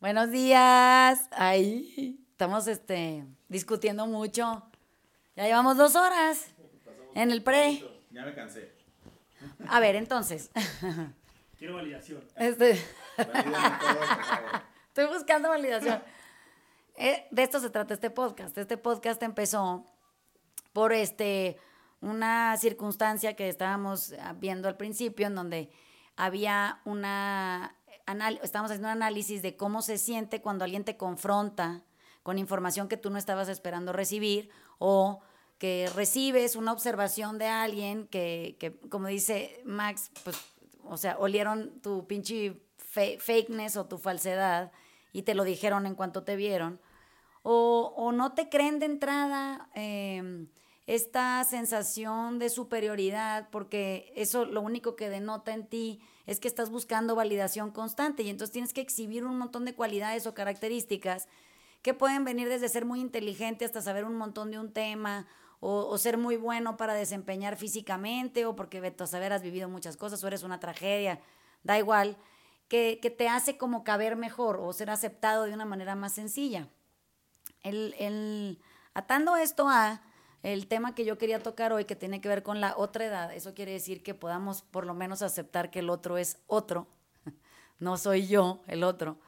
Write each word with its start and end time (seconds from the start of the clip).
Buenos 0.00 0.30
días. 0.30 1.28
Ay, 1.30 2.24
estamos 2.30 2.66
este, 2.68 3.22
discutiendo 3.50 4.06
mucho. 4.06 4.62
Ya 5.36 5.44
llevamos 5.44 5.76
dos 5.76 5.94
horas 5.94 6.46
en 7.14 7.30
el 7.30 7.42
pre. 7.42 7.84
Ya 8.10 8.24
me 8.24 8.34
cansé. 8.34 8.72
A 9.68 9.78
ver, 9.78 9.96
entonces. 9.96 10.50
Quiero 11.58 11.74
validación. 11.74 12.24
Este, 12.36 12.82
estoy 14.88 15.06
buscando 15.12 15.50
validación. 15.50 16.02
Eh, 16.96 17.26
de 17.30 17.42
esto 17.42 17.60
se 17.60 17.68
trata 17.68 17.92
este 17.92 18.08
podcast. 18.08 18.56
Este 18.56 18.78
podcast 18.78 19.22
empezó 19.22 19.84
por 20.72 20.94
este 20.94 21.58
una 22.00 22.56
circunstancia 22.56 23.36
que 23.36 23.50
estábamos 23.50 24.14
viendo 24.36 24.66
al 24.66 24.78
principio, 24.78 25.26
en 25.26 25.34
donde 25.34 25.70
había 26.16 26.80
una 26.86 27.76
anal- 28.10 28.40
estábamos 28.42 28.70
haciendo 28.70 28.88
un 28.88 28.92
análisis 29.02 29.42
de 29.42 29.56
cómo 29.56 29.82
se 29.82 29.98
siente 29.98 30.40
cuando 30.42 30.64
alguien 30.64 30.84
te 30.84 30.96
confronta 30.96 31.82
con 32.22 32.38
información 32.38 32.88
que 32.88 32.96
tú 32.96 33.10
no 33.10 33.18
estabas 33.18 33.48
esperando 33.48 33.92
recibir 33.92 34.50
o 34.78 35.20
que 35.58 35.90
recibes 35.94 36.56
una 36.56 36.72
observación 36.72 37.38
de 37.38 37.46
alguien 37.46 38.06
que, 38.06 38.56
que, 38.58 38.78
como 38.88 39.08
dice 39.08 39.62
Max, 39.64 40.10
pues, 40.24 40.36
o 40.84 40.96
sea, 40.96 41.18
olieron 41.18 41.80
tu 41.80 42.06
pinche 42.06 42.62
fakeness 43.18 43.76
o 43.76 43.86
tu 43.86 43.98
falsedad 43.98 44.72
y 45.12 45.22
te 45.22 45.34
lo 45.34 45.44
dijeron 45.44 45.86
en 45.86 45.94
cuanto 45.94 46.22
te 46.22 46.36
vieron. 46.36 46.80
O, 47.42 47.92
o 47.96 48.12
no 48.12 48.32
te 48.32 48.48
creen 48.48 48.78
de 48.78 48.86
entrada 48.86 49.70
eh, 49.74 50.46
esta 50.86 51.44
sensación 51.44 52.38
de 52.38 52.50
superioridad, 52.50 53.48
porque 53.50 54.12
eso 54.16 54.44
lo 54.44 54.60
único 54.60 54.96
que 54.96 55.08
denota 55.08 55.52
en 55.52 55.66
ti 55.66 56.00
es 56.30 56.38
que 56.38 56.46
estás 56.46 56.70
buscando 56.70 57.16
validación 57.16 57.72
constante 57.72 58.22
y 58.22 58.30
entonces 58.30 58.52
tienes 58.52 58.72
que 58.72 58.80
exhibir 58.80 59.24
un 59.24 59.36
montón 59.36 59.64
de 59.64 59.74
cualidades 59.74 60.28
o 60.28 60.32
características 60.32 61.26
que 61.82 61.92
pueden 61.92 62.24
venir 62.24 62.48
desde 62.48 62.68
ser 62.68 62.84
muy 62.84 63.00
inteligente 63.00 63.64
hasta 63.64 63.82
saber 63.82 64.04
un 64.04 64.14
montón 64.16 64.52
de 64.52 64.60
un 64.60 64.72
tema 64.72 65.26
o, 65.58 65.98
ser 65.98 66.18
muy 66.18 66.36
bueno 66.36 66.76
para 66.76 66.94
desempeñar 66.94 67.56
físicamente 67.56 68.46
o 68.46 68.54
porque 68.54 68.80
vete 68.80 69.02
a 69.02 69.06
saber 69.08 69.32
has 69.32 69.42
vivido 69.42 69.68
muchas 69.68 69.96
cosas 69.96 70.22
o 70.22 70.28
eres 70.28 70.44
una 70.44 70.60
tragedia, 70.60 71.20
da 71.64 71.78
igual, 71.80 72.16
que, 72.68 73.00
que 73.02 73.10
te 73.10 73.28
hace 73.28 73.58
como 73.58 73.82
caber 73.82 74.14
mejor 74.14 74.60
o 74.62 74.72
ser 74.72 74.88
aceptado 74.90 75.42
de 75.46 75.52
una 75.52 75.64
manera 75.64 75.96
más 75.96 76.12
sencilla. 76.12 76.68
El, 77.64 77.96
el- 77.98 78.62
atando 78.94 79.36
esto 79.36 79.68
a 79.68 80.00
el 80.42 80.66
tema 80.66 80.94
que 80.94 81.04
yo 81.04 81.18
quería 81.18 81.42
tocar 81.42 81.72
hoy, 81.72 81.84
que 81.84 81.96
tiene 81.96 82.20
que 82.20 82.28
ver 82.28 82.42
con 82.42 82.60
la 82.60 82.74
otra 82.76 83.04
edad, 83.04 83.32
eso 83.34 83.54
quiere 83.54 83.72
decir 83.72 84.02
que 84.02 84.14
podamos 84.14 84.62
por 84.62 84.86
lo 84.86 84.94
menos 84.94 85.22
aceptar 85.22 85.70
que 85.70 85.80
el 85.80 85.90
otro 85.90 86.18
es 86.18 86.38
otro, 86.46 86.86
no 87.78 87.96
soy 87.96 88.26
yo 88.26 88.62
el 88.66 88.84
otro. 88.84 89.18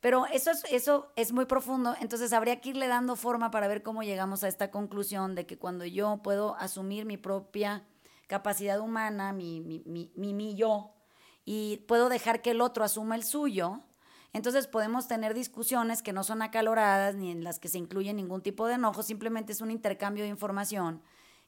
Pero 0.00 0.26
eso 0.26 0.50
es, 0.50 0.64
eso 0.70 1.12
es 1.16 1.32
muy 1.32 1.46
profundo, 1.46 1.94
entonces 2.00 2.32
habría 2.32 2.60
que 2.60 2.70
irle 2.70 2.88
dando 2.88 3.16
forma 3.16 3.50
para 3.50 3.68
ver 3.68 3.82
cómo 3.82 4.02
llegamos 4.02 4.44
a 4.44 4.48
esta 4.48 4.70
conclusión 4.70 5.34
de 5.34 5.46
que 5.46 5.58
cuando 5.58 5.86
yo 5.86 6.20
puedo 6.22 6.56
asumir 6.56 7.06
mi 7.06 7.16
propia 7.16 7.86
capacidad 8.26 8.80
humana, 8.80 9.32
mi, 9.32 9.60
mi, 9.60 9.82
mi, 9.86 10.34
mi, 10.34 10.54
yo, 10.54 10.94
y 11.44 11.78
puedo 11.88 12.08
dejar 12.08 12.42
que 12.42 12.50
el 12.50 12.60
otro 12.60 12.84
asuma 12.84 13.14
el 13.16 13.24
suyo, 13.24 13.80
entonces 14.34 14.66
podemos 14.66 15.06
tener 15.06 15.32
discusiones 15.32 16.02
que 16.02 16.12
no 16.12 16.24
son 16.24 16.42
acaloradas 16.42 17.14
ni 17.14 17.30
en 17.30 17.44
las 17.44 17.60
que 17.60 17.68
se 17.68 17.78
incluye 17.78 18.12
ningún 18.12 18.42
tipo 18.42 18.66
de 18.66 18.74
enojo, 18.74 19.04
simplemente 19.04 19.52
es 19.52 19.60
un 19.60 19.70
intercambio 19.70 20.24
de 20.24 20.30
información 20.30 21.02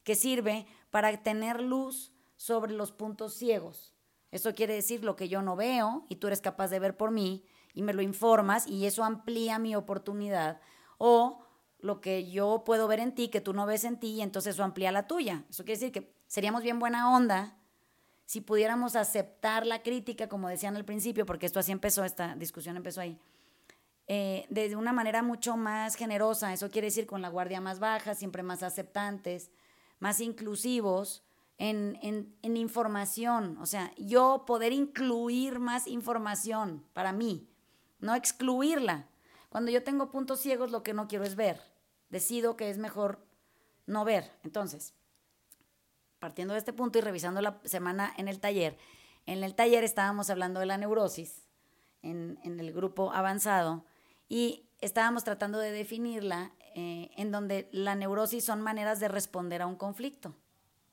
que 0.04 0.14
sirve 0.14 0.66
para 0.90 1.14
tener 1.22 1.60
luz 1.60 2.12
sobre 2.36 2.72
los 2.72 2.92
puntos 2.92 3.34
ciegos. 3.34 3.92
Eso 4.30 4.54
quiere 4.54 4.74
decir 4.74 5.02
lo 5.02 5.16
que 5.16 5.28
yo 5.28 5.42
no 5.42 5.56
veo 5.56 6.06
y 6.08 6.16
tú 6.16 6.28
eres 6.28 6.40
capaz 6.40 6.68
de 6.68 6.78
ver 6.78 6.96
por 6.96 7.10
mí 7.10 7.44
y 7.74 7.82
me 7.82 7.92
lo 7.92 8.02
informas 8.02 8.68
y 8.68 8.86
eso 8.86 9.02
amplía 9.02 9.58
mi 9.58 9.74
oportunidad. 9.74 10.60
O 10.98 11.44
lo 11.80 12.00
que 12.00 12.30
yo 12.30 12.62
puedo 12.64 12.86
ver 12.86 13.00
en 13.00 13.16
ti 13.16 13.28
que 13.28 13.40
tú 13.40 13.52
no 13.52 13.66
ves 13.66 13.82
en 13.82 13.98
ti 13.98 14.10
y 14.12 14.22
entonces 14.22 14.54
eso 14.54 14.62
amplía 14.62 14.92
la 14.92 15.08
tuya. 15.08 15.44
Eso 15.50 15.64
quiere 15.64 15.80
decir 15.80 15.92
que 15.92 16.14
seríamos 16.28 16.62
bien 16.62 16.78
buena 16.78 17.10
onda 17.10 17.55
si 18.26 18.40
pudiéramos 18.40 18.96
aceptar 18.96 19.66
la 19.66 19.82
crítica, 19.82 20.28
como 20.28 20.48
decían 20.48 20.76
al 20.76 20.84
principio, 20.84 21.24
porque 21.24 21.46
esto 21.46 21.60
así 21.60 21.72
empezó, 21.72 22.04
esta 22.04 22.34
discusión 22.34 22.76
empezó 22.76 23.00
ahí, 23.00 23.18
eh, 24.08 24.46
de 24.50 24.76
una 24.76 24.92
manera 24.92 25.22
mucho 25.22 25.56
más 25.56 25.94
generosa, 25.94 26.52
eso 26.52 26.70
quiere 26.70 26.88
decir 26.88 27.06
con 27.06 27.22
la 27.22 27.28
guardia 27.28 27.60
más 27.60 27.78
baja, 27.78 28.14
siempre 28.14 28.42
más 28.42 28.62
aceptantes, 28.62 29.50
más 30.00 30.20
inclusivos 30.20 31.24
en, 31.58 31.98
en, 32.02 32.36
en 32.42 32.56
información, 32.56 33.56
o 33.58 33.66
sea, 33.66 33.92
yo 33.96 34.44
poder 34.44 34.72
incluir 34.72 35.58
más 35.60 35.86
información 35.86 36.84
para 36.92 37.12
mí, 37.12 37.48
no 38.00 38.14
excluirla. 38.14 39.08
Cuando 39.48 39.70
yo 39.70 39.82
tengo 39.82 40.10
puntos 40.10 40.40
ciegos, 40.40 40.70
lo 40.70 40.82
que 40.82 40.92
no 40.92 41.08
quiero 41.08 41.24
es 41.24 41.34
ver, 41.34 41.60
decido 42.10 42.56
que 42.56 42.70
es 42.70 42.78
mejor 42.78 43.24
no 43.86 44.04
ver, 44.04 44.32
entonces 44.42 44.94
partiendo 46.26 46.54
de 46.54 46.58
este 46.58 46.72
punto 46.72 46.98
y 46.98 47.02
revisando 47.02 47.40
la 47.40 47.60
semana 47.62 48.12
en 48.16 48.26
el 48.26 48.40
taller, 48.40 48.76
en 49.26 49.44
el 49.44 49.54
taller 49.54 49.84
estábamos 49.84 50.28
hablando 50.28 50.58
de 50.58 50.66
la 50.66 50.76
neurosis 50.76 51.46
en, 52.02 52.36
el 52.42 52.72
grupo 52.72 53.12
avanzado 53.12 53.84
y 54.28 54.64
estábamos 54.80 55.22
tratando 55.22 55.60
de 55.60 55.70
definirla 55.70 56.50
eh, 56.74 57.10
en 57.16 57.30
donde 57.30 57.68
la 57.70 57.94
neurosis 57.94 58.44
son 58.44 58.60
maneras 58.60 58.98
de 58.98 59.06
responder 59.06 59.62
a 59.62 59.68
un 59.68 59.76
conflicto. 59.76 60.34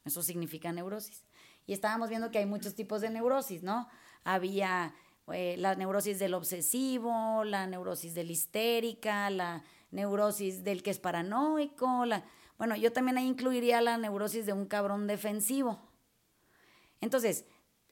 Eso 0.06 0.22
significa 0.22 0.72
neurosis. 0.72 1.24
Y 1.66 1.74
estábamos 1.74 2.10
viendo 2.10 2.30
que 2.30 2.38
hay 2.38 2.46
muchos 2.46 2.76
tipos 2.76 3.02
de 3.02 3.10
neurosis, 3.10 3.64
¿no? 3.64 3.88
Había 4.24 4.94
eh, 5.34 5.56
la 5.58 5.74
neurosis 5.74 6.20
del 6.20 6.36
obsesivo, 6.36 7.44
la 7.44 7.66
neurosis 7.66 8.14
del 8.14 8.30
histérica, 8.30 9.32
la 9.32 9.64
neurosis 9.90 10.64
del 10.64 10.84
que 10.84 10.92
es 10.92 11.00
paranoico, 11.00 12.06
la... 12.06 12.24
Bueno, 12.64 12.78
yo 12.78 12.94
también 12.94 13.18
ahí 13.18 13.28
incluiría 13.28 13.82
la 13.82 13.98
neurosis 13.98 14.46
de 14.46 14.54
un 14.54 14.68
cabrón 14.68 15.06
defensivo. 15.06 15.82
Entonces, 17.02 17.44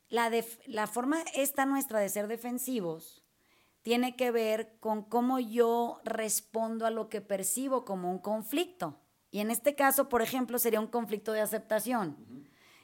la, 0.08 0.30
def- 0.30 0.62
la 0.66 0.88
forma 0.88 1.18
esta 1.36 1.66
nuestra 1.66 2.00
de 2.00 2.08
ser 2.08 2.30
defensivos 2.30 3.22
tiene 3.82 4.16
que 4.16 4.32
ver 4.32 4.78
con 4.80 5.04
cómo 5.04 5.40
yo 5.40 6.00
respondo 6.06 6.86
a 6.86 6.90
lo 6.90 7.10
que 7.10 7.20
percibo 7.20 7.84
como 7.84 8.10
un 8.10 8.20
conflicto. 8.20 8.98
Y 9.30 9.40
en 9.42 9.52
este 9.52 9.76
caso, 9.76 10.08
por 10.08 10.22
ejemplo, 10.22 10.58
sería 10.58 10.80
un 10.80 10.88
conflicto 10.88 11.34
de 11.34 11.42
aceptación. 11.42 12.16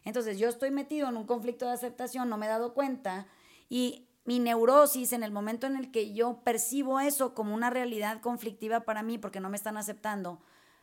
Entonces, 0.04 0.38
yo 0.38 0.50
estoy 0.50 0.72
metido 0.72 1.08
en 1.08 1.16
un 1.16 1.26
conflicto 1.26 1.68
de 1.68 1.72
aceptación, 1.72 2.28
no 2.28 2.36
me 2.36 2.48
he 2.48 2.50
dado 2.50 2.74
cuenta, 2.74 3.28
y 3.70 4.10
mi 4.26 4.40
neurosis, 4.40 5.14
en 5.14 5.24
el 5.24 5.32
momento 5.32 5.68
en 5.68 5.78
el 5.78 5.90
que 5.90 6.14
yo 6.14 6.42
percibo 6.44 7.00
eso 7.00 7.34
como 7.34 7.56
una 7.56 7.70
realidad 7.70 8.20
conflictiva 8.20 8.82
para 8.82 9.04
mí 9.04 9.18
porque 9.18 9.40
no 9.40 9.50
me 9.50 9.56
están 9.56 9.78
aceptando, 9.78 10.42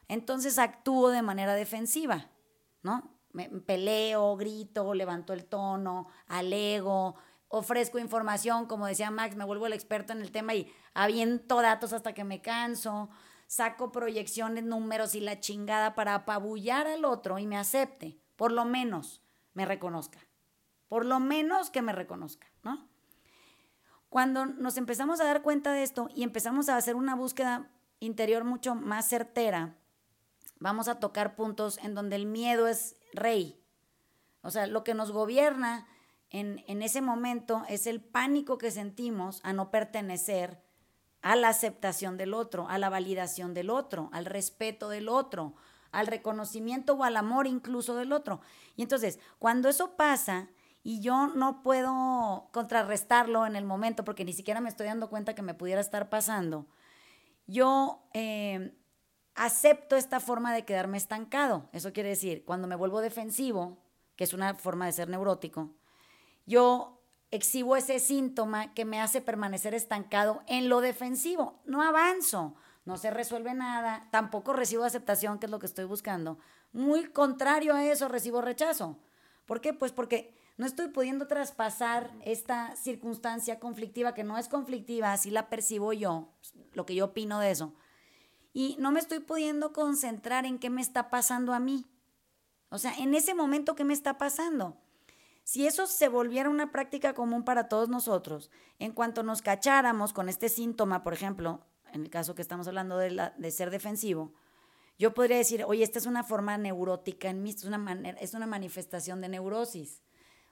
entonces 0.09 0.59
actúo 0.59 1.11
de 1.11 1.23
manera 1.23 1.55
defensiva, 1.55 2.31
¿no? 2.83 3.15
Me 3.33 3.49
peleo, 3.49 4.37
grito, 4.37 4.95
levanto 4.95 5.33
el 5.33 5.45
tono, 5.45 6.07
alego, 6.29 7.17
ofrezco 7.49 7.99
información, 7.99 8.67
como 8.67 8.87
decía 8.87 9.11
Max, 9.11 9.37
me 9.37 9.45
vuelvo 9.45 9.67
el 9.67 9.73
experto 9.73 10.13
en 10.13 10.21
el 10.21 10.33
tema 10.33 10.55
y 10.55 10.73
aviento 10.93 11.63
datos 11.63 11.93
hasta 11.93 12.13
que 12.13 12.25
me 12.25 12.41
canso, 12.43 13.11
saco 13.47 13.93
proyecciones, 13.93 14.65
números 14.65 15.15
y 15.15 15.21
la 15.21 15.41
chingada 15.41 15.95
para 15.95 16.15
apabullar 16.15 16.87
al 16.87 17.05
otro 17.05 17.39
y 17.39 17.47
me 17.47 17.57
acepte, 17.57 18.21
por 18.37 18.53
lo 18.53 18.65
menos 18.65 19.23
me 19.53 19.65
reconozca, 19.67 20.19
por 20.89 21.05
lo 21.05 21.21
menos 21.21 21.71
que 21.71 21.83
me 21.83 21.93
reconozca, 21.93 22.47
¿no? 22.63 22.89
Cuando 24.09 24.47
nos 24.47 24.77
empezamos 24.77 25.21
a 25.21 25.25
dar 25.25 25.43
cuenta 25.43 25.73
de 25.73 25.83
esto 25.83 26.09
y 26.15 26.23
empezamos 26.23 26.69
a 26.69 26.77
hacer 26.77 26.95
una 26.95 27.17
búsqueda 27.17 27.71
interior 27.99 28.45
mucho 28.45 28.75
más 28.75 29.09
certera, 29.09 29.77
vamos 30.59 30.89
a 30.89 31.01
tocar 31.01 31.37
puntos 31.37 31.79
en 31.79 31.95
donde 31.95 32.17
el 32.17 32.27
miedo 32.27 32.69
es 32.69 32.97
rey. 33.13 33.61
O 34.43 34.51
sea, 34.51 34.67
lo 34.67 34.85
que 34.85 34.95
nos 34.95 35.13
gobierna 35.13 35.87
en, 36.31 36.65
en 36.67 36.83
ese 36.83 37.01
momento 37.01 37.65
es 37.69 37.87
el 37.87 38.01
pánico 38.01 38.59
que 38.59 38.71
sentimos 38.71 39.41
a 39.43 39.53
no 39.53 39.71
pertenecer 39.71 40.63
a 41.23 41.37
la 41.37 41.49
aceptación 41.49 42.19
del 42.19 42.35
otro, 42.35 42.69
a 42.69 42.79
la 42.79 42.91
validación 42.91 43.55
del 43.55 43.71
otro, 43.71 44.11
al 44.13 44.27
respeto 44.27 44.91
del 44.91 45.09
otro, 45.09 45.55
al 45.91 46.07
reconocimiento 46.07 46.95
o 46.95 47.05
al 47.05 47.17
amor 47.17 47.47
incluso 47.47 47.95
del 47.97 48.13
otro. 48.13 48.41
Y 48.77 48.83
entonces, 48.83 49.19
cuando 49.39 49.69
eso 49.71 49.97
pasa 49.97 50.51
y 50.83 51.01
yo 51.01 51.29
no 51.29 51.63
puedo 51.63 52.51
contrarrestarlo 52.53 53.47
en 53.47 53.57
el 53.57 53.65
momento 53.65 54.05
porque 54.05 54.25
ni 54.27 54.35
siquiera 54.35 54.61
me 54.61 54.69
estoy 54.69 54.87
dando 54.87 55.09
cuenta 55.09 55.35
que 55.35 55.41
me 55.41 55.55
pudiera 55.55 55.81
estar 55.81 56.11
pasando, 56.11 56.67
yo 57.47 58.03
eh, 58.13 58.77
acepto 59.35 59.97
esta 59.97 60.21
forma 60.21 60.55
de 60.55 60.65
quedarme 60.65 60.97
estancado. 60.97 61.69
Eso 61.73 61.93
quiere 61.93 62.11
decir, 62.11 62.45
cuando 62.45 62.69
me 62.69 62.77
vuelvo 62.77 63.01
defensivo, 63.01 63.79
que 64.17 64.25
es 64.25 64.33
una 64.33 64.55
forma 64.55 64.87
de 64.87 64.93
ser 64.93 65.09
neurótico, 65.09 65.75
yo 66.47 67.01
exhibo 67.31 67.77
ese 67.77 67.99
síntoma 67.99 68.75
que 68.75 68.85
me 68.85 69.01
hace 69.01 69.21
permanecer 69.21 69.75
estancado 69.75 70.43
en 70.47 70.69
lo 70.69 70.81
defensivo. 70.81 71.61
No 71.65 71.83
avanzo, 71.83 72.55
no 72.85 72.97
se 72.97 73.11
resuelve 73.11 73.55
nada, 73.55 74.09
tampoco 74.13 74.53
recibo 74.53 74.85
aceptación, 74.85 75.39
que 75.39 75.47
es 75.47 75.51
lo 75.51 75.59
que 75.59 75.67
estoy 75.67 75.85
buscando. 75.85 76.39
Muy 76.73 77.07
contrario 77.07 77.75
a 77.75 77.85
eso, 77.85 78.09
recibo 78.09 78.41
rechazo. 78.41 78.99
¿Por 79.47 79.61
qué? 79.61 79.73
Pues 79.73 79.91
porque 79.91 80.35
no 80.57 80.67
estoy 80.67 80.89
pudiendo 80.89 81.27
traspasar 81.27 82.13
esta 82.23 82.77
circunstancia 82.77 83.59
conflictiva, 83.59 84.15
que 84.15 84.23
no 84.23 84.39
es 84.39 84.49
conflictiva, 84.49 85.13
así 85.13 85.31
la 85.31 85.49
percibo 85.49 85.93
yo, 85.93 86.29
lo 86.73 86.87
que 86.87 86.95
yo 86.95 87.07
opino 87.07 87.41
de 87.41 87.51
eso. 87.51 87.75
Y 88.55 88.77
no 88.79 88.93
me 88.93 89.01
estoy 89.01 89.19
pudiendo 89.19 89.73
concentrar 89.73 90.47
en 90.47 90.59
qué 90.59 90.71
me 90.71 90.81
está 90.81 91.11
pasando 91.11 91.53
a 91.53 91.59
mí. 91.59 91.85
O 92.71 92.79
sea, 92.79 92.95
en 92.95 93.13
ese 93.15 93.35
momento, 93.35 93.75
¿qué 93.75 93.85
me 93.85 93.93
está 93.93 94.17
pasando? 94.17 94.81
Si 95.43 95.67
eso 95.67 95.87
se 95.87 96.09
volviera 96.09 96.49
una 96.49 96.73
práctica 96.73 97.15
común 97.15 97.45
para 97.45 97.69
todos 97.69 97.89
nosotros, 97.89 98.51
en 98.79 98.93
cuanto 98.93 99.25
nos 99.25 99.43
cacháramos 99.43 100.13
con 100.13 100.29
este 100.29 100.49
síntoma, 100.49 101.03
por 101.03 101.13
ejemplo, 101.13 101.67
en 101.93 102.05
el 102.05 102.11
caso 102.11 102.35
que 102.35 102.43
estamos 102.43 102.67
hablando 102.69 102.97
de, 102.97 103.11
la, 103.11 103.31
de 103.37 103.51
ser 103.51 103.71
defensivo, 103.71 104.33
yo 104.99 105.13
podría 105.15 105.37
decir, 105.37 105.65
oye, 105.65 105.83
esta 105.83 105.99
es 105.99 106.07
una 106.07 106.23
forma 106.23 106.57
neurótica 106.57 107.29
en 107.29 107.43
mí, 107.43 107.51
es 107.51 107.65
una, 107.65 107.79
manera, 107.79 108.19
es 108.21 108.35
una 108.35 108.47
manifestación 108.47 109.21
de 109.21 109.29
neurosis. 109.29 110.01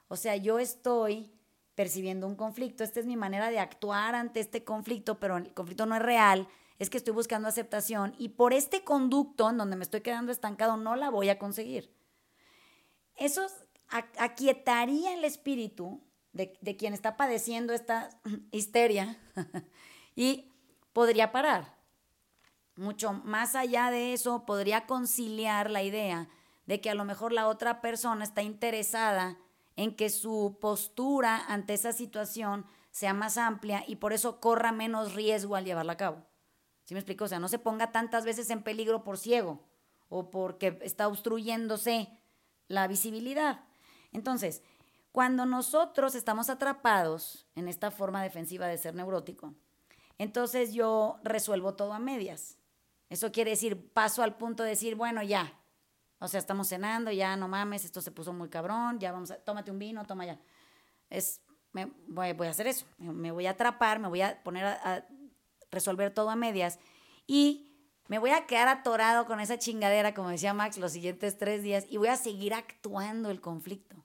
O 0.09 0.17
sea, 0.17 0.35
yo 0.35 0.59
estoy 0.59 1.31
percibiendo 1.73 2.27
un 2.27 2.35
conflicto, 2.35 2.83
esta 2.83 2.99
es 2.99 3.05
mi 3.05 3.15
manera 3.15 3.49
de 3.49 3.59
actuar 3.59 4.13
ante 4.13 4.41
este 4.41 4.63
conflicto, 4.63 5.19
pero 5.19 5.37
el 5.37 5.53
conflicto 5.53 5.85
no 5.85 5.95
es 5.95 6.01
real, 6.01 6.47
es 6.79 6.89
que 6.89 6.97
estoy 6.97 7.13
buscando 7.13 7.47
aceptación 7.47 8.15
y 8.17 8.29
por 8.29 8.53
este 8.53 8.83
conducto 8.83 9.49
en 9.49 9.57
donde 9.57 9.75
me 9.75 9.83
estoy 9.83 10.01
quedando 10.01 10.31
estancado 10.31 10.77
no 10.77 10.95
la 10.95 11.09
voy 11.09 11.29
a 11.29 11.39
conseguir. 11.39 11.93
Eso 13.15 13.45
aquietaría 14.17 15.13
el 15.13 15.23
espíritu 15.23 16.01
de, 16.31 16.57
de 16.61 16.75
quien 16.77 16.93
está 16.93 17.15
padeciendo 17.15 17.73
esta 17.73 18.09
histeria 18.51 19.19
y 20.15 20.51
podría 20.93 21.31
parar. 21.31 21.77
Mucho 22.75 23.13
más 23.13 23.55
allá 23.55 23.91
de 23.91 24.13
eso, 24.13 24.45
podría 24.45 24.87
conciliar 24.87 25.69
la 25.69 25.83
idea 25.83 26.27
de 26.65 26.81
que 26.81 26.89
a 26.89 26.95
lo 26.95 27.05
mejor 27.05 27.31
la 27.33 27.47
otra 27.47 27.81
persona 27.81 28.23
está 28.23 28.41
interesada 28.41 29.37
en 29.75 29.95
que 29.95 30.09
su 30.09 30.57
postura 30.59 31.43
ante 31.47 31.73
esa 31.73 31.93
situación 31.93 32.65
sea 32.91 33.13
más 33.13 33.37
amplia 33.37 33.83
y 33.87 33.97
por 33.97 34.13
eso 34.13 34.39
corra 34.39 34.71
menos 34.71 35.13
riesgo 35.13 35.55
al 35.55 35.65
llevarla 35.65 35.93
a 35.93 35.97
cabo. 35.97 36.32
¿Sí 36.83 36.93
me 36.93 36.99
explico? 36.99 37.25
O 37.25 37.27
sea, 37.27 37.39
no 37.39 37.47
se 37.47 37.59
ponga 37.59 37.91
tantas 37.91 38.25
veces 38.25 38.49
en 38.49 38.63
peligro 38.63 39.03
por 39.03 39.17
ciego 39.17 39.63
o 40.09 40.29
porque 40.29 40.79
está 40.81 41.07
obstruyéndose 41.07 42.09
la 42.67 42.87
visibilidad. 42.87 43.65
Entonces, 44.11 44.61
cuando 45.11 45.45
nosotros 45.45 46.15
estamos 46.15 46.49
atrapados 46.49 47.47
en 47.55 47.67
esta 47.67 47.91
forma 47.91 48.21
defensiva 48.21 48.67
de 48.67 48.77
ser 48.77 48.95
neurótico, 48.95 49.53
entonces 50.17 50.73
yo 50.73 51.19
resuelvo 51.23 51.75
todo 51.75 51.93
a 51.93 51.99
medias. 51.99 52.57
Eso 53.09 53.31
quiere 53.31 53.51
decir, 53.51 53.91
paso 53.91 54.23
al 54.23 54.37
punto 54.37 54.63
de 54.63 54.69
decir, 54.69 54.95
bueno, 54.95 55.23
ya. 55.23 55.59
O 56.19 56.27
sea, 56.27 56.39
estamos 56.39 56.67
cenando, 56.67 57.11
ya 57.11 57.35
no 57.35 57.47
mames, 57.47 57.85
esto 57.85 58.01
se 58.01 58.11
puso 58.11 58.33
muy 58.33 58.49
cabrón, 58.49 58.99
ya 58.99 59.11
vamos 59.11 59.31
a, 59.31 59.37
tómate 59.37 59.71
un 59.71 59.79
vino, 59.79 60.05
toma 60.05 60.25
ya. 60.25 60.39
Es, 61.09 61.41
me, 61.73 61.91
voy, 62.07 62.47
a 62.47 62.49
hacer 62.49 62.67
eso, 62.67 62.85
me 62.97 63.31
voy 63.31 63.45
a 63.45 63.51
atrapar, 63.51 63.99
me 63.99 64.07
voy 64.07 64.21
a 64.21 64.41
poner 64.43 64.65
a 64.65 65.07
resolver 65.73 66.13
todo 66.13 66.29
a 66.29 66.35
medias 66.35 66.79
y 67.27 67.69
me 68.07 68.19
voy 68.19 68.31
a 68.31 68.45
quedar 68.45 68.67
atorado 68.67 69.25
con 69.25 69.39
esa 69.39 69.57
chingadera, 69.57 70.13
como 70.13 70.29
decía 70.29 70.53
Max, 70.53 70.77
los 70.77 70.91
siguientes 70.91 71.37
tres 71.37 71.63
días 71.63 71.85
y 71.89 71.97
voy 71.97 72.09
a 72.09 72.15
seguir 72.15 72.53
actuando 72.53 73.29
el 73.29 73.41
conflicto. 73.41 73.95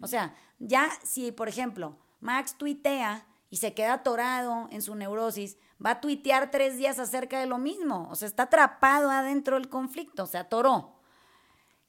O 0.00 0.06
sea, 0.06 0.34
ya 0.58 0.90
si, 1.02 1.32
por 1.32 1.48
ejemplo, 1.48 1.98
Max 2.20 2.56
tuitea 2.56 3.26
y 3.50 3.56
se 3.56 3.74
queda 3.74 3.94
atorado 3.94 4.68
en 4.70 4.82
su 4.82 4.94
neurosis, 4.94 5.58
va 5.84 5.92
a 5.92 6.00
tuitear 6.00 6.50
tres 6.50 6.76
días 6.76 6.98
acerca 6.98 7.40
de 7.40 7.46
lo 7.46 7.58
mismo. 7.58 8.08
O 8.10 8.14
sea, 8.14 8.28
está 8.28 8.44
atrapado 8.44 9.10
adentro 9.10 9.56
del 9.56 9.68
conflicto, 9.68 10.26
se 10.26 10.38
atoró. 10.38 10.96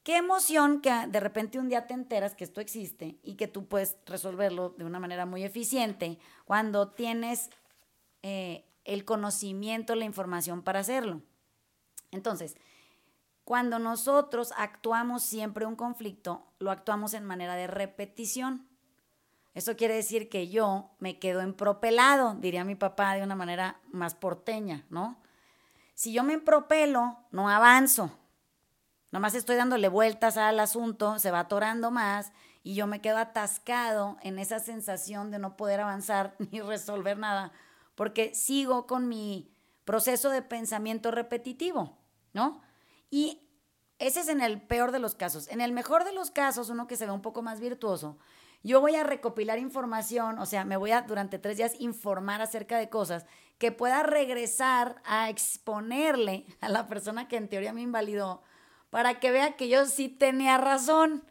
Qué 0.03 0.18
emoción 0.18 0.81
que 0.81 0.92
de 1.07 1.19
repente 1.19 1.59
un 1.59 1.69
día 1.69 1.86
te 1.86 1.94
enteras 1.94 2.33
que 2.33 2.44
esto 2.44 2.59
existe 2.59 3.19
y 3.21 3.36
que 3.36 3.48
tú 3.48 3.68
puedes 3.68 3.98
resolverlo 4.06 4.69
de 4.71 4.83
una 4.83 5.00
manera 5.00 5.27
muy 5.27 5.44
eficiente 5.44 6.18
cuando 6.45 6.89
tienes 6.89 7.51
eh, 8.24 8.70
el 8.85 9.05
conocimiento, 9.05 9.95
la 9.95 10.05
información 10.05 10.63
para 10.63 10.79
hacerlo. 10.79 11.21
Entonces, 12.11 12.55
cuando 13.43 13.79
nosotros 13.79 14.53
actuamos 14.57 15.23
siempre 15.23 15.65
un 15.65 15.75
conflicto, 15.75 16.45
lo 16.59 16.71
actuamos 16.71 17.13
en 17.13 17.25
manera 17.25 17.55
de 17.55 17.67
repetición. 17.67 18.67
Eso 19.53 19.75
quiere 19.75 19.95
decir 19.95 20.29
que 20.29 20.47
yo 20.47 20.91
me 20.99 21.19
quedo 21.19 21.41
empropelado, 21.41 22.35
diría 22.35 22.63
mi 22.63 22.75
papá 22.75 23.15
de 23.15 23.23
una 23.23 23.35
manera 23.35 23.81
más 23.91 24.15
porteña, 24.15 24.85
¿no? 24.89 25.21
Si 25.93 26.13
yo 26.13 26.23
me 26.23 26.33
empropelo, 26.33 27.17
no 27.31 27.49
avanzo. 27.49 28.17
Nomás 29.11 29.35
estoy 29.35 29.57
dándole 29.57 29.89
vueltas 29.89 30.37
al 30.37 30.59
asunto, 30.59 31.19
se 31.19 31.31
va 31.31 31.41
atorando 31.41 31.91
más 31.91 32.31
y 32.63 32.75
yo 32.75 32.87
me 32.87 33.01
quedo 33.01 33.17
atascado 33.17 34.17
en 34.21 34.39
esa 34.39 34.59
sensación 34.59 35.31
de 35.31 35.39
no 35.39 35.57
poder 35.57 35.81
avanzar 35.81 36.35
ni 36.51 36.61
resolver 36.61 37.17
nada 37.17 37.51
porque 38.01 38.33
sigo 38.33 38.88
con 38.88 39.07
mi 39.07 39.53
proceso 39.86 40.31
de 40.31 40.42
pensamiento 40.42 41.12
repetitivo, 41.12 42.00
¿no? 42.33 42.59
Y 43.12 43.48
ese 44.00 44.21
es 44.21 44.27
en 44.27 44.42
el 44.42 44.59
peor 44.59 44.92
de 44.92 44.98
los 44.98 45.13
casos. 45.13 45.48
En 45.50 45.62
el 45.62 45.71
mejor 45.71 46.03
de 46.03 46.12
los 46.12 46.31
casos, 46.31 46.71
uno 46.71 46.88
que 46.88 46.98
se 46.98 47.06
ve 47.06 47.12
un 47.12 47.21
poco 47.21 47.44
más 47.44 47.59
virtuoso, 47.59 48.18
yo 48.63 48.81
voy 48.81 48.95
a 48.95 49.03
recopilar 49.03 49.59
información, 49.59 50.39
o 50.39 50.48
sea, 50.48 50.65
me 50.65 50.77
voy 50.77 50.89
a 50.89 51.03
durante 51.03 51.38
tres 51.38 51.57
días 51.57 51.75
informar 51.77 52.42
acerca 52.42 52.80
de 52.80 52.89
cosas 52.89 53.27
que 53.59 53.71
pueda 53.71 54.01
regresar 54.01 55.00
a 55.06 55.30
exponerle 55.30 56.48
a 56.59 56.69
la 56.69 56.88
persona 56.88 57.27
que 57.27 57.38
en 57.38 57.50
teoría 57.50 57.71
me 57.71 57.83
invalidó 57.83 58.42
para 58.89 59.19
que 59.19 59.30
vea 59.30 59.56
que 59.57 59.69
yo 59.69 59.86
sí 59.86 60.09
tenía 60.09 60.57
razón. 60.57 61.24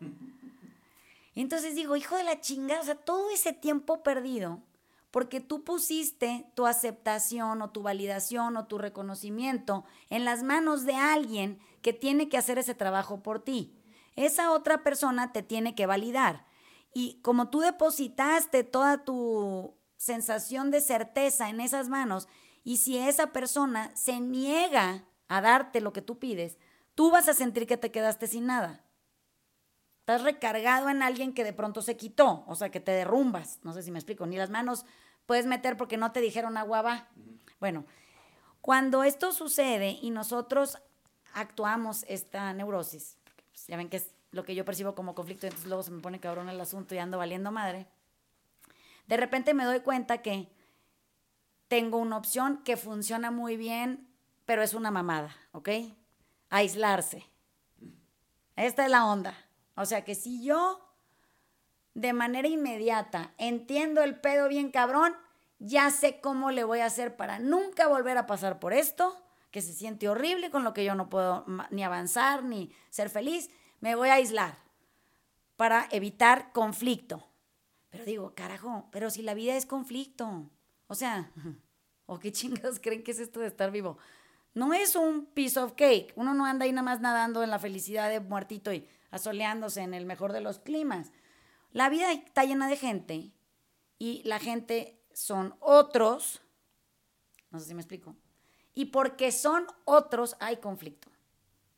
entonces 1.35 1.75
digo, 1.75 1.97
hijo 1.97 2.15
de 2.15 2.23
la 2.23 2.41
chingada, 2.41 2.81
o 2.81 2.85
sea, 2.85 2.95
todo 2.95 3.29
ese 3.31 3.53
tiempo 3.53 4.05
perdido 4.05 4.63
porque 5.11 5.41
tú 5.41 5.65
pusiste 5.65 6.47
tu 6.55 6.67
aceptación 6.67 7.63
o 7.63 7.71
tu 7.71 7.83
validación 7.83 8.57
o 8.57 8.67
tu 8.67 8.79
reconocimiento 8.79 9.85
en 10.09 10.25
las 10.25 10.43
manos 10.43 10.85
de 10.85 10.95
alguien 10.95 11.59
que 11.83 11.93
tiene 11.93 12.29
que 12.29 12.37
hacer 12.39 12.59
ese 12.59 12.75
trabajo 12.75 13.23
por 13.23 13.43
ti. 13.43 13.77
Esa 14.17 14.53
otra 14.53 14.83
persona 14.83 15.33
te 15.33 15.43
tiene 15.43 15.75
que 15.75 15.87
validar. 15.87 16.47
Y 16.93 17.21
como 17.23 17.51
tú 17.51 17.61
depositaste 17.61 18.65
toda 18.65 19.05
tu 19.05 19.77
sensación 19.97 20.71
de 20.71 20.81
certeza 20.81 21.49
en 21.49 21.61
esas 21.61 21.89
manos, 21.89 22.29
y 22.63 22.79
si 22.79 22.99
esa 22.99 23.33
persona 23.33 23.95
se 23.97 24.21
niega 24.21 25.05
a 25.29 25.41
darte 25.41 25.81
lo 25.81 25.93
que 25.93 26.03
tú 26.03 26.19
pides, 26.19 26.59
tú 26.95 27.11
vas 27.11 27.29
a 27.29 27.35
sentir 27.35 27.67
que 27.67 27.77
te 27.77 27.91
quedaste 27.91 28.27
sin 28.27 28.47
nada. 28.47 28.85
Estás 30.11 30.25
recargado 30.25 30.89
en 30.89 31.05
alguien 31.05 31.33
que 31.33 31.45
de 31.45 31.53
pronto 31.53 31.83
se 31.83 31.97
quitó, 31.97 32.43
o 32.49 32.57
sea, 32.57 32.69
que 32.73 32.81
te 32.81 32.91
derrumbas. 32.91 33.61
No 33.63 33.73
sé 33.73 33.85
si 33.85 33.93
me 33.93 34.01
explico, 34.01 34.27
ni 34.27 34.37
las 34.37 34.51
manos 34.51 34.85
puedes 35.25 35.47
meter 35.47 35.77
porque 35.77 35.97
no 35.97 36.11
te 36.11 36.21
dijeron 36.21 36.57
agua 36.57 36.83
va. 36.83 37.09
Bueno, 37.61 37.85
cuando 38.61 39.05
esto 39.05 39.31
sucede 39.31 40.01
y 40.03 40.11
nosotros 40.11 40.79
actuamos 41.33 42.05
esta 42.09 42.53
neurosis, 42.53 43.19
pues, 43.53 43.69
ya 43.69 43.77
ven 43.77 43.89
que 43.89 43.99
es 43.99 44.11
lo 44.33 44.43
que 44.43 44.57
yo 44.57 44.65
percibo 44.65 44.97
como 44.97 45.15
conflicto, 45.15 45.47
entonces 45.47 45.69
luego 45.69 45.85
se 45.85 45.93
me 45.93 46.03
pone 46.03 46.19
cabrón 46.19 46.49
el 46.49 46.61
asunto 46.61 46.93
y 46.97 46.99
ando 46.99 47.19
valiendo 47.19 47.53
madre. 47.53 47.87
De 49.07 49.17
repente 49.17 49.55
me 49.55 49.65
doy 49.65 49.79
cuenta 49.79 50.23
que 50.23 50.49
tengo 51.69 51.99
una 51.99 52.17
opción 52.17 52.65
que 52.65 52.77
funciona 52.77 53.31
muy 53.31 53.57
bien, 53.57 54.09
pero 54.45 54.65
es 54.65 54.75
una 54.75 54.91
mamada, 54.91 55.37
¿ok? 55.53 55.69
Aislarse. 56.49 57.25
Esta 58.57 58.85
es 58.85 58.91
la 58.91 59.07
onda. 59.07 59.50
O 59.81 59.87
sea 59.87 60.05
que 60.05 60.15
si 60.15 60.45
yo 60.45 60.79
de 61.95 62.13
manera 62.13 62.47
inmediata 62.47 63.33
entiendo 63.39 64.03
el 64.03 64.21
pedo 64.21 64.47
bien 64.47 64.71
cabrón, 64.71 65.17
ya 65.59 65.91
sé 65.91 66.21
cómo 66.21 66.51
le 66.51 66.65
voy 66.65 66.81
a 66.81 66.87
hacer 66.87 67.17
para 67.17 67.39
nunca 67.39 67.89
volver 67.89 68.19
a 68.19 68.27
pasar 68.27 68.61
por 68.61 68.75
esto, 68.75 69.17
que 69.51 69.63
se 69.63 69.73
siente 69.73 70.09
horrible, 70.11 70.51
con 70.51 70.65
lo 70.65 70.75
que 70.75 70.85
yo 70.85 70.95
no 70.95 71.09
puedo 71.09 71.47
ni 71.71 71.83
avanzar 71.83 72.45
ni 72.45 72.71
ser 72.91 73.09
feliz, 73.09 73.49
me 73.81 73.95
voy 73.95 74.11
a 74.11 74.15
aislar 74.15 74.59
para 75.57 75.89
evitar 75.93 76.53
conflicto. 76.53 77.27
Pero 77.89 78.05
digo, 78.05 78.35
carajo, 78.35 78.87
pero 78.93 79.09
si 79.09 79.23
la 79.23 79.33
vida 79.33 79.57
es 79.57 79.65
conflicto, 79.65 80.51
o 80.89 80.95
sea, 80.95 81.33
¿o 82.05 82.19
qué 82.19 82.33
chingados 82.33 82.81
creen 82.81 83.03
que 83.03 83.13
es 83.13 83.19
esto 83.19 83.41
de 83.41 83.47
estar 83.47 83.71
vivo? 83.71 83.97
No 84.53 84.75
es 84.75 84.95
un 84.95 85.25
piece 85.25 85.59
of 85.59 85.73
cake, 85.73 86.13
uno 86.17 86.35
no 86.35 86.45
anda 86.45 86.67
ahí 86.67 86.73
nada 86.73 86.83
más 86.83 87.01
nadando 87.01 87.43
en 87.43 87.49
la 87.49 87.59
felicidad 87.59 88.11
de 88.11 88.21
muertito 88.21 88.75
y 88.75 88.87
asoleándose 89.11 89.83
en 89.83 89.95
el 89.95 90.07
mejor 90.07 90.33
de 90.33 90.41
los 90.41 90.59
climas. 90.59 91.13
La 91.73 91.89
vida 91.89 92.13
está 92.13 92.45
llena 92.45 92.69
de 92.69 92.77
gente 92.77 93.33
y 93.99 94.23
la 94.25 94.39
gente 94.39 95.01
son 95.13 95.55
otros, 95.61 96.41
no 97.51 97.59
sé 97.59 97.67
si 97.67 97.75
me 97.75 97.81
explico, 97.81 98.17
y 98.75 98.87
porque 98.87 99.33
son 99.33 99.67
otros 99.85 100.37
hay 100.41 100.57
conflicto. 100.57 101.11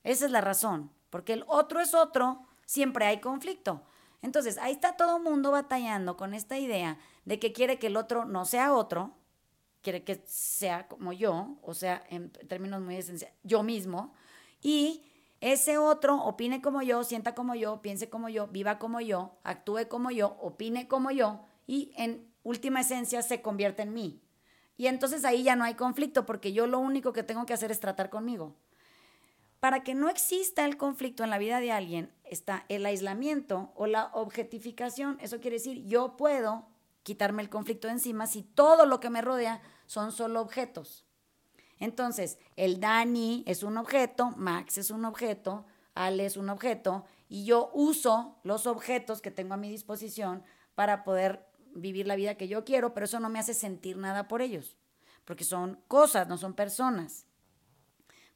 Esa 0.05 0.27
es 0.27 0.31
la 0.31 0.41
razón, 0.41 0.91
porque 1.11 1.33
el 1.33 1.45
otro 1.47 1.81
es 1.81 1.95
otro, 1.95 2.47
siempre 2.67 3.07
hay 3.07 3.21
conflicto. 3.21 3.83
Entonces, 4.23 4.57
ahí 4.59 4.73
está 4.73 4.97
todo 4.97 5.17
el 5.17 5.23
mundo 5.23 5.51
batallando 5.51 6.17
con 6.17 6.33
esta 6.33 6.59
idea 6.59 6.99
de 7.25 7.39
que 7.39 7.53
quiere 7.53 7.79
que 7.79 7.89
el 7.89 7.97
otro 7.97 8.25
no 8.25 8.45
sea 8.45 8.73
otro, 8.73 9.17
quiere 9.83 10.05
que 10.05 10.23
sea 10.27 10.87
como 10.87 11.12
yo, 11.12 11.59
o 11.62 11.75
sea, 11.75 12.05
en 12.09 12.31
términos 12.31 12.81
muy 12.81 12.97
esenciales, 12.97 13.37
yo 13.43 13.62
mismo, 13.62 14.15
y 14.61 15.05
ese 15.43 15.77
otro 15.77 16.23
opine 16.23 16.63
como 16.63 16.83
yo, 16.83 17.03
sienta 17.03 17.35
como 17.35 17.57
yo, 17.57 17.83
piense 17.83 18.09
como 18.09 18.29
yo, 18.29 18.47
viva 18.47 18.79
como 18.79 19.01
yo, 19.01 19.41
actúe 19.43 19.89
como 19.89 20.13
yo, 20.13 20.37
opine 20.41 20.87
como 20.87 21.11
yo 21.11 21.41
y 21.67 21.93
en 21.97 22.33
última 22.45 22.83
esencia 22.83 23.23
se 23.23 23.43
convierte 23.43 23.83
en 23.83 23.93
mí. 23.93 24.23
Y 24.77 24.87
entonces 24.87 25.25
ahí 25.25 25.43
ya 25.43 25.57
no 25.57 25.65
hay 25.65 25.75
conflicto 25.75 26.27
porque 26.27 26.53
yo 26.53 26.69
lo 26.69 26.79
único 26.79 27.13
que 27.13 27.25
tengo 27.25 27.45
que 27.45 27.55
hacer 27.55 27.73
es 27.73 27.81
tratar 27.81 28.09
conmigo. 28.09 28.55
Para 29.59 29.83
que 29.83 29.95
no 29.95 30.09
exista 30.09 30.65
el 30.65 30.77
conflicto 30.77 31.25
en 31.25 31.31
la 31.31 31.39
vida 31.39 31.59
de 31.59 31.73
alguien 31.73 32.15
está 32.23 32.65
el 32.69 32.87
aislamiento 32.87 33.73
o 33.75 33.89
la 33.89 34.13
objetificación. 34.13 35.19
Eso 35.21 35.41
quiere 35.41 35.57
decir, 35.57 35.85
yo 35.87 36.17
puedo 36.17 36.69
quitarme 37.03 37.43
el 37.43 37.51
conflicto 37.51 37.89
de 37.89 37.95
encima 37.95 38.29
si 38.29 38.45
todo 38.45 38.87
lo 38.87 39.01
que 39.01 39.11
me 39.11 39.23
rodea 39.23 39.61
son 39.87 40.13
solo 40.13 40.41
objetos. 40.41 41.05
Entonces, 41.83 42.39
el 42.55 42.79
Dani 42.79 43.43
es 43.45 43.65
un 43.65 43.77
objeto, 43.77 44.31
Max 44.37 44.79
es 44.79 44.93
un 44.93 45.05
objeto, 45.05 45.67
Ale 45.97 46.27
es 46.27 46.37
un 46.37 46.49
objeto, 46.49 47.05
y 47.29 47.45
yo 47.45 47.73
uso 47.75 48.39
los 48.45 48.69
objetos 48.69 49.21
que 49.21 49.33
tengo 49.33 49.55
a 49.55 49.57
mi 49.57 49.69
disposición 49.69 50.45
para 50.77 51.03
poder 51.03 51.45
vivir 51.75 52.07
la 52.07 52.15
vida 52.15 52.37
que 52.37 52.47
yo 52.47 52.65
quiero, 52.65 52.95
pero 52.95 53.07
eso 53.07 53.19
no 53.19 53.29
me 53.29 53.41
hace 53.41 53.53
sentir 53.53 53.97
nada 53.97 54.29
por 54.29 54.43
ellos, 54.43 54.77
porque 55.25 55.43
son 55.43 55.83
cosas, 55.89 56.29
no 56.29 56.39
son 56.39 56.55
personas. 56.55 57.27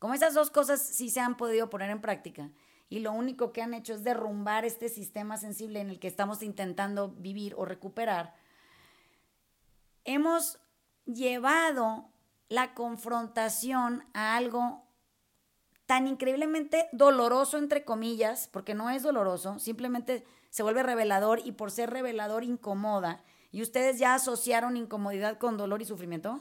Como 0.00 0.14
esas 0.14 0.34
dos 0.34 0.50
cosas 0.50 0.82
sí 0.82 1.08
se 1.08 1.20
han 1.20 1.36
podido 1.36 1.70
poner 1.70 1.90
en 1.90 2.00
práctica 2.00 2.50
y 2.88 2.98
lo 2.98 3.12
único 3.12 3.52
que 3.52 3.62
han 3.62 3.74
hecho 3.74 3.94
es 3.94 4.02
derrumbar 4.02 4.64
este 4.64 4.88
sistema 4.88 5.36
sensible 5.36 5.78
en 5.78 5.90
el 5.90 6.00
que 6.00 6.08
estamos 6.08 6.42
intentando 6.42 7.10
vivir 7.10 7.54
o 7.56 7.64
recuperar, 7.64 8.34
hemos 10.04 10.58
llevado 11.04 12.10
la 12.48 12.74
confrontación 12.74 14.04
a 14.14 14.36
algo 14.36 14.84
tan 15.86 16.06
increíblemente 16.06 16.88
doloroso, 16.92 17.58
entre 17.58 17.84
comillas, 17.84 18.48
porque 18.52 18.74
no 18.74 18.90
es 18.90 19.02
doloroso, 19.02 19.58
simplemente 19.58 20.24
se 20.50 20.62
vuelve 20.62 20.82
revelador 20.82 21.40
y 21.44 21.52
por 21.52 21.70
ser 21.70 21.90
revelador 21.90 22.44
incomoda. 22.44 23.22
¿Y 23.52 23.62
ustedes 23.62 23.98
ya 23.98 24.14
asociaron 24.14 24.76
incomodidad 24.76 25.38
con 25.38 25.56
dolor 25.56 25.80
y 25.80 25.84
sufrimiento? 25.84 26.40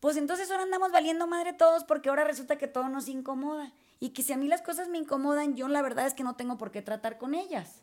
Pues 0.00 0.16
entonces 0.16 0.50
ahora 0.50 0.64
andamos 0.64 0.90
valiendo 0.90 1.26
madre 1.26 1.52
todos 1.52 1.84
porque 1.84 2.08
ahora 2.08 2.24
resulta 2.24 2.58
que 2.58 2.66
todo 2.66 2.88
nos 2.88 3.08
incomoda. 3.08 3.72
Y 4.00 4.10
que 4.10 4.22
si 4.22 4.32
a 4.32 4.36
mí 4.36 4.48
las 4.48 4.62
cosas 4.62 4.88
me 4.88 4.98
incomodan, 4.98 5.54
yo 5.54 5.68
la 5.68 5.80
verdad 5.80 6.06
es 6.06 6.14
que 6.14 6.24
no 6.24 6.34
tengo 6.34 6.58
por 6.58 6.72
qué 6.72 6.82
tratar 6.82 7.18
con 7.18 7.34
ellas. 7.34 7.82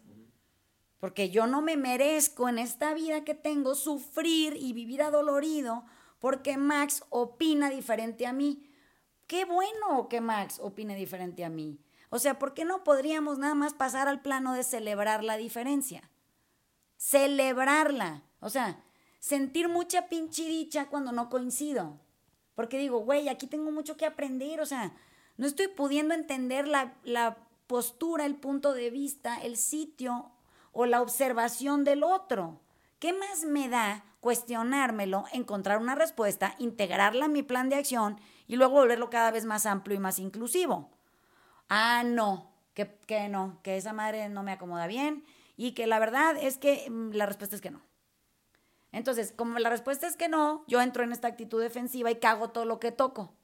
Porque 1.00 1.30
yo 1.30 1.48
no 1.48 1.62
me 1.62 1.78
merezco 1.78 2.50
en 2.50 2.60
esta 2.60 2.94
vida 2.94 3.24
que 3.24 3.36
tengo 3.36 3.74
sufrir 3.74 4.58
y 4.60 4.74
vivir 4.74 5.01
adolorido 5.01 5.86
porque 6.20 6.58
Max 6.58 7.04
opina 7.10 7.70
diferente 7.70 8.28
a 8.28 8.34
mí. 8.34 8.70
Qué 9.28 9.46
bueno 9.46 10.08
que 10.10 10.22
Max 10.22 10.60
opine 10.62 10.96
diferente 10.96 11.46
a 11.46 11.50
mí. 11.50 11.80
O 12.10 12.20
sea, 12.20 12.40
¿por 12.40 12.54
qué 12.54 12.66
no 12.66 12.84
podríamos 12.84 13.38
nada 13.38 13.56
más 13.56 13.74
pasar 13.74 14.08
al 14.08 14.22
plano 14.22 14.54
de 14.54 14.64
celebrar 14.64 15.24
la 15.24 15.38
diferencia? 15.38 16.10
Celebrarla. 16.98 18.24
O 18.40 18.50
sea, 18.50 18.84
sentir 19.20 19.70
mucha 19.70 20.08
pinche 20.08 20.88
cuando 20.90 21.12
no 21.12 21.30
coincido. 21.30 22.00
Porque 22.56 22.78
digo, 22.78 23.00
güey, 23.00 23.30
aquí 23.30 23.48
tengo 23.48 23.72
mucho 23.72 23.96
que 23.96 24.06
aprender. 24.06 24.60
O 24.60 24.66
sea, 24.66 24.94
no 25.38 25.46
estoy 25.46 25.68
pudiendo 25.68 26.14
entender 26.14 26.68
la, 26.68 26.98
la 27.04 27.38
postura, 27.68 28.26
el 28.26 28.36
punto 28.36 28.74
de 28.74 28.90
vista, 28.90 29.38
el 29.38 29.56
sitio 29.56 30.32
o 30.72 30.86
la 30.86 31.02
observación 31.02 31.84
del 31.84 32.04
otro. 32.04 32.60
¿Qué 32.98 33.14
más 33.14 33.46
me 33.46 33.70
da 33.70 34.04
cuestionármelo, 34.20 35.26
encontrar 35.32 35.80
una 35.80 35.96
respuesta, 35.96 36.56
integrarla 36.58 37.26
a 37.26 37.30
mi 37.30 37.44
plan 37.44 37.70
de 37.70 37.76
acción 37.76 38.20
y 38.48 38.56
luego 38.56 38.74
volverlo 38.74 39.10
cada 39.10 39.32
vez 39.32 39.46
más 39.46 39.66
amplio 39.66 39.96
y 39.96 40.00
más 40.00 40.20
inclusivo? 40.20 40.90
ah, 41.70 42.04
no, 42.04 42.52
que, 42.74 42.98
que 43.06 43.30
no, 43.30 43.60
que 43.64 43.78
esa 43.78 43.94
madre 43.94 44.28
no 44.28 44.44
me 44.44 44.52
acomoda 44.52 44.88
bien 44.88 45.24
y 45.56 45.74
que 45.74 45.88
la 45.88 46.00
verdad 46.00 46.36
es 46.38 46.58
que 46.58 46.90
mm, 46.90 47.12
la 47.12 47.26
respuesta 47.26 47.56
es 47.56 47.62
que 47.62 47.72
no. 47.72 47.82
Entonces, 48.92 49.32
como 49.36 49.60
la 49.60 49.70
respuesta 49.70 50.08
es 50.08 50.18
que 50.18 50.28
no, 50.28 50.66
yo 50.68 50.82
entro 50.82 51.04
en 51.04 51.12
esta 51.12 51.28
actitud 51.28 51.62
defensiva 51.62 52.10
y 52.10 52.20
cago 52.20 52.50
todo 52.50 52.66
lo 52.66 52.80
que 52.80 52.92
toco, 52.92 53.36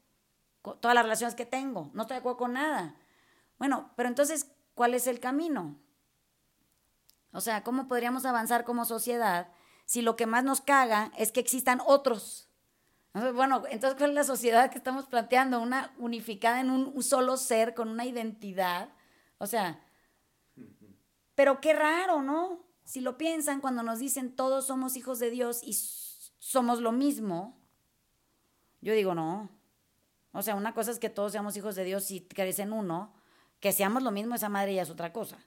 todas 0.64 0.96
las 0.96 1.04
relaciones 1.04 1.36
que 1.36 1.46
tengo, 1.46 1.92
no 1.94 2.02
estoy 2.02 2.16
de 2.16 2.20
acuerdo 2.20 2.38
con 2.38 2.54
nada. 2.54 2.96
Bueno, 3.60 3.92
pero 3.96 4.10
entonces, 4.10 4.52
¿cuál 4.74 4.96
es 4.96 5.06
el 5.06 5.20
camino? 5.20 5.78
O 7.32 7.42
sea, 7.42 7.64
¿cómo 7.64 7.88
podríamos 7.88 8.26
avanzar 8.26 8.64
como 8.64 8.86
sociedad 8.86 9.50
si 9.86 10.02
lo 10.02 10.16
que 10.16 10.26
más 10.26 10.44
nos 10.44 10.62
caga 10.62 11.12
es 11.18 11.32
que 11.32 11.40
existan 11.40 11.82
otros? 11.86 12.50
Bueno, 13.14 13.64
entonces, 13.70 13.98
¿cuál 13.98 14.10
es 14.10 14.16
la 14.16 14.24
sociedad 14.26 14.70
que 14.70 14.78
estamos 14.78 15.06
planteando? 15.06 15.62
Una 15.62 15.94
unificada 15.98 16.60
en 16.60 16.70
un 16.70 17.02
solo 17.02 17.38
ser 17.38 17.74
con 17.74 17.88
una 17.88 18.06
identidad. 18.06 18.90
O 19.38 19.48
sea, 19.48 19.82
pero 21.34 21.62
qué 21.62 21.74
raro, 21.74 22.22
¿no? 22.22 22.66
Si 22.84 23.00
lo 23.00 23.18
piensan, 23.18 23.62
cuando 23.62 23.84
nos 23.84 24.00
dicen 24.00 24.36
todos 24.36 24.68
somos 24.68 24.98
hijos 24.98 25.20
de 25.20 25.30
Dios 25.30 25.62
y 25.64 25.74
somos 26.40 26.82
lo 26.82 26.92
mismo, 26.92 27.58
yo 28.82 28.94
digo, 28.94 29.16
no. 29.16 29.50
O 30.32 30.42
sea, 30.42 30.56
una 30.56 30.74
cosa 30.74 30.92
es 30.92 31.00
que 31.00 31.10
todos 31.10 31.32
seamos 31.32 31.56
hijos 31.56 31.76
de 31.76 31.86
Dios 31.86 32.12
y 32.12 32.22
crecen 32.22 32.74
uno, 32.74 33.14
que 33.62 33.72
seamos 33.72 34.04
lo 34.04 34.12
mismo, 34.12 34.36
esa 34.36 34.50
madre 34.50 34.76
ya 34.76 34.82
es 34.82 34.90
otra 34.90 35.14
cosa. 35.14 35.38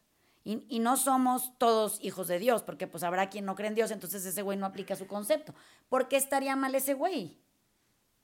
Y, 0.45 0.64
y, 0.68 0.78
no 0.78 0.97
somos 0.97 1.59
todos 1.59 1.99
hijos 2.02 2.28
de 2.28 2.38
Dios, 2.38 2.62
porque 2.62 2.87
pues 2.87 3.02
habrá 3.02 3.28
quien 3.28 3.45
no 3.45 3.54
cree 3.54 3.68
en 3.68 3.75
Dios, 3.75 3.90
entonces 3.90 4.25
ese 4.25 4.42
güey 4.42 4.57
no 4.57 4.66
aplica 4.66 4.97
su 4.97 5.07
concepto. 5.07 5.54
¿Por 5.88 6.09
qué 6.09 6.16
estaría 6.16 6.57
mal 6.57 6.75
ese 6.75 6.95
güey? 6.95 7.37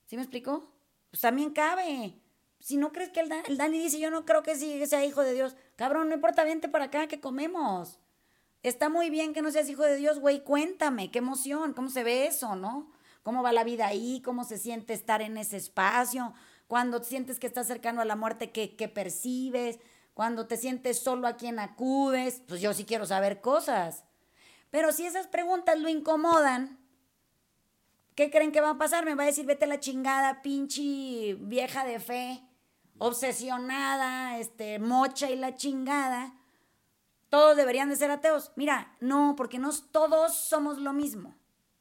¿Sí 0.07 0.17
me 0.17 0.23
explicó? 0.23 0.73
Pues 1.11 1.21
también 1.21 1.51
cabe. 1.51 2.19
Si 2.61 2.77
no 2.77 2.93
crees 2.93 3.11
que 3.11 3.21
el, 3.21 3.31
el 3.47 3.59
Dani 3.59 3.79
dice, 3.79 4.01
yo 4.01 4.11
no 4.11 4.25
creo 4.25 4.43
que 4.43 4.57
sea 4.57 5.05
hijo 5.05 5.23
de 5.23 5.35
Dios. 5.35 5.55
Cabrón, 5.77 6.09
no 6.09 6.15
importa, 6.15 6.45
vente 6.45 6.69
para 6.69 6.87
acá, 6.87 7.09
que 7.09 7.21
comemos. 7.21 7.99
Está 8.65 8.89
muy 8.89 9.11
bien 9.11 9.35
que 9.35 9.43
no 9.43 9.51
seas 9.51 9.69
hijo 9.69 9.83
de 9.83 9.97
Dios, 9.97 10.19
güey, 10.21 10.43
cuéntame, 10.43 11.11
qué 11.11 11.19
emoción, 11.19 11.75
cómo 11.75 11.91
se 11.91 12.03
ve 12.03 12.27
eso, 12.27 12.57
¿no? 12.57 12.91
¿Cómo 13.23 13.43
va 13.43 13.53
la 13.53 13.63
vida 13.63 13.87
ahí? 13.87 14.23
¿Cómo 14.25 14.45
se 14.45 14.57
siente 14.57 14.95
estar 14.95 15.21
en 15.21 15.37
ese 15.37 15.59
espacio? 15.59 16.33
Cuando 16.67 17.05
sientes 17.05 17.39
que 17.39 17.47
estás 17.47 17.67
cercano 17.67 18.01
a 18.01 18.07
la 18.07 18.17
muerte, 18.17 18.53
¿qué, 18.53 18.75
qué 18.75 18.89
percibes? 18.89 19.79
Cuando 20.15 20.47
te 20.47 20.57
sientes 20.57 21.01
solo 21.01 21.27
a 21.27 21.37
quien 21.37 21.59
acudes, 21.59 22.43
pues 22.47 22.61
yo 22.61 22.73
sí 22.73 22.85
quiero 22.85 23.05
saber 23.05 23.41
cosas. 23.41 24.05
Pero 24.71 24.93
si 24.93 25.07
esas 25.07 25.27
preguntas 25.27 25.79
lo 25.79 25.89
incomodan, 25.89 26.79
¿Qué 28.15 28.31
creen 28.31 28.53
que 28.53 28.61
va 28.61 28.71
a 28.71 28.79
pasar? 28.79 29.05
Me 29.05 29.15
va 29.15 29.25
a 29.25 29.27
decir, 29.27 29.45
vete 29.45 29.65
a 29.65 29.69
la 29.69 29.81
chingada, 29.81 30.41
pinche 30.41 31.35
vieja 31.41 31.85
de 31.85 31.99
fe, 31.99 32.45
obsesionada, 32.99 34.39
este, 34.39 34.79
mocha 34.79 35.31
y 35.31 35.37
la 35.37 35.57
chingada. 35.57 36.33
Todos 37.29 37.57
deberían 37.57 37.89
de 37.89 37.97
ser 37.97 38.13
ateos. 38.13 38.53
Mira, 38.55 38.97
no, 39.01 39.35
porque 39.37 39.59
no 39.59 39.71
todos 39.91 40.37
somos 40.37 40.79
lo 40.79 40.93
mismo. 40.93 41.35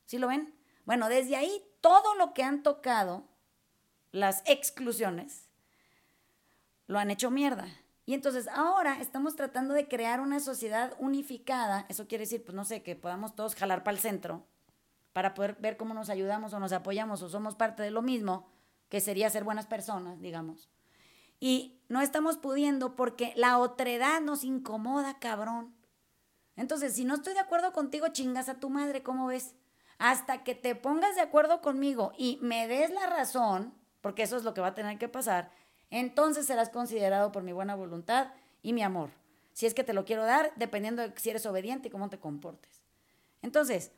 ¿Sí 0.06 0.18
lo 0.18 0.28
ven? 0.28 0.56
Bueno, 0.86 1.08
desde 1.08 1.36
ahí 1.36 1.63
todo 1.82 2.16
lo 2.16 2.34
que 2.34 2.44
han 2.44 2.63
tocado, 2.63 3.25
las 4.12 4.42
exclusiones, 4.46 5.50
lo 6.88 6.98
han 6.98 7.12
hecho 7.12 7.30
mierda. 7.30 7.68
Y 8.05 8.13
entonces 8.13 8.48
ahora 8.50 9.00
estamos 9.00 9.36
tratando 9.36 9.74
de 9.74 9.88
crear 9.88 10.19
una 10.19 10.39
sociedad 10.39 10.93
unificada. 11.00 11.86
Eso 11.89 12.07
quiere 12.07 12.24
decir, 12.24 12.43
pues 12.43 12.55
no 12.55 12.65
sé, 12.65 12.83
que 12.83 12.95
podamos 12.95 13.36
todos 13.36 13.55
jalar 13.55 13.83
para 13.83 13.95
el 13.95 14.01
centro 14.01 14.45
para 15.13 15.36
poder 15.36 15.55
ver 15.60 15.77
cómo 15.77 15.93
nos 15.93 16.10
ayudamos 16.10 16.53
o 16.53 16.60
nos 16.60 16.74
apoyamos 16.74 17.22
o 17.22 17.29
somos 17.29 17.55
parte 17.55 17.83
de 17.83 17.91
lo 17.91 18.01
mismo, 18.01 18.50
que 18.89 19.00
sería 19.00 19.29
ser 19.29 19.43
buenas 19.43 19.67
personas, 19.67 20.19
digamos. 20.19 20.69
Y 21.39 21.79
no 21.88 22.01
estamos 22.01 22.38
pudiendo 22.38 22.95
porque 22.95 23.31
la 23.36 23.60
otredad 23.60 24.22
nos 24.22 24.43
incomoda, 24.43 25.19
cabrón. 25.19 25.75
Entonces, 26.55 26.93
si 26.95 27.05
no 27.05 27.15
estoy 27.15 27.33
de 27.33 27.39
acuerdo 27.39 27.74
contigo, 27.74 28.07
chingas 28.10 28.50
a 28.50 28.60
tu 28.60 28.69
madre, 28.69 29.03
¿cómo 29.03 29.27
ves? 29.27 29.55
Hasta 30.00 30.43
que 30.43 30.55
te 30.55 30.75
pongas 30.75 31.15
de 31.15 31.22
acuerdo 31.22 31.62
conmigo 31.62 32.12
y 32.17 32.39
me 32.41 32.67
des 32.67 32.89
la 32.91 33.07
razón, 33.07 33.74
porque 34.01 34.24
eso 34.24 34.38
es 34.38 34.43
lo 34.43 34.53
que 34.53 34.62
va 34.62 34.67
a 34.67 34.74
tener 34.75 34.98
que 34.98 35.10
pasar, 35.10 35.51
entonces 35.93 36.47
serás 36.47 36.69
considerado 36.69 37.31
por 37.31 37.43
mi 37.43 37.51
buena 37.51 37.75
voluntad 37.75 38.33
y 38.63 38.73
mi 38.73 38.81
amor. 38.81 39.12
Si 39.53 39.67
es 39.67 39.75
que 39.75 39.83
te 39.83 39.93
lo 39.93 40.05
quiero 40.05 40.25
dar, 40.25 40.51
dependiendo 40.55 41.03
de 41.03 41.13
si 41.17 41.29
eres 41.29 41.45
obediente 41.45 41.88
y 41.88 41.91
cómo 41.91 42.09
te 42.09 42.17
comportes. 42.17 42.81
Entonces, 43.43 43.91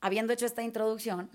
habiendo 0.00 0.32
hecho 0.32 0.46
esta 0.46 0.62
introducción, 0.62 1.28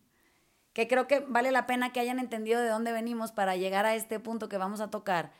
que 0.72 0.88
creo 0.88 1.06
que 1.06 1.20
vale 1.20 1.52
la 1.52 1.66
pena 1.66 1.92
que 1.92 2.00
hayan 2.00 2.18
entendido 2.18 2.62
de 2.62 2.70
dónde 2.70 2.92
venimos 2.92 3.32
para 3.32 3.54
llegar 3.54 3.84
a 3.84 3.94
este 3.94 4.18
punto 4.18 4.48
que 4.48 4.56
vamos 4.56 4.80
a 4.80 4.88
tocar, 4.88 5.30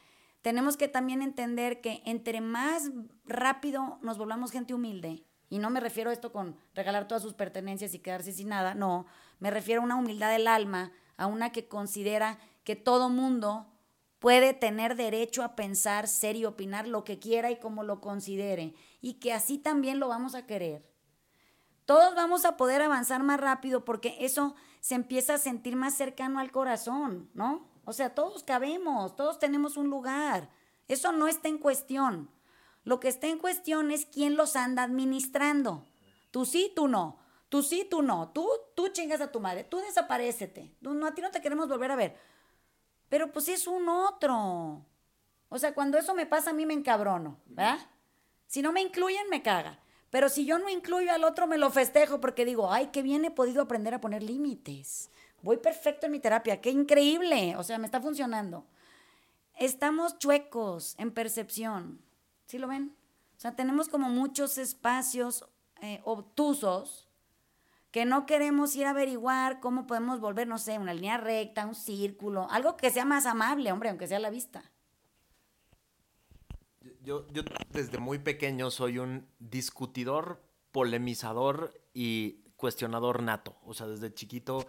tenemos 0.43 0.77
que 0.77 0.87
también 0.87 1.23
entender 1.23 1.81
que 1.81 2.03
entre 2.05 2.43
más 2.43 2.91
rápido 3.25 3.99
nos 4.03 4.19
volvamos 4.19 4.53
gente 4.53 4.75
humilde, 4.75 5.25
y 5.49 5.61
no 5.61 5.71
me 5.71 5.81
refiero 5.81 6.11
a 6.11 6.13
esto 6.13 6.31
con 6.31 6.59
regalar 6.75 7.09
todas 7.09 7.23
sus 7.23 7.33
pertenencias 7.33 7.95
y 7.95 8.01
quedarse 8.01 8.33
sin 8.33 8.49
nada, 8.49 8.75
no, 8.75 9.07
me 9.39 9.51
refiero 9.51 9.81
a 9.81 9.85
una 9.85 9.97
humildad 9.97 10.31
del 10.31 10.47
alma, 10.47 10.93
a 11.17 11.27
una 11.27 11.53
que 11.53 11.69
considera 11.69 12.39
que 12.69 12.77
todo 12.77 13.09
mundo 13.09 13.67
puede 14.21 14.53
tener 14.53 14.95
derecho 14.95 15.43
a 15.43 15.57
pensar, 15.57 16.07
ser 16.07 16.37
y 16.37 16.45
opinar 16.45 16.87
lo 16.87 17.03
que 17.03 17.19
quiera 17.19 17.51
y 17.51 17.59
como 17.59 17.83
lo 17.83 18.01
considere, 18.01 18.75
y 19.01 19.15
que 19.15 19.33
así 19.33 19.59
también 19.59 19.99
lo 19.99 20.09
vamos 20.09 20.37
a 20.37 20.47
querer 20.47 20.89
todos 21.89 22.15
vamos 22.15 22.45
a 22.45 22.59
poder 22.59 22.83
avanzar 22.83 23.23
más 23.23 23.41
rápido 23.41 23.83
porque 23.83 24.19
eso 24.21 24.55
se 24.81 24.95
empieza 24.95 25.33
a 25.33 25.39
sentir 25.39 25.75
más 25.75 25.95
cercano 25.95 26.39
al 26.39 26.53
corazón, 26.53 27.31
¿no? 27.33 27.67
O 27.87 27.95
sea, 27.95 28.15
todos 28.15 28.43
cabemos, 28.43 29.17
todos 29.17 29.39
tenemos 29.39 29.79
un 29.79 29.89
lugar. 29.89 30.51
Eso 30.87 31.13
no 31.13 31.29
está 31.29 31.49
en 31.49 31.57
cuestión. 31.57 32.31
Lo 32.85 33.01
que 33.01 33.09
está 33.09 33.29
en 33.29 33.39
cuestión 33.39 33.91
es 33.91 34.05
quién 34.05 34.37
los 34.37 34.55
anda 34.55 34.83
administrando. 34.83 35.87
Tú 36.31 36.45
sí, 36.45 36.71
tú 36.77 36.89
no. 36.89 37.21
Tú 37.49 37.63
sí, 37.63 37.89
tú 37.91 38.03
no. 38.03 38.33
Tú, 38.33 38.47
tú 38.77 38.89
chingas 38.89 39.23
a 39.23 39.33
tu 39.33 39.41
madre. 39.41 39.65
Tú 39.65 39.79
desaparecete. 39.79 40.77
A 41.07 41.15
ti 41.15 41.23
no 41.23 41.31
te 41.31 41.41
queremos 41.41 41.71
volver 41.71 41.91
a 41.91 41.97
ver. 41.97 42.19
Pero 43.09 43.33
pues 43.33 43.49
es 43.49 43.67
un 43.67 43.89
otro. 43.89 44.85
O 45.49 45.59
sea, 45.59 45.75
cuando 45.75 45.99
eso 45.99 46.15
me 46.15 46.27
pasa 46.27 46.51
a 46.51 46.55
mí 46.55 46.67
me 46.67 46.75
encabrono, 46.75 47.39
¿verdad? 47.47 47.79
Si 48.47 48.63
no 48.63 48.73
me 48.73 48.83
incluyen, 48.83 49.29
me 49.31 49.43
caga. 49.43 49.79
Pero 50.11 50.29
si 50.29 50.47
yo 50.47 50.59
no 50.59 50.69
incluyo 50.69 51.13
al 51.13 51.25
otro, 51.25 51.47
me 51.47 51.59
lo 51.59 51.71
festejo 51.71 52.21
porque 52.21 52.45
digo, 52.45 52.73
ay, 52.73 52.89
qué 52.89 53.03
bien 53.03 53.25
he 53.25 53.31
podido 53.31 53.63
aprender 53.63 53.95
a 53.95 54.01
poner 54.01 54.23
límites. 54.23 55.11
Voy 55.43 55.59
perfecto 55.59 56.07
en 56.07 56.13
mi 56.13 56.21
terapia, 56.21 56.61
qué 56.61 56.71
increíble. 56.71 57.57
O 57.57 57.63
sea, 57.63 57.79
me 57.79 57.87
está 57.87 58.01
funcionando. 58.01 58.67
Estamos 59.55 60.19
chuecos 60.19 60.95
en 60.99 61.13
percepción. 61.13 62.01
¿Sí 62.47 62.59
lo 62.59 62.69
ven? 62.69 62.95
O 63.37 63.41
sea, 63.41 63.55
tenemos 63.55 63.89
como 63.89 64.09
muchos 64.09 64.57
espacios 64.59 65.45
eh, 65.81 66.01
obtusos 66.05 67.08
que 67.91 68.05
no 68.05 68.27
queremos 68.27 68.77
ir 68.77 68.87
a 68.87 68.91
averiguar 68.91 69.61
cómo 69.61 69.87
podemos 69.87 70.21
volver, 70.21 70.47
no 70.47 70.59
sé, 70.59 70.79
una 70.79 70.95
línea 70.95 71.17
recta, 71.17 71.67
un 71.67 71.75
círculo, 71.75 72.49
algo 72.51 72.77
que 72.77 72.91
sea 72.91 73.05
más 73.05 73.27
amable, 73.27 73.73
hombre, 73.73 73.89
aunque 73.89 74.07
sea 74.07 74.19
la 74.19 74.31
vista. 74.31 74.71
Yo, 77.03 77.27
yo 77.33 77.43
desde 77.71 77.99
muy 77.99 78.19
pequeño 78.19 78.71
soy 78.71 78.99
un 78.99 79.27
discutidor, 79.39 80.43
polemizador 80.73 81.73
y 81.95 82.45
cuestionador 82.57 83.23
nato. 83.23 83.57
O 83.65 83.73
sea, 83.73 83.87
desde 83.87 84.13
chiquito 84.13 84.67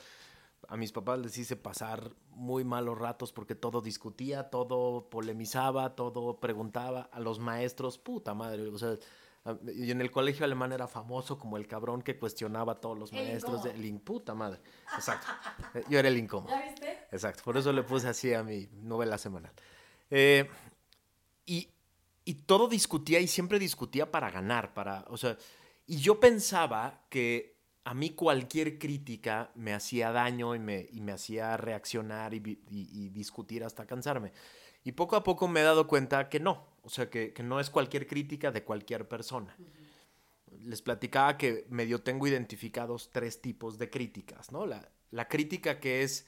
a 0.70 0.78
mis 0.78 0.92
papás 0.92 1.20
les 1.20 1.38
hice 1.38 1.56
pasar 1.56 2.12
muy 2.30 2.64
malos 2.64 2.98
ratos 2.98 3.34
porque 3.34 3.56
todo 3.56 3.82
discutía, 3.82 4.50
todo 4.50 5.10
polemizaba, 5.10 5.96
todo 5.96 6.40
preguntaba. 6.40 7.10
A 7.12 7.20
los 7.20 7.40
maestros, 7.40 7.98
puta 7.98 8.34
madre. 8.34 8.68
O 8.68 8.78
sea, 8.78 8.96
y 9.76 9.92
en 9.92 10.02
el 10.02 10.12
colegio 10.12 10.46
alemán 10.46 10.72
era 10.72 10.88
famoso 10.88 11.38
como 11.38 11.58
el 11.58 11.68
cabrón 11.68 12.02
que 12.02 12.18
cuestionaba 12.18 12.74
a 12.74 12.76
todos 12.76 12.98
los 12.98 13.14
maestros. 13.14 13.64
De, 13.64 13.72
el 13.72 14.00
puta 14.00 14.34
madre. 14.36 14.62
Exacto. 14.96 15.28
Yo 15.90 16.00
era 16.00 16.08
el 16.08 16.18
incómodo. 16.18 16.50
¿Ya 16.50 16.66
viste? 16.66 17.08
Exacto. 17.12 17.44
Por 17.44 17.58
eso 17.58 17.72
le 17.74 17.84
puse 17.84 18.08
así 18.08 18.34
a 18.34 18.44
mi 18.44 18.68
novela 18.82 19.18
semanal. 19.18 19.52
Eh, 20.10 20.50
y, 21.46 21.70
y 22.26 22.34
todo 22.36 22.68
discutía 22.68 23.20
y 23.20 23.28
siempre 23.28 23.60
discutía 23.60 24.12
para 24.12 24.30
ganar, 24.30 24.74
para, 24.74 25.06
o 25.10 25.18
sea, 25.18 25.38
y 25.88 25.98
yo 25.98 26.20
pensaba 26.20 27.06
que 27.10 27.60
a 27.84 27.96
mí 27.96 28.12
cualquier 28.12 28.78
crítica 28.78 29.50
me 29.56 29.74
hacía 29.74 30.12
daño 30.12 30.54
y 30.54 30.60
me, 30.60 30.88
y 30.92 31.02
me 31.02 31.12
hacía 31.12 31.58
reaccionar 31.58 32.36
y, 32.36 32.62
y, 32.70 33.10
discutir 33.10 33.64
hasta 33.64 33.88
cansarme. 33.88 34.32
Y 34.84 34.92
poco 34.92 35.16
a 35.16 35.24
poco 35.24 35.48
me 35.48 35.62
he 35.62 35.64
dado 35.64 35.88
cuenta 35.88 36.30
que 36.30 36.40
no, 36.40 36.68
o 36.84 36.90
sea, 36.90 37.10
que, 37.10 37.34
que 37.34 37.44
no 37.44 37.60
es 37.60 37.70
cualquier 37.70 38.08
crítica 38.08 38.52
de 38.52 38.64
cualquier 38.64 39.08
persona. 39.08 39.56
Les 40.62 40.82
platicaba 40.82 41.38
que 41.38 41.66
medio 41.70 42.02
tengo 42.02 42.28
identificados 42.28 43.12
tres 43.12 43.42
tipos 43.42 43.78
de 43.78 43.90
críticas, 43.90 44.52
¿no? 44.52 44.66
La, 44.66 44.92
la 45.12 45.28
crítica 45.28 45.80
que 45.80 46.04
es 46.04 46.28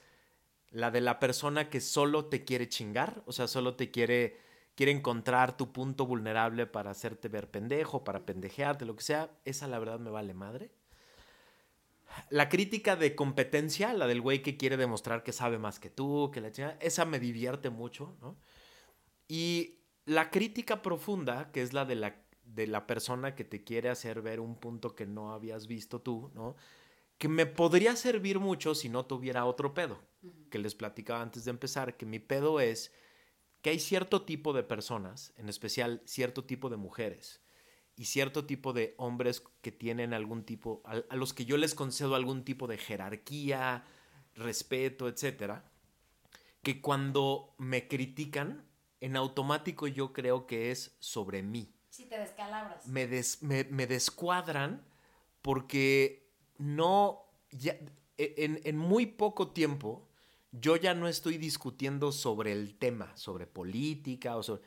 la 0.69 0.91
de 0.91 1.01
la 1.01 1.19
persona 1.19 1.69
que 1.69 1.81
solo 1.81 2.25
te 2.25 2.43
quiere 2.43 2.69
chingar, 2.69 3.23
o 3.25 3.31
sea, 3.31 3.47
solo 3.47 3.75
te 3.75 3.91
quiere 3.91 4.37
quiere 4.75 4.91
encontrar 4.91 5.57
tu 5.57 5.71
punto 5.71 6.05
vulnerable 6.05 6.65
para 6.65 6.91
hacerte 6.91 7.27
ver 7.27 7.49
pendejo, 7.49 8.03
para 8.03 8.25
pendejearte, 8.25 8.85
lo 8.85 8.95
que 8.95 9.03
sea, 9.03 9.29
esa 9.45 9.67
la 9.67 9.79
verdad 9.79 9.99
me 9.99 10.09
vale 10.09 10.33
madre. 10.33 10.71
La 12.29 12.49
crítica 12.49 12.95
de 12.95 13.15
competencia, 13.15 13.93
la 13.93 14.07
del 14.07 14.21
güey 14.21 14.41
que 14.41 14.57
quiere 14.57 14.77
demostrar 14.77 15.23
que 15.23 15.31
sabe 15.31 15.57
más 15.57 15.79
que 15.79 15.89
tú, 15.89 16.31
que 16.33 16.41
la 16.41 16.51
chingada, 16.51 16.77
esa 16.81 17.05
me 17.05 17.19
divierte 17.19 17.69
mucho, 17.69 18.17
¿no? 18.21 18.37
Y 19.27 19.80
la 20.05 20.29
crítica 20.29 20.81
profunda, 20.81 21.51
que 21.51 21.61
es 21.61 21.73
la 21.73 21.85
de 21.85 21.95
la, 21.95 22.23
de 22.43 22.67
la 22.67 22.87
persona 22.87 23.35
que 23.35 23.43
te 23.43 23.63
quiere 23.63 23.89
hacer 23.89 24.21
ver 24.21 24.39
un 24.39 24.55
punto 24.55 24.95
que 24.95 25.05
no 25.05 25.33
habías 25.33 25.67
visto 25.67 26.01
tú, 26.01 26.31
¿no? 26.33 26.55
Que 27.17 27.27
me 27.27 27.45
podría 27.45 27.95
servir 27.95 28.39
mucho 28.39 28.73
si 28.73 28.89
no 28.89 29.05
tuviera 29.05 29.45
otro 29.45 29.73
pedo, 29.73 29.99
que 30.49 30.57
les 30.57 30.75
platicaba 30.75 31.21
antes 31.21 31.45
de 31.45 31.51
empezar, 31.51 31.97
que 31.97 32.05
mi 32.05 32.19
pedo 32.19 32.59
es 32.59 32.91
que 33.61 33.69
hay 33.69 33.79
cierto 33.79 34.23
tipo 34.23 34.53
de 34.53 34.63
personas, 34.63 35.33
en 35.37 35.49
especial 35.49 36.01
cierto 36.05 36.45
tipo 36.45 36.69
de 36.69 36.77
mujeres 36.77 37.41
y 37.95 38.05
cierto 38.05 38.45
tipo 38.45 38.73
de 38.73 38.95
hombres 38.97 39.43
que 39.61 39.71
tienen 39.71 40.13
algún 40.13 40.43
tipo, 40.43 40.81
a, 40.85 41.15
los 41.15 41.33
que 41.33 41.45
yo 41.45 41.57
les 41.57 41.75
concedo 41.75 42.15
algún 42.15 42.43
tipo 42.43 42.65
de 42.65 42.77
jerarquía, 42.77 43.85
respeto, 44.33 45.07
etcétera, 45.07 45.71
que 46.63 46.81
cuando 46.81 47.53
me 47.59 47.87
critican, 47.87 48.65
en 49.01 49.17
automático 49.17 49.87
yo 49.87 50.13
creo 50.13 50.47
que 50.47 50.71
es 50.71 50.95
sobre 50.99 51.41
mí. 51.43 51.73
Sí, 51.89 52.05
te 52.05 52.17
descalabras. 52.17 52.87
Me, 52.87 53.05
me, 53.69 53.87
descuadran 53.87 54.85
porque 55.41 56.31
no, 56.57 57.25
ya, 57.49 57.73
e, 58.17 58.35
en, 58.37 58.61
en 58.63 58.77
muy 58.77 59.07
poco 59.07 59.49
tiempo, 59.49 60.07
yo 60.51 60.77
ya 60.77 60.93
no 60.93 61.07
estoy 61.07 61.37
discutiendo 61.37 62.11
sobre 62.11 62.53
el 62.53 62.77
tema, 62.77 63.15
sobre 63.17 63.47
política 63.47 64.37
o 64.37 64.43
sobre... 64.43 64.61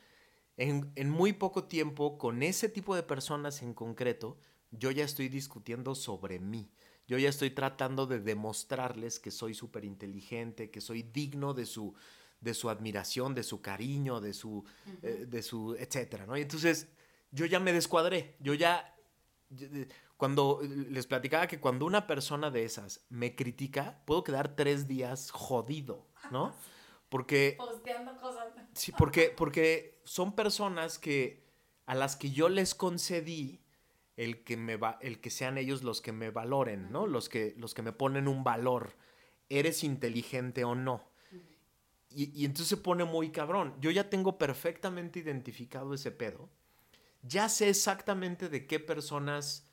En, 0.57 0.93
en, 0.95 1.11
muy 1.11 1.33
poco 1.33 1.65
tiempo, 1.65 2.19
con 2.19 2.43
ese 2.43 2.69
tipo 2.69 2.95
de 2.95 3.03
personas 3.03 3.63
en 3.63 3.75
concreto, 3.75 4.37
yo 4.71 4.91
ya 4.91 5.05
estoy 5.05 5.29
discutiendo 5.29 5.95
sobre 5.95 6.39
mí. 6.39 6.71
Yo 7.07 7.19
ya 7.19 7.29
estoy 7.29 7.51
tratando 7.51 8.07
de 8.07 8.21
demostrarles 8.21 9.19
que 9.19 9.31
soy 9.31 9.55
súper 9.55 9.85
inteligente, 9.85 10.71
que 10.71 10.81
soy 10.81 11.03
digno 11.03 11.53
de 11.53 11.67
su, 11.67 11.95
de 12.45 12.55
su 12.55 12.69
admiración, 12.69 13.35
de 13.35 13.43
su 13.43 13.63
cariño, 13.63 14.21
de 14.21 14.35
su, 14.35 14.65
eh, 15.03 15.27
de 15.27 15.43
su, 15.43 15.75
etcétera, 15.79 16.27
¿no? 16.27 16.37
Y 16.37 16.43
entonces, 16.43 16.89
yo 17.33 17.47
ya 17.47 17.59
me 17.59 17.73
descuadré. 17.73 18.37
Yo 18.39 18.53
ya, 18.53 18.95
cuando 20.19 20.61
les 20.63 21.07
platicaba 21.07 21.47
que 21.47 21.59
cuando 21.59 21.87
una 21.87 22.07
persona 22.07 22.51
de 22.51 22.65
esas 22.65 23.01
me 23.09 23.35
critica, 23.35 24.03
puedo 24.05 24.23
quedar 24.23 24.55
tres 24.55 24.87
días 24.87 25.31
jodido, 25.31 26.07
¿no? 26.31 26.55
Porque... 27.09 27.55
Posteando 27.57 28.17
cosas. 28.21 28.49
Sí, 28.73 28.93
porque, 28.99 29.33
porque 29.37 30.01
son 30.05 30.35
personas 30.35 30.99
que 30.99 31.45
a 31.87 31.95
las 31.95 32.17
que 32.17 32.33
yo 32.33 32.49
les 32.49 32.75
concedí 32.75 33.63
el 34.17 34.43
que, 34.43 34.57
me 34.57 34.77
va, 34.77 34.99
el 35.01 35.21
que 35.21 35.31
sean 35.31 35.57
ellos 35.57 35.85
los 35.85 36.01
que 36.01 36.11
me 36.11 36.31
valoren, 36.31 36.91
¿no? 36.91 37.07
Los 37.07 37.29
que, 37.29 37.55
los 37.57 37.73
que 37.73 37.83
me 37.83 37.93
ponen 37.93 38.27
un 38.27 38.43
valor. 38.43 38.97
¿Eres 39.49 39.85
inteligente 39.85 40.65
o 40.65 40.75
no? 40.75 41.14
Y, 42.15 42.31
y 42.35 42.45
entonces 42.45 42.69
se 42.69 42.77
pone 42.77 43.05
muy 43.05 43.31
cabrón. 43.31 43.75
Yo 43.81 43.91
ya 43.91 44.09
tengo 44.09 44.39
perfectamente 44.39 45.19
identificado 45.19 45.95
ese 45.95 46.11
pedo. 46.11 46.49
Ya 47.23 47.49
sé 47.49 47.69
exactamente 47.69 48.49
de 48.49 48.67
qué 48.67 48.81
personas 48.81 49.67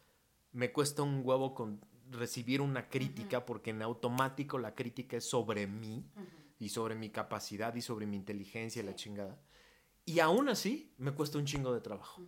me 0.51 0.71
cuesta 0.71 1.04
un 1.04 1.21
huevo 1.23 1.54
con 1.54 1.82
recibir 2.10 2.62
una 2.62 2.89
crítica 2.89 3.45
porque 3.45 3.69
en 3.69 3.82
automático 3.82 4.58
la 4.58 4.75
crítica 4.75 5.17
es 5.17 5.25
sobre 5.30 5.67
mí 5.67 6.06
y 6.60 6.69
sobre 6.69 6.95
mi 6.95 7.10
capacidad 7.10 7.73
y 7.75 7.82
sobre 7.82 8.06
mi 8.06 8.17
inteligencia 8.17 8.82
y 8.82 8.86
la 8.86 8.95
chingada. 8.95 9.39
Y 10.06 10.19
aún 10.19 10.49
así 10.49 10.93
me 10.97 11.12
cuesta 11.12 11.38
un 11.38 11.45
chingo 11.45 11.73
de 11.73 11.82
trabajo. 11.82 12.21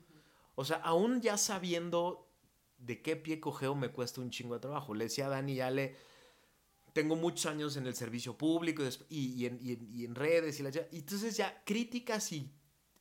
O 0.55 0.63
sea, 0.65 0.77
aún 0.77 1.21
ya 1.21 1.37
sabiendo 1.37 2.29
de 2.77 3.01
qué 3.01 3.15
pie 3.15 3.39
cogeo 3.39 3.75
me 3.75 3.89
cuesta 3.89 4.21
un 4.21 4.29
chingo 4.29 4.53
de 4.55 4.61
trabajo. 4.61 4.93
Le 4.93 5.05
decía 5.05 5.27
a 5.27 5.29
Dani, 5.29 5.55
ya 5.55 5.69
le... 5.69 5.95
Tengo 6.93 7.15
muchos 7.15 7.47
años 7.47 7.75
en 7.75 7.87
el 7.87 7.95
servicio 7.95 8.37
público 8.37 8.83
y, 9.09 9.45
en, 9.45 10.15
redes 10.15 10.59
y 10.59 10.63
la... 10.63 10.69
Y 10.91 10.99
entonces 10.99 11.35
ya 11.35 11.63
críticas 11.65 12.31
y... 12.31 12.51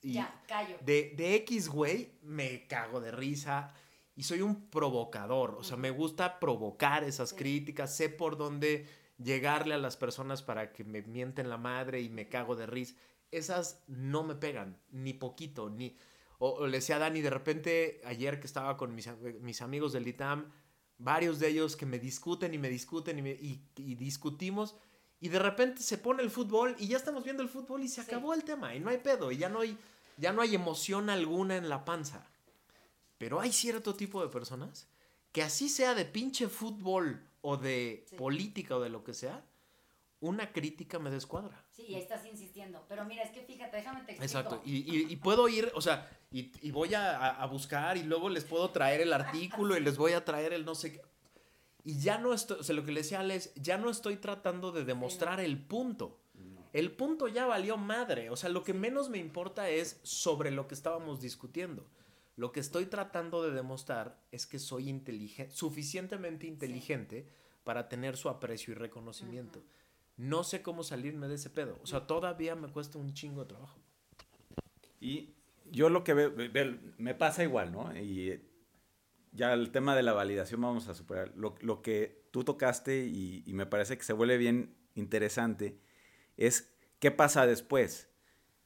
ya, 0.02 0.42
callo. 0.48 0.76
De, 0.84 1.14
de 1.16 1.34
X, 1.36 1.68
güey, 1.68 2.12
me 2.22 2.66
cago 2.66 3.00
de 3.00 3.12
risa 3.12 3.74
y 4.14 4.24
soy 4.24 4.42
un 4.42 4.68
provocador, 4.68 5.56
o 5.58 5.64
sea, 5.64 5.76
me 5.76 5.90
gusta 5.90 6.38
provocar 6.38 7.02
esas 7.04 7.32
críticas, 7.32 7.96
sé 7.96 8.10
por 8.10 8.36
dónde 8.36 8.86
llegarle 9.16 9.74
a 9.74 9.78
las 9.78 9.96
personas 9.96 10.42
para 10.42 10.72
que 10.72 10.84
me 10.84 11.02
mienten 11.02 11.48
la 11.48 11.56
madre 11.56 12.00
y 12.00 12.10
me 12.10 12.28
cago 12.28 12.56
de 12.56 12.66
risa. 12.66 12.94
Esas 13.30 13.82
no 13.86 14.22
me 14.22 14.34
pegan, 14.34 14.78
ni 14.90 15.14
poquito, 15.14 15.70
ni... 15.70 15.96
O, 16.38 16.66
le 16.66 16.78
decía 16.78 16.96
a 16.96 16.98
Dani, 16.98 17.20
de 17.20 17.30
repente, 17.30 18.00
ayer 18.04 18.40
que 18.40 18.46
estaba 18.46 18.76
con 18.76 18.94
mis, 18.94 19.08
mis 19.40 19.62
amigos 19.62 19.92
del 19.92 20.08
ITAM, 20.08 20.50
varios 21.02 21.38
de 21.38 21.48
ellos 21.48 21.76
que 21.76 21.86
me 21.86 21.98
discuten 21.98 22.54
y 22.54 22.58
me 22.58 22.68
discuten 22.68 23.26
y, 23.26 23.60
y, 23.76 23.94
discutimos, 23.94 24.76
y 25.20 25.28
de 25.28 25.38
repente 25.38 25.82
se 25.82 25.98
pone 25.98 26.22
el 26.22 26.30
fútbol 26.30 26.76
y 26.78 26.88
ya 26.88 26.96
estamos 26.96 27.24
viendo 27.24 27.42
el 27.42 27.48
fútbol 27.48 27.82
y 27.82 27.88
se 27.88 28.00
acabó 28.00 28.34
el 28.34 28.44
tema, 28.44 28.74
y 28.74 28.80
no 28.80 28.90
hay 28.90 28.98
pedo, 28.98 29.32
y 29.32 29.36
ya 29.36 29.48
no 29.48 29.60
hay, 29.60 29.76
ya 30.16 30.32
no 30.32 30.42
hay 30.42 30.54
emoción 30.54 31.10
alguna 31.10 31.56
en 31.56 31.68
la 31.68 31.84
panza. 31.84 32.26
Pero 33.18 33.40
hay 33.40 33.52
cierto 33.52 33.94
tipo 33.94 34.22
de 34.22 34.28
personas 34.28 34.88
que 35.32 35.42
así 35.42 35.68
sea 35.68 35.94
de 35.94 36.04
pinche 36.04 36.48
fútbol 36.48 37.22
o 37.40 37.56
de 37.56 38.04
política 38.16 38.76
o 38.76 38.80
de 38.80 38.90
lo 38.90 39.02
que 39.02 39.14
sea, 39.14 39.44
una 40.20 40.52
crítica 40.52 40.98
me 40.98 41.10
descuadra. 41.10 41.64
Sí, 41.70 41.94
estás 41.94 42.24
insistiendo. 42.26 42.84
Pero 42.88 43.04
mira, 43.04 43.24
es 43.24 43.30
que 43.32 43.42
fíjate, 43.42 43.76
déjame 43.76 44.02
te 44.04 44.12
explico. 44.12 44.24
Exacto. 44.24 44.62
Y, 44.64 45.16
puedo 45.16 45.48
ir, 45.48 45.70
o 45.74 45.80
sea, 45.80 46.08
y, 46.32 46.70
voy 46.70 46.94
a, 46.94 47.44
buscar 47.46 47.96
y 47.98 48.02
luego 48.04 48.30
les 48.30 48.44
puedo 48.44 48.70
traer 48.70 49.02
el 49.02 49.12
artículo 49.12 49.76
y 49.76 49.80
les 49.80 49.98
voy 49.98 50.12
a 50.12 50.24
traer 50.24 50.54
el 50.54 50.64
no 50.64 50.74
sé 50.74 50.92
qué. 50.92 51.02
Y 51.84 51.98
ya 51.98 52.16
no 52.16 52.32
estoy, 52.32 52.60
o 52.60 52.62
sea, 52.62 52.74
lo 52.74 52.84
que 52.84 52.92
le 52.92 53.00
decía 53.02 53.18
a 53.18 53.22
Alex, 53.22 53.52
ya 53.56 53.76
no 53.76 53.90
estoy 53.90 54.16
tratando 54.16 54.72
de 54.72 54.84
demostrar 54.84 55.40
el 55.40 55.58
punto. 55.58 56.20
el 56.72 56.92
punto 56.92 57.28
ya 57.28 57.44
valió 57.44 57.76
madre. 57.76 58.30
O 58.30 58.36
sea, 58.36 58.48
lo 58.48 58.64
que 58.64 58.72
menos 58.72 59.10
me 59.10 59.18
importa 59.18 59.68
es 59.68 60.00
sobre 60.04 60.50
lo 60.50 60.68
que 60.68 60.74
estábamos 60.74 61.20
discutiendo. 61.20 61.86
Lo 62.36 62.50
que 62.50 62.60
estoy 62.60 62.86
tratando 62.86 63.42
de 63.42 63.50
demostrar 63.50 64.18
es 64.30 64.46
que 64.46 64.58
soy 64.58 64.88
inteligente, 64.88 65.54
suficientemente 65.54 66.46
inteligente 66.46 67.28
para 67.62 67.88
tener 67.88 68.16
su 68.16 68.30
aprecio 68.30 68.72
y 68.72 68.76
reconocimiento. 68.76 69.62
No 70.16 70.44
sé 70.44 70.62
cómo 70.62 70.82
salirme 70.82 71.28
de 71.28 71.34
ese 71.34 71.50
pedo. 71.50 71.78
O 71.82 71.86
sea, 71.86 72.06
todavía 72.06 72.54
me 72.54 72.68
cuesta 72.68 72.96
un 72.96 73.12
chingo 73.12 73.42
de 73.42 73.48
trabajo. 73.48 73.78
Y 75.00 75.34
yo 75.72 75.88
lo 75.90 76.04
que 76.04 76.14
veo, 76.14 76.32
ve- 76.34 76.78
me 76.98 77.14
pasa 77.14 77.42
igual, 77.44 77.72
¿no? 77.72 77.96
Y 77.96 78.40
ya 79.32 79.52
el 79.54 79.70
tema 79.70 79.96
de 79.96 80.02
la 80.02 80.12
validación 80.12 80.60
vamos 80.60 80.88
a 80.88 80.94
superar. 80.94 81.32
Lo, 81.36 81.54
lo 81.60 81.82
que 81.82 82.22
tú 82.30 82.44
tocaste 82.44 83.06
y, 83.06 83.42
y 83.46 83.52
me 83.54 83.66
parece 83.66 83.96
que 83.98 84.04
se 84.04 84.12
vuelve 84.12 84.36
bien 84.38 84.74
interesante 84.94 85.78
es 86.36 86.74
qué 87.00 87.10
pasa 87.10 87.46
después. 87.46 88.08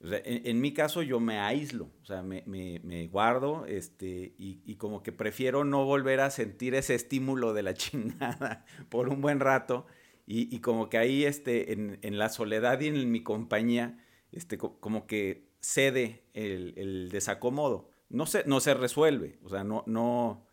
En, 0.00 0.60
mi 0.60 0.74
caso 0.74 1.00
yo 1.02 1.20
me 1.20 1.38
aíslo, 1.38 1.90
o 2.02 2.04
sea, 2.04 2.22
me, 2.22 2.42
me- 2.46 2.80
me 2.84 3.08
guardo 3.08 3.64
este, 3.66 4.34
y, 4.38 4.60
y 4.66 4.76
como 4.76 5.02
que 5.02 5.10
prefiero 5.10 5.64
no 5.64 5.86
volver 5.86 6.20
a 6.20 6.30
sentir 6.30 6.74
ese 6.74 6.94
estímulo 6.94 7.54
de 7.54 7.62
la 7.62 7.74
chingada 7.74 8.66
por 8.90 9.08
un 9.08 9.22
buen 9.22 9.40
rato 9.40 9.86
y, 10.26 10.54
y 10.54 10.60
como 10.60 10.90
que 10.90 10.98
ahí 10.98 11.24
este, 11.24 11.72
en, 11.72 11.98
en 12.02 12.18
la 12.18 12.28
soledad 12.28 12.78
y 12.80 12.88
en 12.88 13.10
mi 13.10 13.22
compañía, 13.22 13.98
este, 14.32 14.58
co- 14.58 14.78
como 14.80 15.06
que 15.06 15.45
cede 15.66 16.22
el, 16.33 16.74
el 16.76 17.09
desacomodo. 17.11 17.90
No 18.09 18.26
se, 18.26 18.44
no 18.46 18.61
se 18.61 18.72
resuelve, 18.72 19.38
o 19.42 19.48
sea, 19.48 19.64
no, 19.64 19.83
no, 19.87 20.46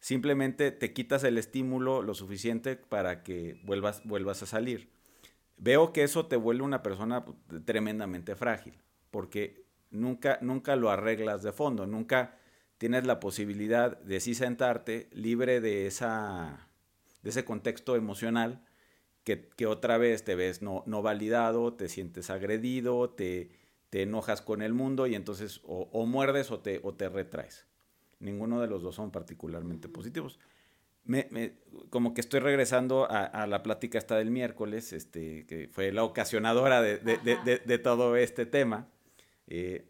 simplemente 0.00 0.72
te 0.72 0.92
quitas 0.92 1.22
el 1.22 1.38
estímulo 1.38 2.02
lo 2.02 2.12
suficiente 2.14 2.74
para 2.74 3.22
que 3.22 3.60
vuelvas, 3.62 4.02
vuelvas 4.04 4.42
a 4.42 4.46
salir. 4.46 4.90
Veo 5.58 5.92
que 5.92 6.02
eso 6.02 6.26
te 6.26 6.34
vuelve 6.34 6.64
una 6.64 6.82
persona 6.82 7.24
pues, 7.24 7.64
tremendamente 7.64 8.34
frágil, 8.34 8.74
porque 9.12 9.64
nunca, 9.90 10.38
nunca 10.42 10.74
lo 10.74 10.90
arreglas 10.90 11.44
de 11.44 11.52
fondo, 11.52 11.86
nunca 11.86 12.36
tienes 12.78 13.06
la 13.06 13.20
posibilidad 13.20 13.96
de 14.00 14.18
sí 14.18 14.34
sentarte 14.34 15.08
libre 15.12 15.60
de, 15.60 15.86
esa, 15.86 16.68
de 17.22 17.30
ese 17.30 17.44
contexto 17.44 17.94
emocional 17.94 18.64
que, 19.22 19.48
que 19.56 19.66
otra 19.66 19.98
vez 19.98 20.24
te 20.24 20.34
ves 20.34 20.62
no, 20.62 20.82
no 20.86 21.00
validado, 21.00 21.74
te 21.74 21.88
sientes 21.88 22.28
agredido, 22.28 23.10
te, 23.10 23.57
te 23.90 24.02
enojas 24.02 24.42
con 24.42 24.62
el 24.62 24.74
mundo 24.74 25.06
y 25.06 25.14
entonces 25.14 25.60
o, 25.64 25.88
o 25.92 26.06
muerdes 26.06 26.50
o 26.50 26.60
te, 26.60 26.80
o 26.82 26.94
te 26.94 27.08
retraes. 27.08 27.66
Ninguno 28.20 28.60
de 28.60 28.66
los 28.66 28.82
dos 28.82 28.94
son 28.96 29.10
particularmente 29.10 29.88
positivos. 29.88 30.38
Me, 31.04 31.26
me- 31.30 31.54
como 31.88 32.12
que 32.12 32.20
estoy 32.20 32.40
regresando 32.40 33.10
a, 33.10 33.24
a 33.24 33.46
la 33.46 33.62
plática 33.62 33.96
esta 33.96 34.16
del 34.18 34.30
miércoles, 34.30 34.92
este, 34.92 35.46
que 35.46 35.68
fue 35.72 35.90
la 35.92 36.04
ocasionadora 36.04 36.82
de, 36.82 36.98
de- 36.98 37.16
de- 37.18 37.36
de- 37.44 37.58
de 37.58 37.78
todo 37.78 38.16
este 38.16 38.44
tema. 38.44 38.88
Eh, 39.46 39.88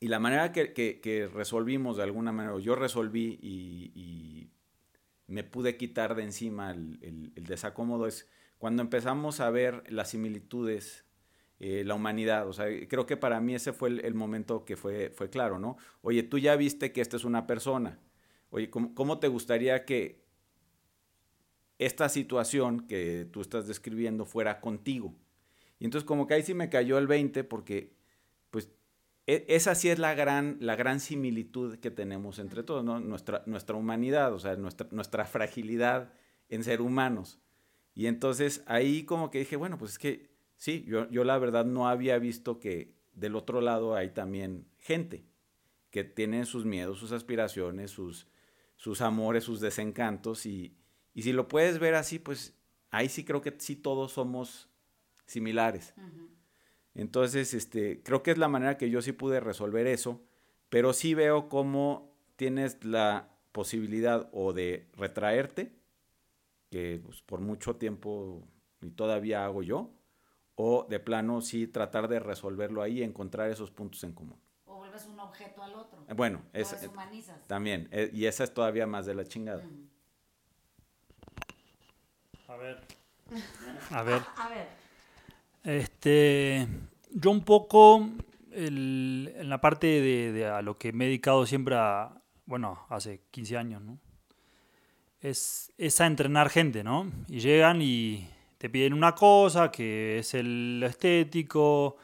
y 0.00 0.08
la 0.08 0.18
manera 0.18 0.52
que, 0.52 0.74
que- 0.74 1.00
que 1.00 1.26
resolvimos 1.28 1.96
de 1.96 2.02
alguna 2.02 2.30
manera, 2.32 2.54
o 2.54 2.58
yo 2.60 2.74
resolví 2.74 3.38
y, 3.40 3.92
y 3.94 4.50
me 5.26 5.42
pude 5.44 5.78
quitar 5.78 6.14
de 6.14 6.24
encima 6.24 6.70
el, 6.72 6.98
el- 7.00 7.32
el 7.34 7.46
desacómodo, 7.46 8.06
es 8.06 8.28
cuando 8.58 8.82
empezamos 8.82 9.40
a 9.40 9.48
ver 9.48 9.82
las 9.90 10.10
similitudes, 10.10 11.05
eh, 11.58 11.84
la 11.84 11.94
humanidad. 11.94 12.48
O 12.48 12.52
sea, 12.52 12.66
creo 12.88 13.06
que 13.06 13.16
para 13.16 13.40
mí 13.40 13.54
ese 13.54 13.72
fue 13.72 13.88
el, 13.90 14.04
el 14.04 14.14
momento 14.14 14.64
que 14.64 14.76
fue, 14.76 15.10
fue 15.10 15.30
claro, 15.30 15.58
¿no? 15.58 15.76
Oye, 16.02 16.22
tú 16.22 16.38
ya 16.38 16.56
viste 16.56 16.92
que 16.92 17.00
esta 17.00 17.16
es 17.16 17.24
una 17.24 17.46
persona. 17.46 17.98
Oye, 18.50 18.70
¿cómo, 18.70 18.94
cómo 18.94 19.18
te 19.18 19.28
gustaría 19.28 19.84
que 19.84 20.24
esta 21.78 22.08
situación 22.08 22.86
que 22.86 23.28
tú 23.30 23.40
estás 23.40 23.66
describiendo 23.66 24.24
fuera 24.24 24.60
contigo? 24.60 25.14
Y 25.78 25.84
entonces 25.84 26.06
como 26.06 26.26
que 26.26 26.34
ahí 26.34 26.42
sí 26.42 26.54
me 26.54 26.70
cayó 26.70 26.98
el 26.98 27.06
20 27.06 27.44
porque 27.44 27.94
pues 28.50 28.70
e- 29.26 29.44
esa 29.48 29.74
sí 29.74 29.90
es 29.90 29.98
la 29.98 30.14
gran, 30.14 30.56
la 30.60 30.76
gran 30.76 31.00
similitud 31.00 31.78
que 31.78 31.90
tenemos 31.90 32.38
entre 32.38 32.62
todos, 32.62 32.84
¿no? 32.84 33.00
Nuestra, 33.00 33.42
nuestra 33.46 33.76
humanidad, 33.76 34.32
o 34.32 34.38
sea, 34.38 34.56
nuestra, 34.56 34.88
nuestra 34.92 35.24
fragilidad 35.26 36.12
en 36.48 36.64
ser 36.64 36.80
humanos. 36.80 37.40
Y 37.94 38.06
entonces 38.06 38.62
ahí 38.66 39.04
como 39.04 39.30
que 39.30 39.40
dije, 39.40 39.56
bueno, 39.56 39.78
pues 39.78 39.92
es 39.92 39.98
que 39.98 40.35
sí, 40.56 40.84
yo, 40.86 41.08
yo 41.10 41.24
la 41.24 41.38
verdad 41.38 41.64
no 41.64 41.88
había 41.88 42.18
visto 42.18 42.60
que 42.60 42.94
del 43.12 43.36
otro 43.36 43.60
lado 43.60 43.94
hay 43.94 44.10
también 44.10 44.66
gente 44.78 45.24
que 45.90 46.04
tiene 46.04 46.44
sus 46.44 46.64
miedos, 46.64 46.98
sus 46.98 47.12
aspiraciones, 47.12 47.90
sus, 47.90 48.26
sus 48.76 49.00
amores, 49.00 49.44
sus 49.44 49.60
desencantos. 49.60 50.44
Y, 50.44 50.76
y 51.14 51.22
si 51.22 51.32
lo 51.32 51.48
puedes 51.48 51.78
ver 51.78 51.94
así, 51.94 52.18
pues 52.18 52.54
ahí 52.90 53.08
sí 53.08 53.24
creo 53.24 53.40
que 53.40 53.54
sí 53.58 53.76
todos 53.76 54.12
somos 54.12 54.68
similares. 55.24 55.94
Entonces, 56.94 57.54
este, 57.54 58.02
creo 58.02 58.22
que 58.22 58.30
es 58.30 58.38
la 58.38 58.48
manera 58.48 58.76
que 58.76 58.90
yo 58.90 59.02
sí 59.02 59.12
pude 59.12 59.40
resolver 59.40 59.86
eso, 59.86 60.22
pero 60.68 60.92
sí 60.92 61.14
veo 61.14 61.48
cómo 61.48 62.14
tienes 62.36 62.84
la 62.84 63.30
posibilidad 63.52 64.28
o 64.32 64.52
de 64.52 64.88
retraerte, 64.94 65.72
que 66.70 67.00
pues, 67.04 67.22
por 67.22 67.40
mucho 67.40 67.76
tiempo 67.76 68.46
y 68.82 68.90
todavía 68.90 69.44
hago 69.44 69.62
yo, 69.62 69.90
o 70.56 70.86
de 70.88 70.98
plano 71.00 71.40
sí 71.40 71.66
tratar 71.66 72.08
de 72.08 72.18
resolverlo 72.18 72.82
ahí 72.82 72.98
y 73.00 73.02
encontrar 73.02 73.50
esos 73.50 73.70
puntos 73.70 74.02
en 74.04 74.12
común. 74.12 74.38
O 74.66 74.76
vuelves 74.78 75.06
un 75.06 75.20
objeto 75.20 75.62
al 75.62 75.74
otro. 75.74 75.98
Eh, 76.08 76.14
Bueno, 76.14 76.42
es, 76.52 76.78
deshumanizas. 76.80 77.46
también, 77.46 77.88
eh, 77.92 78.10
y 78.12 78.26
esa 78.26 78.44
es 78.44 78.52
todavía 78.52 78.86
más 78.86 79.06
de 79.06 79.14
la 79.14 79.24
chingada. 79.24 79.66
A 82.48 82.56
ver. 82.56 82.80
A 83.90 84.02
ver. 84.02 84.22
A 84.36 84.48
ver. 84.48 84.68
Este, 85.64 86.66
yo 87.12 87.30
un 87.30 87.42
poco 87.44 88.08
el- 88.52 89.32
en 89.36 89.48
la 89.48 89.60
parte 89.60 89.86
de, 89.86 90.32
de 90.32 90.46
a 90.46 90.62
lo 90.62 90.76
que 90.76 90.92
me 90.92 91.04
he 91.04 91.08
dedicado 91.08 91.44
siempre 91.44 91.74
a, 91.76 92.22
bueno, 92.46 92.86
hace 92.88 93.20
15 93.30 93.56
años, 93.56 93.82
¿no? 93.82 93.98
Es, 95.20 95.72
es 95.78 96.00
a 96.00 96.06
entrenar 96.06 96.50
gente, 96.50 96.84
¿no? 96.84 97.10
Y 97.28 97.40
llegan 97.40 97.82
y 97.82 98.28
te 98.58 98.70
piden 98.70 98.92
una 98.94 99.14
cosa 99.14 99.70
que 99.70 100.18
es 100.18 100.34
el 100.34 100.82
estético 100.86 101.96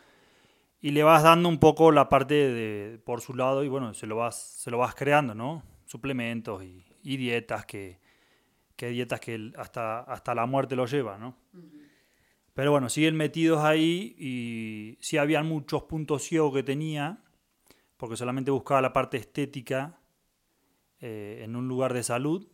y 0.81 0.91
le 0.91 1.03
vas 1.03 1.23
dando 1.23 1.49
un 1.49 1.59
poco 1.59 1.93
la 1.93 2.09
parte 2.09 2.35
de, 2.35 2.99
por 2.99 3.21
su 3.21 3.35
lado 3.35 3.65
y 3.65 3.69
bueno, 3.69 3.95
se 3.95 4.07
lo 4.07 4.17
vas, 4.17 4.41
se 4.59 4.71
lo 4.71 4.79
vas 4.79 4.95
creando, 4.95 5.35
¿no? 5.35 5.63
Suplementos 5.87 6.63
y, 6.65 6.85
y 7.03 7.17
dietas 7.17 7.67
que, 7.67 8.01
que 8.77 8.87
hay 8.87 8.95
dietas 8.95 9.21
que 9.21 9.53
hasta, 9.57 10.01
hasta 10.01 10.35
la 10.35 10.47
muerte 10.47 10.77
lo 10.77 10.87
llevan, 10.87 11.21
¿no? 11.21 11.37
Pero 12.55 12.71
bueno, 12.71 12.89
siguen 12.89 13.17
metidos 13.17 13.61
ahí 13.65 14.15
y 14.19 14.99
sí 15.01 15.17
habían 15.17 15.47
muchos 15.47 15.85
puntos 15.85 16.23
ciegos 16.23 16.53
que 16.53 16.63
tenía, 16.63 17.23
porque 17.97 18.17
solamente 18.17 18.51
buscaba 18.51 18.83
la 18.83 18.93
parte 18.93 19.17
estética 19.17 19.99
eh, 21.01 21.41
en 21.45 21.57
un 21.57 21.67
lugar 21.67 21.95
de 21.95 22.03
salud. 22.03 22.47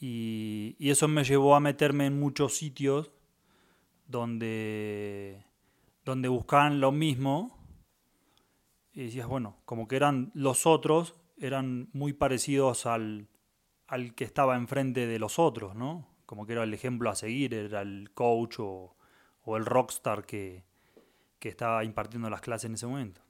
Y, 0.00 0.76
eso 0.80 1.06
me 1.08 1.24
llevó 1.24 1.54
a 1.54 1.60
meterme 1.60 2.06
en 2.06 2.18
muchos 2.18 2.56
sitios 2.56 3.12
donde, 4.06 5.44
donde 6.04 6.28
buscaban 6.28 6.80
lo 6.80 6.90
mismo. 6.90 7.58
Y 8.92 9.04
decías, 9.04 9.28
bueno, 9.28 9.58
como 9.66 9.86
que 9.86 9.96
eran 9.96 10.32
los 10.34 10.66
otros, 10.66 11.14
eran 11.38 11.90
muy 11.92 12.12
parecidos 12.14 12.86
al, 12.86 13.28
al 13.86 14.14
que 14.14 14.24
estaba 14.24 14.56
enfrente 14.56 15.06
de 15.06 15.18
los 15.18 15.38
otros, 15.38 15.76
¿no? 15.76 16.08
Como 16.26 16.46
que 16.46 16.54
era 16.54 16.64
el 16.64 16.74
ejemplo 16.74 17.10
a 17.10 17.14
seguir, 17.14 17.54
era 17.54 17.82
el 17.82 18.10
coach 18.14 18.56
o, 18.58 18.96
o 19.42 19.56
el 19.56 19.66
rockstar 19.66 20.24
que, 20.24 20.64
que 21.38 21.48
estaba 21.50 21.84
impartiendo 21.84 22.30
las 22.30 22.40
clases 22.40 22.66
en 22.66 22.74
ese 22.74 22.86
momento. 22.86 23.20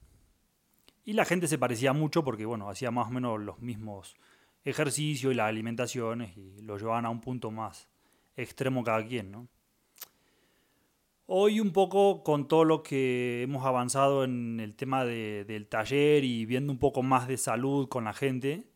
Y 1.03 1.13
la 1.13 1.25
gente 1.25 1.47
se 1.47 1.57
parecía 1.57 1.93
mucho 1.93 2.23
porque, 2.23 2.45
bueno, 2.45 2.69
hacía 2.69 2.91
más 2.91 3.07
o 3.07 3.11
menos 3.11 3.41
los 3.41 3.59
mismos 3.59 4.15
ejercicios 4.63 5.33
y 5.33 5.35
las 5.35 5.47
alimentaciones 5.49 6.37
y 6.37 6.61
lo 6.61 6.77
llevaban 6.77 7.05
a 7.05 7.09
un 7.09 7.21
punto 7.21 7.51
más 7.51 7.89
extremo 8.35 8.83
cada 8.83 9.05
quien, 9.05 9.31
¿no? 9.31 9.47
Hoy 11.33 11.59
un 11.61 11.71
poco 11.71 12.23
con 12.23 12.47
todo 12.47 12.65
lo 12.65 12.83
que 12.83 13.43
hemos 13.43 13.65
avanzado 13.65 14.25
en 14.25 14.59
el 14.59 14.75
tema 14.75 15.05
de- 15.05 15.45
del 15.45 15.67
taller 15.67 16.25
y 16.25 16.45
viendo 16.45 16.73
un 16.73 16.79
poco 16.79 17.03
más 17.03 17.27
de 17.27 17.37
salud 17.37 17.87
con 17.87 18.03
la 18.03 18.13
gente, 18.13 18.67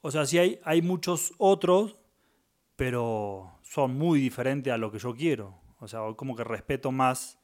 o 0.00 0.10
sea, 0.10 0.24
sí 0.24 0.38
hay, 0.38 0.60
hay 0.64 0.80
muchos 0.80 1.34
otros, 1.38 1.96
pero 2.76 3.58
son 3.62 3.96
muy 3.98 4.18
diferentes 4.18 4.72
a 4.72 4.78
lo 4.78 4.90
que 4.90 4.98
yo 4.98 5.14
quiero. 5.14 5.60
O 5.78 5.88
sea, 5.88 6.02
hoy 6.02 6.14
como 6.16 6.34
que 6.36 6.44
respeto 6.44 6.90
más 6.90 7.38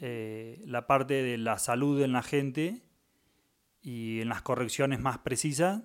eh, 0.00 0.62
la 0.66 0.86
parte 0.86 1.14
de 1.22 1.36
la 1.36 1.58
salud 1.58 2.00
en 2.00 2.12
la 2.12 2.22
gente 2.22 2.82
y 3.82 4.20
en 4.20 4.28
las 4.28 4.42
correcciones 4.42 5.00
más 5.00 5.18
precisas 5.18 5.82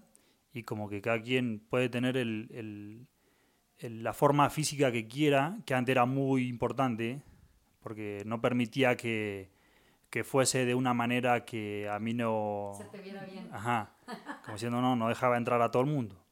y 0.57 0.63
como 0.63 0.89
que 0.89 1.01
cada 1.01 1.21
quien 1.21 1.59
puede 1.69 1.89
tener 1.89 2.17
el- 2.17 2.49
el- 2.51 3.07
el- 3.79 4.03
la 4.03 4.13
forma 4.13 4.49
física 4.49 4.91
que 4.91 5.07
quiera, 5.07 5.57
que 5.65 5.73
antes 5.75 5.91
era 5.93 6.05
muy 6.05 6.47
importante, 6.47 7.21
porque 7.81 8.23
no 8.25 8.41
permitía 8.41 8.97
que, 8.97 9.49
que 10.09 10.23
fuese 10.23 10.65
de 10.65 10.73
una 10.73 10.93
manera 10.93 11.45
que 11.45 11.87
a 11.89 11.99
mí 11.99 12.13
no... 12.13 12.71
Se 12.77 12.85
te 12.85 13.01
viera 13.01 13.23
bien. 13.25 13.47
Ajá. 13.51 13.93
Como 14.43 14.53
diciendo, 14.55 14.81
no, 14.81 14.95
no 14.95 15.09
dejaba 15.09 15.37
entrar 15.37 15.61
a 15.61 15.69
todo 15.69 15.83
el 15.83 15.89
mundo. 15.89 16.23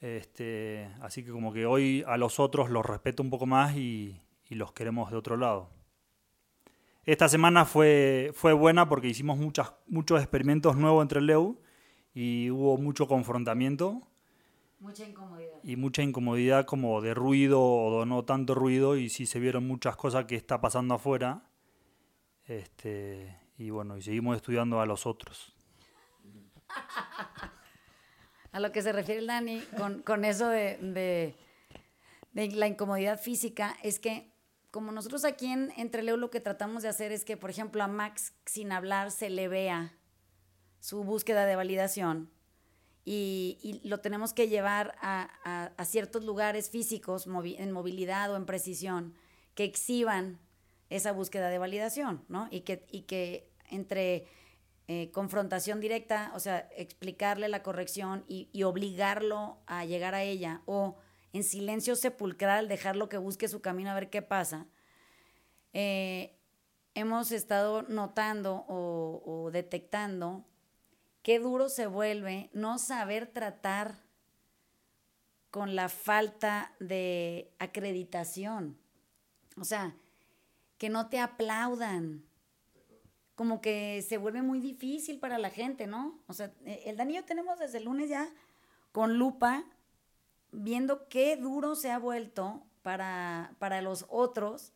Este, 0.00 0.90
así 1.00 1.24
que 1.24 1.30
como 1.30 1.52
que 1.52 1.66
hoy 1.66 2.04
a 2.06 2.16
los 2.16 2.38
otros 2.38 2.70
los 2.70 2.84
respeto 2.84 3.22
un 3.22 3.30
poco 3.30 3.46
más 3.46 3.76
y, 3.76 4.20
y 4.48 4.54
los 4.54 4.72
queremos 4.72 5.10
de 5.10 5.16
otro 5.16 5.36
lado. 5.36 5.70
Esta 7.04 7.28
semana 7.28 7.64
fue, 7.64 8.30
fue 8.34 8.52
buena 8.52 8.88
porque 8.88 9.08
hicimos 9.08 9.38
muchas, 9.38 9.72
muchos 9.86 10.20
experimentos 10.20 10.76
nuevos 10.76 11.02
entre 11.02 11.20
Leu 11.22 11.60
y 12.18 12.50
hubo 12.50 12.78
mucho 12.78 13.06
confrontamiento 13.06 14.00
Mucha 14.80 15.04
incomodidad. 15.06 15.52
y 15.62 15.76
mucha 15.76 16.02
incomodidad 16.02 16.64
como 16.64 17.00
de 17.02 17.12
ruido 17.12 17.60
o 17.62 18.06
no 18.06 18.24
tanto 18.24 18.54
ruido 18.54 18.96
y 18.96 19.10
sí 19.10 19.26
se 19.26 19.38
vieron 19.38 19.66
muchas 19.66 19.96
cosas 19.96 20.24
que 20.24 20.34
está 20.36 20.60
pasando 20.62 20.94
afuera. 20.94 21.42
Este, 22.46 23.36
y 23.58 23.68
bueno, 23.70 23.96
y 23.98 24.02
seguimos 24.02 24.36
estudiando 24.36 24.80
a 24.80 24.86
los 24.86 25.04
otros. 25.06 25.52
A 28.52 28.60
lo 28.60 28.72
que 28.72 28.80
se 28.80 28.92
refiere 28.92 29.20
el 29.20 29.26
Dani 29.26 29.60
con, 29.76 30.00
con 30.02 30.24
eso 30.24 30.48
de, 30.48 30.78
de- 30.78 31.34
de 32.32 32.48
la 32.52 32.66
incomodidad 32.66 33.20
física 33.20 33.76
es 33.82 33.98
que 33.98 34.32
como 34.70 34.92
nosotros 34.92 35.24
aquí 35.26 35.46
en 35.46 35.72
Entre 35.76 36.02
Leo 36.02 36.16
lo 36.16 36.30
que 36.30 36.40
tratamos 36.40 36.82
de 36.82 36.88
hacer 36.88 37.12
es 37.12 37.24
que, 37.24 37.36
por 37.36 37.50
ejemplo, 37.50 37.82
a 37.82 37.88
Max 37.88 38.32
sin 38.46 38.72
hablar 38.72 39.10
se 39.10 39.28
le 39.30 39.48
vea 39.48 39.94
su 40.86 41.02
búsqueda 41.02 41.46
de 41.46 41.56
validación 41.56 42.30
y, 43.04 43.58
y 43.60 43.88
lo 43.88 43.98
tenemos 43.98 44.32
que 44.32 44.46
llevar 44.48 44.94
a, 45.00 45.28
a- 45.42 45.72
a 45.76 45.84
ciertos 45.84 46.22
lugares 46.24 46.70
físicos 46.70 47.26
en 47.26 47.72
movilidad 47.72 48.30
o 48.32 48.36
en 48.36 48.46
precisión 48.46 49.12
que 49.56 49.64
exhiban 49.64 50.38
esa 50.88 51.10
búsqueda 51.10 51.48
de 51.48 51.58
validación, 51.58 52.24
¿no? 52.28 52.46
Y 52.52 52.60
que, 52.60 52.86
y 52.92 53.00
que 53.02 53.50
entre 53.68 54.28
eh, 54.86 55.10
confrontación 55.10 55.80
directa, 55.80 56.30
o 56.36 56.38
sea, 56.38 56.68
explicarle 56.76 57.48
la 57.48 57.64
corrección 57.64 58.24
y, 58.28 58.48
y 58.52 58.62
obligarlo 58.62 59.58
a 59.66 59.84
llegar 59.86 60.14
a 60.14 60.22
ella, 60.22 60.62
o 60.66 60.98
en 61.32 61.42
silencio 61.42 61.96
sepulcral 61.96 62.68
dejarlo 62.68 63.08
que 63.08 63.18
busque 63.18 63.48
su 63.48 63.60
camino 63.60 63.90
a 63.90 63.94
ver 63.94 64.08
qué 64.08 64.22
pasa, 64.22 64.68
eh, 65.72 66.38
hemos 66.94 67.32
estado 67.32 67.82
notando 67.82 68.64
o 68.68 69.50
detectando 69.52 70.44
qué 71.26 71.40
duro 71.40 71.68
se 71.68 71.88
vuelve 71.88 72.50
no 72.52 72.78
saber 72.78 73.26
tratar 73.26 73.96
con 75.50 75.74
la 75.74 75.88
falta 75.88 76.72
de 76.78 77.52
acreditación. 77.58 78.78
O 79.60 79.64
sea, 79.64 79.96
que 80.78 80.88
no 80.88 81.08
te 81.08 81.18
aplaudan. 81.18 82.24
Como 83.34 83.60
que 83.60 84.04
se 84.08 84.18
vuelve 84.18 84.40
muy 84.42 84.60
difícil 84.60 85.18
para 85.18 85.36
la 85.38 85.50
gente, 85.50 85.88
¿no? 85.88 86.16
O 86.28 86.32
sea, 86.32 86.52
eh, 86.64 86.84
el 86.86 86.96
Dani 86.96 87.14
y 87.14 87.16
yo 87.16 87.24
tenemos 87.24 87.58
desde 87.58 87.78
el 87.78 87.86
lunes 87.86 88.08
ya 88.08 88.28
con 88.92 89.18
lupa 89.18 89.64
viendo 90.52 91.08
qué 91.08 91.36
duro 91.36 91.74
se 91.74 91.90
ha 91.90 91.98
vuelto 91.98 92.62
para, 92.82 93.56
para 93.58 93.82
los 93.82 94.06
otros 94.10 94.72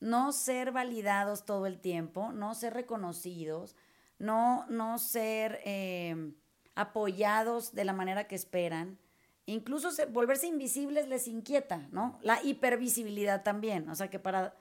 no 0.00 0.32
ser 0.32 0.72
validados 0.72 1.44
todo 1.44 1.66
el 1.66 1.78
tiempo, 1.78 2.32
no 2.32 2.56
ser 2.56 2.74
reconocidos, 2.74 3.76
no, 4.18 4.66
no 4.68 4.98
ser 4.98 5.60
eh, 5.64 6.32
apoyados 6.74 7.74
de 7.74 7.84
la 7.84 7.92
manera 7.92 8.26
que 8.26 8.34
esperan. 8.34 8.98
Incluso 9.46 9.90
se- 9.90 10.06
volverse 10.06 10.46
invisibles 10.46 11.08
les 11.08 11.28
inquieta, 11.28 11.88
¿no? 11.92 12.18
La 12.22 12.42
hipervisibilidad 12.42 13.42
también. 13.42 13.88
O 13.90 13.94
sea 13.94 14.08
que 14.08 14.18
para, 14.18 14.56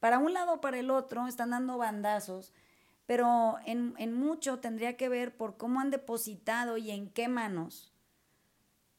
para 0.00 0.18
un 0.18 0.32
lado 0.32 0.54
o 0.54 0.60
para 0.60 0.78
el 0.78 0.90
otro 0.90 1.26
están 1.26 1.50
dando 1.50 1.76
bandazos, 1.78 2.52
pero 3.06 3.56
en, 3.66 3.94
en 3.98 4.12
mucho 4.14 4.58
tendría 4.60 4.96
que 4.96 5.08
ver 5.08 5.36
por 5.36 5.56
cómo 5.56 5.80
han 5.80 5.90
depositado 5.90 6.76
y 6.78 6.90
en 6.90 7.10
qué 7.10 7.28
manos, 7.28 7.92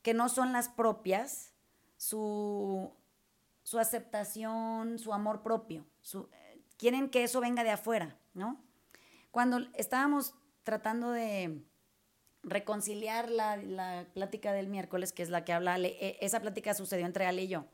que 0.01 0.13
no 0.13 0.29
son 0.29 0.53
las 0.53 0.69
propias, 0.69 1.53
su, 1.97 2.91
su 3.63 3.79
aceptación, 3.79 4.99
su 4.99 5.13
amor 5.13 5.41
propio. 5.41 5.85
su- 6.01 6.29
eh, 6.33 6.61
quieren 6.77 7.09
que 7.09 7.23
eso 7.23 7.39
venga 7.39 7.63
de 7.63 7.71
afuera, 7.71 8.17
¿no? 8.33 8.62
Cuando 9.33 9.61
estábamos 9.73 10.35
tratando 10.61 11.09
de 11.09 11.63
reconciliar 12.43 13.31
la, 13.31 13.57
la 13.57 14.05
plática 14.13 14.53
del 14.53 14.67
miércoles, 14.67 15.11
que 15.11 15.23
es 15.23 15.31
la 15.31 15.43
que 15.43 15.53
habla 15.53 15.73
Ale, 15.73 15.97
e- 15.99 16.19
esa 16.21 16.39
plática 16.39 16.75
sucedió 16.75 17.07
entre 17.07 17.25
Ale 17.25 17.41
y 17.41 17.47
yo. 17.47 17.65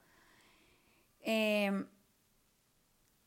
Eh, 1.20 1.84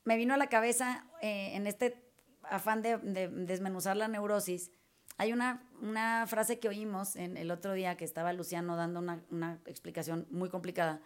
me 0.05 0.17
vino 0.17 0.33
a 0.33 0.39
la 0.39 0.47
cabeza 0.47 1.05
eh, 1.21 1.51
en 1.57 1.67
este 1.67 2.03
afán 2.45 2.81
de, 2.81 2.97
de 2.97 3.29
desmenuzar 3.29 3.99
la 3.99 4.09
neurosis. 4.09 4.71
Hay 5.19 5.35
una, 5.35 5.69
una 5.83 6.27
frase 6.27 6.59
que 6.59 6.69
oímos 6.71 7.17
en 7.17 7.37
el 7.37 7.51
otro 7.51 7.75
día 7.75 7.99
que 7.99 8.07
estaba 8.07 8.33
Luciano 8.33 8.77
dando 8.77 9.01
una, 9.01 9.23
una 9.31 9.61
explicación 9.67 10.27
muy 10.31 10.49
complicada. 10.49 11.03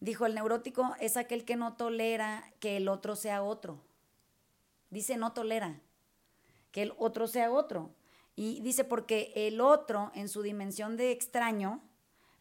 Dijo, 0.00 0.26
el 0.26 0.34
neurótico 0.34 0.96
es 0.98 1.16
aquel 1.16 1.44
que 1.44 1.54
no 1.54 1.74
tolera 1.76 2.42
que 2.58 2.76
el 2.76 2.88
otro 2.88 3.14
sea 3.14 3.44
otro. 3.44 3.80
Dice, 4.90 5.16
no 5.16 5.32
tolera 5.32 5.80
que 6.72 6.82
el 6.82 6.92
otro 6.98 7.26
sea 7.26 7.50
otro. 7.50 7.94
Y 8.36 8.60
dice, 8.60 8.84
porque 8.84 9.32
el 9.34 9.60
otro 9.60 10.10
en 10.14 10.28
su 10.28 10.42
dimensión 10.42 10.96
de 10.96 11.12
extraño 11.12 11.82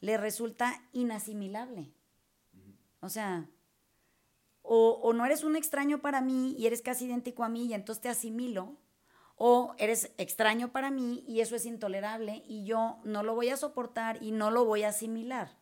le 0.02 0.18
resulta 0.18 0.82
inasimilable. 0.94 1.92
O 3.02 3.10
sea, 3.10 3.50
o, 4.62 5.00
o 5.02 5.14
no 5.14 5.26
eres 5.26 5.44
un 5.44 5.56
extraño 5.56 6.00
para 6.00 6.22
mí 6.22 6.56
y 6.58 6.68
eres 6.68 6.82
casi 6.82 7.06
idéntico 7.06 7.44
a 7.44 7.50
mí 7.50 7.66
y 7.66 7.74
entonces 7.74 8.02
te 8.02 8.10
asimilo, 8.10 8.78
o 9.42 9.74
eres 9.78 10.12
extraño 10.18 10.74
para 10.74 10.92
mí 10.92 11.24
y 11.26 11.40
eso 11.40 11.56
es 11.56 11.66
intolerable 11.66 12.44
y 12.46 12.66
yo 12.66 13.00
no 13.06 13.24
lo 13.24 13.36
voy 13.36 13.50
a 13.50 13.58
soportar 13.58 14.22
y 14.22 14.32
no 14.32 14.52
lo 14.52 14.66
voy 14.66 14.84
a 14.84 14.90
asimilar. 14.90 15.58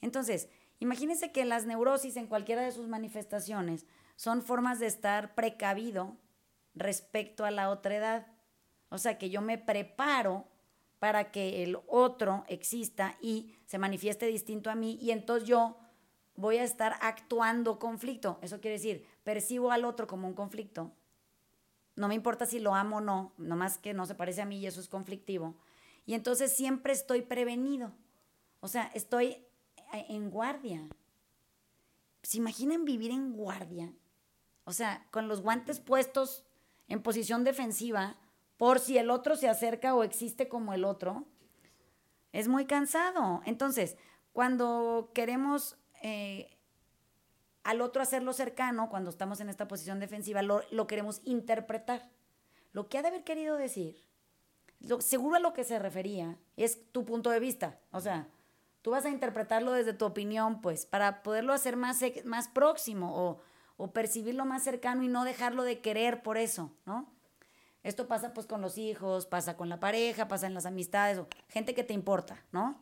Entonces, 0.00 0.48
imagínense 0.78 1.32
que 1.32 1.44
las 1.44 1.66
neurosis 1.66 2.16
en 2.16 2.28
cualquiera 2.28 2.62
de 2.62 2.70
sus 2.70 2.86
manifestaciones 2.86 3.86
son 4.14 4.40
formas 4.40 4.78
de 4.78 4.86
estar 4.86 5.34
precavido 5.34 6.16
respecto 6.74 7.44
a 7.44 7.50
la 7.50 7.70
otra 7.70 7.96
edad. 7.96 8.26
O 8.88 8.98
sea, 8.98 9.18
que 9.18 9.30
yo 9.30 9.40
me 9.40 9.58
preparo 9.58 10.46
para 10.98 11.32
que 11.32 11.64
el 11.64 11.78
otro 11.88 12.44
exista 12.46 13.16
y 13.20 13.54
se 13.66 13.78
manifieste 13.78 14.26
distinto 14.26 14.70
a 14.70 14.74
mí 14.74 14.98
y 15.00 15.10
entonces 15.10 15.48
yo 15.48 15.76
voy 16.36 16.58
a 16.58 16.64
estar 16.64 16.96
actuando 17.00 17.78
conflicto. 17.78 18.38
Eso 18.42 18.60
quiere 18.60 18.76
decir, 18.76 19.06
percibo 19.24 19.72
al 19.72 19.84
otro 19.84 20.06
como 20.06 20.28
un 20.28 20.34
conflicto. 20.34 20.92
No 21.96 22.08
me 22.08 22.14
importa 22.14 22.46
si 22.46 22.60
lo 22.60 22.74
amo 22.74 22.98
o 22.98 23.00
no, 23.00 23.32
nomás 23.36 23.78
que 23.78 23.94
no 23.94 24.06
se 24.06 24.14
parece 24.14 24.42
a 24.42 24.46
mí 24.46 24.58
y 24.58 24.66
eso 24.66 24.80
es 24.80 24.88
conflictivo. 24.88 25.56
Y 26.06 26.14
entonces 26.14 26.54
siempre 26.54 26.92
estoy 26.92 27.22
prevenido. 27.22 27.92
O 28.60 28.68
sea, 28.68 28.90
estoy 28.94 29.26
eh, 29.92 30.06
en 30.08 30.30
guardia. 30.30 30.88
¿Se 32.22 32.38
imaginan 32.38 32.84
vivir 32.84 33.10
en 33.10 33.32
guardia? 33.32 33.92
O 34.64 34.72
sea, 34.72 35.06
con 35.10 35.28
los 35.28 35.42
guantes 35.42 35.80
puestos 35.80 36.44
en 36.92 37.02
posición 37.02 37.42
defensiva 37.42 38.18
por 38.58 38.78
si 38.78 38.98
el 38.98 39.08
otro 39.08 39.34
se 39.34 39.48
acerca 39.48 39.94
o 39.94 40.04
existe 40.04 40.48
como 40.48 40.74
el 40.74 40.84
otro. 40.84 41.24
Es 42.32 42.48
muy 42.48 42.66
cansado. 42.66 43.40
Entonces, 43.46 43.96
cuando 44.34 45.10
queremos 45.14 45.78
eh, 46.02 46.58
al 47.64 47.80
otro 47.80 48.02
hacerlo 48.02 48.34
cercano, 48.34 48.90
cuando 48.90 49.08
estamos 49.08 49.40
en 49.40 49.48
esta 49.48 49.66
posición 49.66 50.00
defensiva, 50.00 50.42
lo, 50.42 50.60
lo 50.70 50.86
queremos 50.86 51.22
interpretar. 51.24 52.10
Lo 52.72 52.90
que 52.90 52.98
ha 52.98 53.02
de 53.02 53.08
haber 53.08 53.24
querido 53.24 53.56
decir, 53.56 53.96
seguro 54.98 55.36
a 55.36 55.40
lo 55.40 55.54
que 55.54 55.64
se 55.64 55.78
refería, 55.78 56.36
es 56.58 56.92
tu 56.92 57.06
punto 57.06 57.30
de 57.30 57.40
vista. 57.40 57.80
O 57.90 58.00
sea, 58.00 58.28
tú 58.82 58.90
vas 58.90 59.06
a 59.06 59.10
interpretarlo 59.10 59.72
desde 59.72 59.94
tu 59.94 60.04
opinión, 60.04 60.60
pues, 60.60 60.84
para 60.84 61.22
poderlo 61.22 61.54
hacer 61.54 61.76
más, 61.76 62.00
más 62.26 62.48
próximo 62.48 63.16
o, 63.16 63.40
o 63.82 63.90
percibirlo 63.92 64.44
más 64.44 64.62
cercano 64.62 65.02
y 65.02 65.08
no 65.08 65.24
dejarlo 65.24 65.64
de 65.64 65.80
querer 65.80 66.22
por 66.22 66.38
eso, 66.38 66.70
¿no? 66.86 67.12
Esto 67.82 68.06
pasa 68.06 68.32
pues 68.32 68.46
con 68.46 68.60
los 68.60 68.78
hijos, 68.78 69.26
pasa 69.26 69.56
con 69.56 69.68
la 69.68 69.80
pareja, 69.80 70.28
pasa 70.28 70.46
en 70.46 70.54
las 70.54 70.66
amistades, 70.66 71.18
o 71.18 71.26
gente 71.48 71.74
que 71.74 71.82
te 71.82 71.92
importa, 71.92 72.44
¿no? 72.52 72.80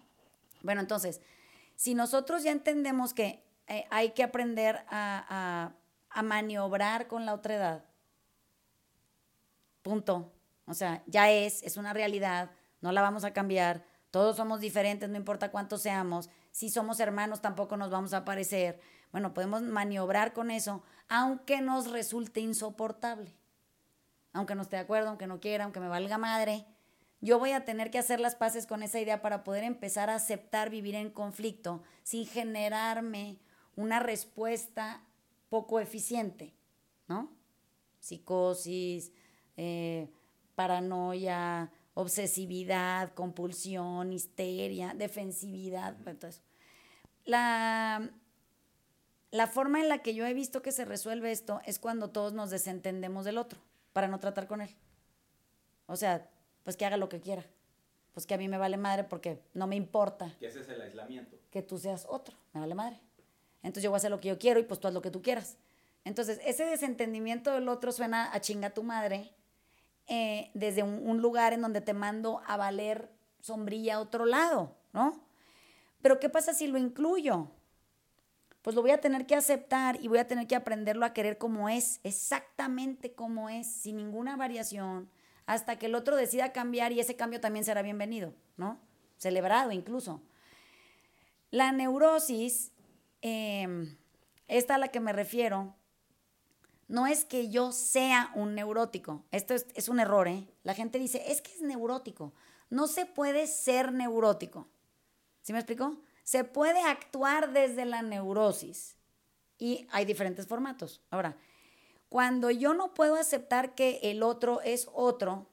Bueno, 0.63 0.83
entonces, 0.83 1.23
si 1.75 1.95
nosotros 1.95 2.43
ya 2.43 2.53
entendemos 2.53 3.15
que 3.15 3.43
eh, 3.67 3.87
hay 3.91 4.11
que 4.11 4.23
aprender 4.23 4.85
a, 4.91 5.25
a- 5.31 5.73
a 6.11 6.23
maniobrar 6.23 7.07
con 7.07 7.25
la 7.25 7.33
otra 7.33 7.55
edad, 7.55 7.85
punto. 9.83 10.33
O 10.67 10.75
sea, 10.75 11.03
ya 11.07 11.31
es, 11.31 11.63
es 11.63 11.77
una 11.79 11.93
realidad, 11.93 12.51
no 12.83 12.93
la 12.93 13.01
vamos 13.01 13.25
a 13.25 13.33
cambiar, 13.33 13.85
todos 14.11 14.37
somos 14.37 14.61
diferentes, 14.61 15.09
no 15.09 15.17
importa 15.17 15.51
cuántos 15.51 15.83
seamos, 15.83 16.29
si 16.51 16.69
somos 16.69 17.01
hermanos 17.01 17.41
tampoco 17.41 17.77
nos 17.77 17.91
vamos 17.91 18.13
a 18.13 18.25
parecer. 18.25 18.81
Bueno, 19.13 19.35
podemos 19.35 19.63
maniobrar 19.63 20.33
con 20.33 20.51
eso, 20.51 20.83
aunque 21.09 21.61
nos 21.61 21.91
resulte 21.91 22.41
insoportable 22.41 23.35
aunque 24.33 24.55
no 24.55 24.63
esté 24.63 24.77
de 24.77 24.83
acuerdo, 24.83 25.09
aunque 25.09 25.27
no 25.27 25.41
quiera, 25.41 25.65
aunque 25.65 25.81
me 25.81 25.89
valga 25.89 26.19
madre, 26.19 26.65
yo 27.21 27.39
voy 27.39 27.53
a 27.53 27.65
tener 27.65 27.91
que 27.91 27.99
hacer 27.99 28.21
las 28.21 28.35
paces 28.35 28.67
con 28.67 28.83
esa 28.83 29.01
idea 29.01 29.21
para 29.21 29.45
poder 29.45 29.65
empezar 29.65 30.09
a 30.09 30.15
aceptar 30.15 30.71
vivir 30.71 30.95
en 30.95 31.11
conflicto 31.11 31.83
sin 32.03 32.27
generarme 32.27 33.39
una 33.77 34.01
respuesta 34.01 35.03
poco 35.49 35.81
eficiente, 35.81 36.55
¿no? 37.09 37.31
Psicosis, 37.99 39.13
eh, 39.57 40.11
paranoia, 40.55 41.71
obsesividad, 41.95 43.13
compulsión, 43.13 44.13
histeria, 44.13 44.95
defensividad, 44.95 45.97
todo 46.19 46.31
eso. 46.31 46.43
La, 47.25 48.11
la 49.31 49.47
forma 49.47 49.81
en 49.81 49.89
la 49.89 49.99
que 49.99 50.15
yo 50.15 50.27
he 50.27 50.35
visto 50.35 50.63
que 50.63 50.73
se 50.73 50.85
resuelve 50.85 51.31
esto 51.31 51.61
es 51.65 51.79
cuando 51.79 52.11
todos 52.11 52.33
nos 52.33 52.51
desentendemos 52.51 53.25
del 53.25 53.39
otro 53.39 53.61
para 53.93 54.09
no 54.09 54.19
tratar 54.19 54.47
con 54.47 54.61
él. 54.61 54.75
O 55.87 55.97
sea, 55.97 56.29
pues 56.65 56.77
que 56.77 56.85
haga 56.87 56.97
lo 56.97 57.09
que 57.09 57.21
quiera. 57.21 57.45
Pues 58.13 58.27
que 58.27 58.35
a 58.35 58.39
mí 58.39 58.49
me 58.49 58.59
vale 58.59 58.77
madre 58.77 59.05
porque 59.05 59.41
no 59.55 59.67
me 59.69 59.77
importa 59.77 60.35
Que 60.41 60.47
ese 60.49 60.61
es 60.61 60.69
el 60.69 60.81
aislamiento. 60.81 61.37
que 61.51 61.63
tú 61.63 61.79
seas 61.79 62.07
otro. 62.09 62.37
Me 62.53 62.61
vale 62.61 62.75
madre. 62.75 63.01
Entonces 63.63 63.85
yo 63.85 63.91
voy 63.91 63.97
a 63.97 63.99
hacer 63.99 64.11
lo 64.11 64.21
que 64.21 64.29
yo 64.29 64.39
quiero 64.39 64.59
y 64.59 64.65
pues 64.65 64.81
tú 64.81 64.89
haz 64.89 64.95
lo 64.95 65.03
que 65.03 65.11
tú 65.11 65.23
quieras. 65.23 65.57
Entonces, 66.05 66.41
ese 66.45 66.65
desentendimiento 66.65 67.53
del 67.53 67.69
otro 67.69 67.93
suena 67.93 68.33
a 68.33 68.41
chinga 68.41 68.71
tu 68.71 68.83
madre 68.83 69.31
eh, 70.07 70.51
desde 70.55 70.83
un, 70.83 71.07
un 71.07 71.21
lugar 71.21 71.53
en 71.53 71.61
donde 71.61 71.83
te 71.83 71.93
mando 71.93 72.41
a 72.47 72.57
valer 72.57 73.11
sombrilla 73.41 73.97
a 73.97 74.01
otro 74.01 74.25
lado, 74.25 74.75
¿no? 74.93 75.21
Pero 76.01 76.19
¿qué 76.19 76.31
pasa 76.31 76.55
si 76.55 76.67
lo 76.69 76.79
incluyo? 76.79 77.49
Pues 78.63 78.77
lo 78.77 78.83
voy 78.83 78.91
a 78.91 79.01
tener 79.01 79.27
que 79.27 79.35
aceptar 79.35 79.99
y 80.03 80.09
voy 80.09 80.19
a 80.19 80.27
tener 80.27 80.47
que 80.47 80.55
aprenderlo 80.55 81.07
a 81.07 81.15
querer 81.15 81.39
como 81.39 81.69
es, 81.69 82.01
exactamente 82.05 83.15
como 83.15 83.49
es, 83.49 83.67
sin 83.67 83.97
ninguna 83.97 84.37
variación, 84.37 85.11
hasta 85.47 85.79
que 85.79 85.87
el 85.87 85.95
otro 85.95 86.17
decida 86.17 86.53
cambiar 86.53 86.93
y 86.93 87.01
ese 87.01 87.17
cambio 87.17 87.41
también 87.41 87.65
será 87.65 87.83
bienvenido, 87.83 88.35
¿no? 88.57 88.79
Celebrado 89.17 89.73
incluso. 89.73 90.23
La 91.51 91.73
neurosis, 91.73 92.73
eh, 93.23 93.97
esta 94.47 94.75
a 94.75 94.79
la 94.79 94.89
que 94.89 95.01
me 95.01 95.13
refiero, 95.13 95.75
no 96.87 97.07
es 97.07 97.25
que 97.25 97.49
yo 97.49 97.73
sea 97.73 98.31
un 98.35 98.55
neurótico. 98.55 99.25
Esto 99.31 99.55
es, 99.55 99.67
es, 99.75 99.89
un 99.89 100.01
error, 100.01 100.29
¿eh? 100.29 100.49
La 100.65 100.75
gente 100.75 100.99
dice, 100.99 101.23
es 101.31 101.41
que 101.41 101.53
es 101.53 101.63
neurótico. 101.63 102.35
No 102.69 102.89
se 102.89 103.07
puede 103.07 103.47
ser 103.47 103.93
neurótico. 103.93 104.69
¿Sí 105.43 105.53
me 105.53 105.61
explico? 105.61 105.97
Se 106.25 106.45
puede 106.45 106.81
actuar 106.83 107.53
desde 107.53 107.85
la 107.85 108.03
neurosis. 108.03 108.97
Y 109.59 109.87
hay 109.91 110.05
diferentes 110.05 110.47
formatos. 110.47 111.03
Ahora, 111.11 111.37
cuando 112.09 112.51
yo 112.51 112.75
no 112.75 112.95
puedo 112.95 113.15
aceptar 113.15 113.75
que 113.75 114.01
el 114.03 114.23
otro 114.23 114.61
es 114.63 114.89
otro, 114.93 115.47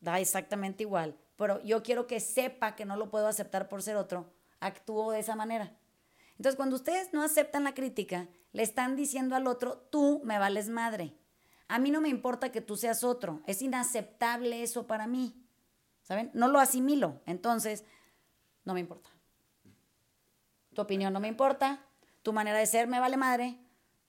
da 0.00 0.20
exactamente 0.20 0.82
igual, 0.82 1.16
pero 1.36 1.62
yo 1.62 1.82
quiero 1.82 2.06
que 2.06 2.20
sepa 2.20 2.76
que 2.76 2.84
no 2.84 2.96
lo 2.96 3.10
puedo 3.10 3.26
aceptar 3.26 3.68
por 3.68 3.82
ser 3.82 3.96
otro, 3.96 4.32
actúo 4.60 5.10
de 5.10 5.20
esa 5.20 5.34
manera. 5.34 5.76
Entonces, 6.36 6.56
cuando 6.56 6.76
ustedes 6.76 7.12
no 7.12 7.22
aceptan 7.22 7.64
la 7.64 7.74
crítica, 7.74 8.28
le 8.52 8.62
están 8.62 8.96
diciendo 8.96 9.34
al 9.34 9.46
otro, 9.46 9.78
tú 9.90 10.20
me 10.24 10.38
vales 10.38 10.68
madre. 10.68 11.14
A 11.68 11.78
mí 11.78 11.90
no 11.90 12.00
me 12.00 12.08
importa 12.08 12.52
que 12.52 12.60
tú 12.60 12.76
seas 12.76 13.02
otro. 13.02 13.42
Es 13.46 13.62
inaceptable 13.62 14.62
eso 14.62 14.86
para 14.86 15.06
mí. 15.06 15.42
¿Saben? 16.02 16.30
No 16.34 16.48
lo 16.48 16.58
asimilo. 16.58 17.22
Entonces, 17.26 17.84
no 18.64 18.74
me 18.74 18.80
importa. 18.80 19.10
Tu 20.74 20.80
opinión 20.82 21.12
no 21.12 21.20
me 21.20 21.28
importa. 21.28 21.84
Tu 22.22 22.32
manera 22.32 22.58
de 22.58 22.66
ser 22.66 22.86
me 22.86 23.00
vale 23.00 23.16
madre. 23.16 23.58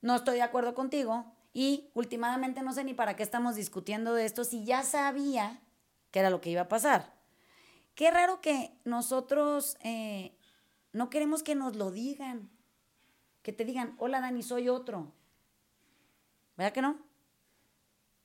No 0.01 0.15
estoy 0.15 0.35
de 0.35 0.43
acuerdo 0.43 0.73
contigo. 0.73 1.25
Y 1.53 1.89
últimamente 1.93 2.61
no 2.61 2.73
sé 2.73 2.83
ni 2.83 2.93
para 2.93 3.15
qué 3.15 3.23
estamos 3.23 3.55
discutiendo 3.55 4.13
de 4.13 4.25
esto 4.25 4.43
si 4.43 4.65
ya 4.65 4.83
sabía 4.83 5.61
que 6.11 6.19
era 6.19 6.29
lo 6.29 6.41
que 6.41 6.49
iba 6.49 6.61
a 6.61 6.69
pasar. 6.69 7.13
Qué 7.95 8.09
raro 8.09 8.41
que 8.41 8.75
nosotros 8.85 9.77
eh, 9.81 10.35
no 10.93 11.09
queremos 11.09 11.43
que 11.43 11.55
nos 11.55 11.75
lo 11.75 11.91
digan. 11.91 12.49
Que 13.43 13.53
te 13.53 13.65
digan, 13.65 13.95
hola 13.99 14.21
Dani, 14.21 14.41
soy 14.41 14.69
otro. 14.69 15.11
¿Verdad 16.55 16.73
que 16.73 16.81
no? 16.81 16.97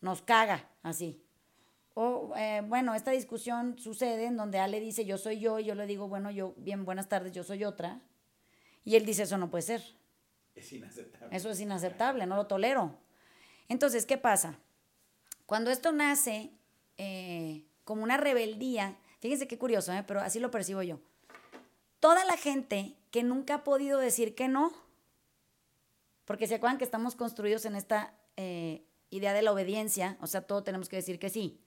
Nos 0.01 0.23
caga 0.23 0.69
así. 0.83 1.23
O, 2.01 2.33
eh, 2.37 2.63
bueno, 2.65 2.95
esta 2.95 3.11
discusión 3.11 3.77
sucede 3.77 4.27
en 4.27 4.37
donde 4.37 4.61
Ale 4.61 4.79
dice, 4.79 5.05
yo 5.05 5.19
soy 5.19 5.41
yo, 5.41 5.59
y 5.59 5.65
yo 5.65 5.75
le 5.75 5.85
digo, 5.85 6.07
bueno, 6.07 6.31
yo, 6.31 6.55
bien, 6.57 6.85
buenas 6.85 7.09
tardes, 7.09 7.33
yo 7.33 7.43
soy 7.43 7.65
otra. 7.65 8.01
Y 8.85 8.95
él 8.95 9.05
dice, 9.05 9.25
eso 9.25 9.37
no 9.37 9.51
puede 9.51 9.63
ser. 9.63 9.83
Es 10.55 10.73
inaceptable. 10.73 11.37
Eso 11.37 11.51
es 11.51 11.59
inaceptable, 11.59 12.25
no 12.27 12.37
lo 12.37 12.47
tolero. 12.47 12.97
Entonces, 13.69 14.07
¿qué 14.07 14.17
pasa? 14.17 14.61
Cuando 15.45 15.73
esto 15.73 15.91
nace 15.91 16.53
eh, 16.99 17.65
como 17.83 18.05
una 18.05 18.17
rebeldía, 18.17 18.97
fíjense 19.19 19.49
qué 19.49 19.59
curioso, 19.59 19.93
¿eh? 19.93 20.05
pero 20.07 20.21
así 20.21 20.39
lo 20.39 20.53
percibo 20.53 20.85
yo. 20.85 21.01
Toda 21.99 22.25
la 22.25 22.37
gente 22.37 22.95
que 23.11 23.25
nunca 23.25 23.55
ha 23.55 23.65
podido 23.65 23.99
decir 23.99 24.37
que 24.37 24.47
no, 24.47 24.73
porque 26.27 26.47
se 26.47 26.55
acuerdan 26.55 26.79
que 26.79 26.85
estamos 26.85 27.17
construidos 27.17 27.65
en 27.65 27.75
esta 27.75 28.15
idea 29.11 29.33
de 29.33 29.43
la 29.43 29.51
obediencia, 29.51 30.17
o 30.21 30.29
sea, 30.29 30.43
todo 30.43 30.63
tenemos 30.63 30.89
que 30.89 30.95
decir 30.95 31.19
que 31.19 31.29
sí, 31.29 31.61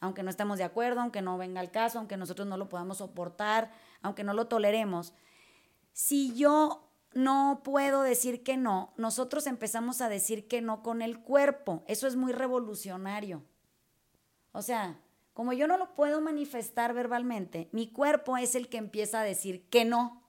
aunque 0.00 0.22
no 0.22 0.30
estemos 0.30 0.58
de 0.58 0.64
acuerdo, 0.64 1.00
aunque 1.00 1.22
no 1.22 1.38
venga 1.38 1.60
el 1.60 1.70
caso, 1.70 1.98
aunque 1.98 2.16
nosotros 2.16 2.48
no 2.48 2.56
lo 2.56 2.68
podamos 2.68 2.98
soportar, 2.98 3.70
aunque 4.02 4.24
no 4.24 4.34
lo 4.34 4.46
toleremos. 4.46 5.12
Si 5.92 6.34
yo 6.34 6.90
no 7.12 7.60
puedo 7.64 8.02
decir 8.02 8.42
que 8.42 8.56
no, 8.56 8.92
nosotros 8.96 9.46
empezamos 9.46 10.00
a 10.00 10.08
decir 10.08 10.48
que 10.48 10.62
no 10.62 10.82
con 10.82 11.02
el 11.02 11.20
cuerpo. 11.20 11.84
Eso 11.86 12.06
es 12.06 12.16
muy 12.16 12.32
revolucionario. 12.32 13.42
O 14.52 14.62
sea, 14.62 15.00
como 15.34 15.52
yo 15.52 15.66
no 15.66 15.76
lo 15.76 15.94
puedo 15.94 16.20
manifestar 16.20 16.94
verbalmente, 16.94 17.68
mi 17.72 17.90
cuerpo 17.90 18.36
es 18.36 18.54
el 18.54 18.68
que 18.68 18.78
empieza 18.78 19.20
a 19.20 19.24
decir 19.24 19.68
que 19.68 19.84
no. 19.84 20.22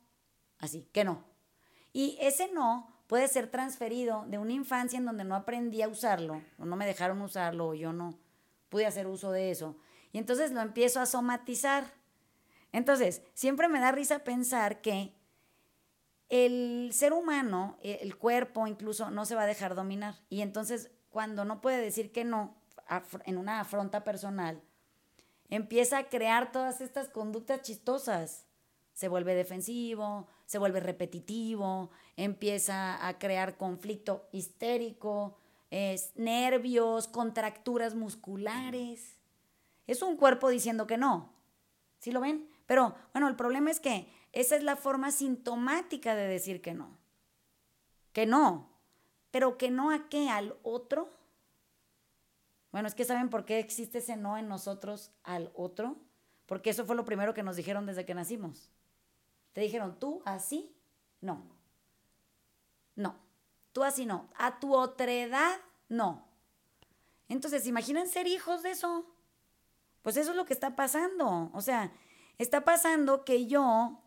Así, 0.57 0.87
que 0.91 1.03
no. 1.03 1.23
Y 1.93 2.17
ese 2.19 2.51
no 2.51 2.91
puede 3.07 3.27
ser 3.27 3.47
transferido 3.47 4.25
de 4.27 4.37
una 4.37 4.53
infancia 4.53 4.97
en 4.97 5.05
donde 5.05 5.23
no 5.23 5.35
aprendí 5.35 5.81
a 5.81 5.89
usarlo, 5.89 6.41
o 6.57 6.65
no 6.65 6.75
me 6.75 6.85
dejaron 6.85 7.21
usarlo, 7.21 7.69
o 7.69 7.73
yo 7.73 7.91
no 7.91 8.17
pude 8.71 8.87
hacer 8.87 9.05
uso 9.05 9.31
de 9.31 9.51
eso. 9.51 9.75
Y 10.13 10.17
entonces 10.17 10.51
lo 10.51 10.61
empiezo 10.61 11.01
a 11.01 11.05
somatizar. 11.05 11.93
Entonces, 12.71 13.21
siempre 13.33 13.67
me 13.67 13.81
da 13.81 13.91
risa 13.91 14.23
pensar 14.23 14.81
que 14.81 15.13
el 16.29 16.89
ser 16.93 17.11
humano, 17.11 17.77
el 17.83 18.17
cuerpo 18.17 18.65
incluso, 18.65 19.11
no 19.11 19.25
se 19.25 19.35
va 19.35 19.43
a 19.43 19.47
dejar 19.47 19.75
dominar. 19.75 20.15
Y 20.29 20.41
entonces, 20.41 20.89
cuando 21.09 21.43
no 21.43 21.59
puede 21.59 21.81
decir 21.81 22.13
que 22.13 22.23
no 22.23 22.55
en 23.25 23.37
una 23.37 23.59
afronta 23.59 24.05
personal, 24.05 24.61
empieza 25.49 25.97
a 25.97 26.09
crear 26.09 26.53
todas 26.53 26.79
estas 26.79 27.09
conductas 27.09 27.61
chistosas. 27.61 28.45
Se 28.93 29.09
vuelve 29.09 29.35
defensivo, 29.35 30.27
se 30.45 30.59
vuelve 30.59 30.79
repetitivo, 30.79 31.91
empieza 32.15 33.05
a 33.05 33.19
crear 33.19 33.57
conflicto 33.57 34.29
histérico, 34.31 35.37
es, 35.71 36.11
nervios, 36.15 37.07
contracturas 37.07 37.95
musculares. 37.95 39.17
Es 39.87 40.03
un 40.03 40.17
cuerpo 40.17 40.49
diciendo 40.49 40.85
que 40.85 40.97
no. 40.97 41.33
¿Sí 41.97 42.11
lo 42.11 42.21
ven? 42.21 42.47
Pero 42.67 42.95
bueno, 43.13 43.27
el 43.27 43.35
problema 43.35 43.71
es 43.71 43.79
que 43.79 44.07
esa 44.33 44.55
es 44.55 44.63
la 44.63 44.75
forma 44.75 45.11
sintomática 45.11 46.13
de 46.13 46.27
decir 46.27 46.61
que 46.61 46.73
no. 46.73 46.97
Que 48.13 48.25
no. 48.25 48.69
Pero 49.31 49.57
que 49.57 49.71
no 49.71 49.91
a 49.91 50.09
qué, 50.09 50.29
al 50.29 50.55
otro. 50.63 51.09
Bueno, 52.71 52.87
es 52.87 52.95
que 52.95 53.05
¿saben 53.05 53.29
por 53.29 53.45
qué 53.45 53.59
existe 53.59 53.99
ese 53.99 54.17
no 54.17 54.37
en 54.37 54.47
nosotros 54.47 55.11
al 55.23 55.51
otro? 55.55 55.97
Porque 56.45 56.69
eso 56.69 56.85
fue 56.85 56.95
lo 56.95 57.05
primero 57.05 57.33
que 57.33 57.43
nos 57.43 57.55
dijeron 57.55 57.85
desde 57.85 58.05
que 58.05 58.13
nacimos. 58.13 58.69
Te 59.53 59.61
dijeron, 59.61 59.99
tú 59.99 60.21
así, 60.25 60.75
no. 61.21 61.45
No. 62.95 63.30
Tú 63.73 63.83
así 63.83 64.05
no. 64.05 64.29
A 64.35 64.59
tu 64.59 64.75
otredad, 64.75 65.57
no. 65.89 66.27
Entonces, 67.29 67.65
¿imaginan 67.67 68.07
ser 68.07 68.27
hijos 68.27 68.63
de 68.63 68.71
eso? 68.71 69.05
Pues 70.01 70.17
eso 70.17 70.31
es 70.31 70.37
lo 70.37 70.45
que 70.45 70.53
está 70.53 70.75
pasando. 70.75 71.49
O 71.53 71.61
sea, 71.61 71.91
está 72.37 72.61
pasando 72.61 73.23
que 73.23 73.47
yo 73.47 73.99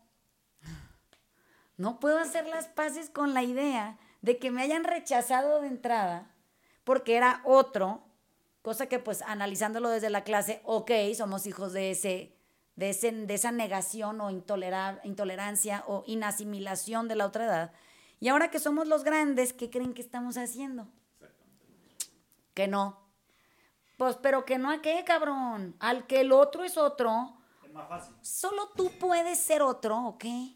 no 1.77 1.99
puedo 1.99 2.19
hacer 2.19 2.45
las 2.47 2.67
paces 2.67 3.09
con 3.09 3.33
la 3.33 3.43
idea 3.43 3.97
de 4.21 4.37
que 4.37 4.51
me 4.51 4.61
hayan 4.61 4.83
rechazado 4.83 5.61
de 5.61 5.67
entrada 5.67 6.31
porque 6.83 7.15
era 7.15 7.41
otro, 7.45 8.03
cosa 8.61 8.85
que 8.87 8.99
pues 8.99 9.21
analizándolo 9.23 9.89
desde 9.89 10.09
la 10.09 10.23
clase, 10.23 10.61
ok, 10.63 10.91
somos 11.15 11.47
hijos 11.47 11.73
de 11.73 11.91
ese 11.91 12.35
de, 12.75 12.89
ese, 12.89 13.11
de 13.11 13.33
esa 13.33 13.51
negación 13.51 14.21
o 14.21 14.29
intolera, 14.29 14.99
intolerancia 15.03 15.83
o 15.87 16.03
inasimilación 16.07 17.07
de 17.07 17.15
la 17.15 17.25
otra 17.25 17.45
edad. 17.45 17.71
Y 18.19 18.29
ahora 18.29 18.49
que 18.49 18.59
somos 18.59 18.87
los 18.87 19.03
grandes, 19.03 19.53
¿qué 19.53 19.69
creen 19.69 19.93
que 19.93 20.01
estamos 20.01 20.37
haciendo? 20.37 20.87
Que 22.53 22.67
no. 22.67 23.05
Pues, 23.97 24.17
pero 24.17 24.45
que 24.45 24.57
no 24.57 24.71
a 24.71 24.81
qué, 24.81 25.03
cabrón. 25.05 25.75
Al 25.79 26.07
que 26.07 26.21
el 26.21 26.31
otro 26.31 26.63
es 26.63 26.77
otro. 26.77 27.37
Es 27.63 27.71
más 27.71 27.87
fácil. 27.87 28.15
Solo 28.21 28.69
tú 28.75 28.91
puedes 28.99 29.39
ser 29.39 29.61
otro, 29.61 30.05
¿o 30.05 30.17
qué? 30.17 30.55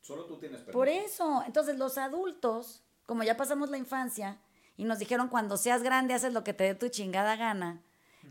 Solo 0.00 0.24
tú 0.26 0.38
tienes 0.38 0.60
permiso. 0.60 0.78
Por 0.78 0.88
eso. 0.88 1.42
Entonces, 1.46 1.78
los 1.78 1.98
adultos, 1.98 2.82
como 3.06 3.22
ya 3.22 3.36
pasamos 3.36 3.70
la 3.70 3.78
infancia 3.78 4.40
y 4.76 4.84
nos 4.84 4.98
dijeron 4.98 5.28
cuando 5.28 5.56
seas 5.56 5.82
grande 5.82 6.14
haces 6.14 6.32
lo 6.32 6.44
que 6.44 6.54
te 6.54 6.64
dé 6.64 6.74
tu 6.74 6.88
chingada 6.88 7.36
gana, 7.36 7.82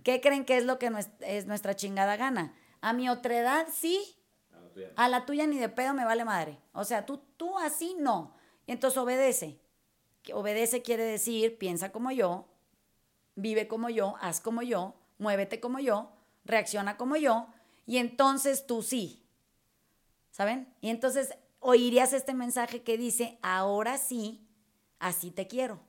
¿qué 0.03 0.21
creen 0.21 0.45
que 0.45 0.57
es 0.57 0.65
lo 0.65 0.79
que 0.79 0.91
es 1.21 1.45
nuestra 1.45 1.75
chingada 1.75 2.17
gana? 2.17 2.53
A 2.81 2.93
mi 2.93 3.09
otredad 3.09 3.67
sí, 3.71 3.99
A 4.01 4.07
la 4.07 4.18
a 4.95 5.09
la 5.09 5.25
tuya 5.25 5.47
ni 5.47 5.57
de 5.57 5.69
pedo 5.69 5.93
me 5.93 6.05
vale 6.05 6.25
madre. 6.25 6.59
O 6.73 6.83
sea, 6.83 7.05
tú, 7.05 7.21
tú 7.37 7.57
así 7.57 7.95
no. 7.99 8.35
Entonces 8.67 8.97
obedece. 8.97 9.59
Obedece 10.33 10.81
quiere 10.81 11.03
decir, 11.03 11.57
piensa 11.57 11.91
como 11.91 12.11
yo, 12.11 12.47
vive 13.35 13.67
como 13.67 13.89
yo, 13.89 14.15
haz 14.21 14.41
como 14.41 14.61
yo, 14.61 14.95
muévete 15.17 15.59
como 15.59 15.79
yo, 15.79 16.11
reacciona 16.45 16.97
como 16.97 17.15
yo, 17.15 17.47
y 17.85 17.97
entonces 17.97 18.67
tú 18.67 18.83
sí. 18.83 19.25
¿Saben? 20.31 20.73
Y 20.81 20.89
entonces 20.89 21.33
oirías 21.59 22.13
este 22.13 22.33
mensaje 22.33 22.83
que 22.83 22.97
dice, 22.97 23.39
ahora 23.41 23.97
sí, 23.97 24.47
así 24.99 25.31
te 25.31 25.47
quiero. 25.47 25.79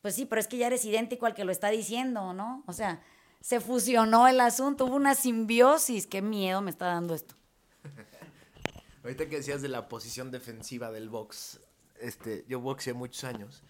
Pues 0.00 0.14
sí, 0.14 0.24
pero 0.24 0.40
es 0.40 0.48
que 0.48 0.56
ya 0.56 0.68
eres 0.68 0.84
idéntico 0.84 1.26
al 1.26 1.34
que 1.34 1.44
lo 1.44 1.52
está 1.52 1.68
diciendo, 1.68 2.32
¿no? 2.32 2.64
O 2.66 2.72
sea, 2.72 3.02
se 3.40 3.60
fusionó 3.60 4.28
el 4.28 4.40
asunto, 4.40 4.86
hubo 4.86 4.96
una 4.96 5.14
simbiosis. 5.14 6.06
Qué 6.06 6.22
miedo 6.22 6.62
me 6.62 6.70
está 6.70 6.86
dando 6.86 7.14
esto. 7.14 7.34
Ahorita 9.02 9.28
que 9.28 9.36
decías 9.36 9.62
de 9.62 9.68
la 9.68 9.88
posición 9.88 10.30
defensiva 10.30 10.90
del 10.90 11.08
box, 11.08 11.60
este, 12.00 12.44
yo 12.48 12.60
boxeé 12.60 12.92
muchos 12.92 13.24
años 13.24 13.62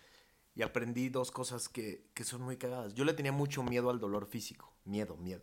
y 0.57 0.62
aprendí 0.62 1.09
dos 1.09 1.31
cosas 1.31 1.68
que, 1.68 2.11
que 2.14 2.24
son 2.24 2.43
muy 2.43 2.57
cagadas. 2.57 2.95
Yo 2.95 3.05
le 3.05 3.14
tenía 3.14 3.31
mucho 3.31 3.62
miedo 3.62 3.91
al 3.91 4.01
dolor 4.01 4.26
físico, 4.26 4.74
miedo, 4.85 5.16
miedo. 5.16 5.43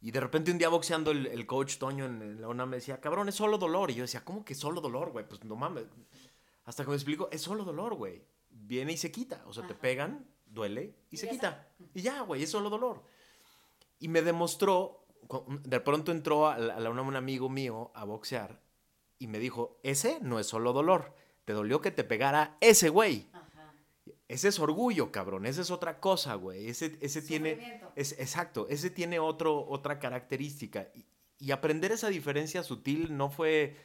Y 0.00 0.12
de 0.12 0.20
repente 0.20 0.52
un 0.52 0.58
día 0.58 0.68
boxeando 0.68 1.10
el, 1.10 1.26
el 1.26 1.44
coach 1.44 1.78
Toño 1.78 2.04
en, 2.04 2.22
en 2.22 2.40
la 2.40 2.48
UNAM 2.48 2.68
me 2.70 2.76
decía, 2.76 3.00
cabrón, 3.00 3.28
es 3.28 3.34
solo 3.34 3.58
dolor. 3.58 3.90
Y 3.90 3.94
yo 3.94 4.02
decía, 4.02 4.24
¿cómo 4.24 4.44
que 4.44 4.54
solo 4.54 4.80
dolor, 4.80 5.10
güey? 5.10 5.26
Pues 5.26 5.42
no 5.42 5.56
mames. 5.56 5.86
Hasta 6.64 6.84
que 6.84 6.90
me 6.90 6.96
explico, 6.96 7.28
es 7.32 7.42
solo 7.42 7.64
dolor, 7.64 7.96
güey. 7.96 8.22
Viene 8.48 8.92
y 8.92 8.96
se 8.96 9.10
quita. 9.10 9.42
O 9.46 9.52
sea, 9.52 9.66
te 9.66 9.74
pegan, 9.74 10.24
duele 10.46 10.94
y, 11.10 11.16
se 11.16 11.26
ya 11.26 11.32
quita. 11.32 11.68
Y 11.94 12.02
ya, 12.02 12.20
güey, 12.20 12.44
es 12.44 12.50
solo 12.50 12.70
dolor. 12.70 13.02
Y 13.98 14.06
me 14.06 14.22
demostró, 14.22 15.04
de 15.64 15.80
pronto 15.80 16.12
entró 16.12 16.46
a 16.46 16.56
la, 16.56 16.76
a 16.76 16.80
la 16.80 16.90
UNAM 16.90 17.08
un 17.08 17.16
amigo 17.16 17.48
mío 17.48 17.90
a 17.94 18.04
boxear 18.04 18.67
y 19.18 19.26
me 19.26 19.38
dijo, 19.38 19.78
ese 19.82 20.18
no 20.20 20.38
es 20.38 20.46
solo 20.46 20.72
dolor. 20.72 21.14
Te 21.44 21.52
dolió 21.52 21.80
que 21.80 21.90
te 21.90 22.04
pegara 22.04 22.56
ese 22.60 22.88
güey. 22.88 23.26
Ese 24.28 24.48
es 24.48 24.58
orgullo, 24.58 25.10
cabrón. 25.10 25.46
Ese 25.46 25.62
es 25.62 25.70
otra 25.70 26.00
cosa, 26.00 26.34
güey. 26.34 26.68
Ese, 26.68 26.98
ese 27.00 27.22
tiene. 27.22 27.82
Es, 27.96 28.12
exacto. 28.12 28.66
Ese 28.68 28.90
tiene 28.90 29.18
otro, 29.18 29.66
otra 29.66 29.98
característica. 29.98 30.88
Y, 30.94 31.06
y 31.38 31.50
aprender 31.50 31.92
esa 31.92 32.08
diferencia 32.08 32.62
sutil 32.62 33.16
no 33.16 33.30
fue, 33.30 33.76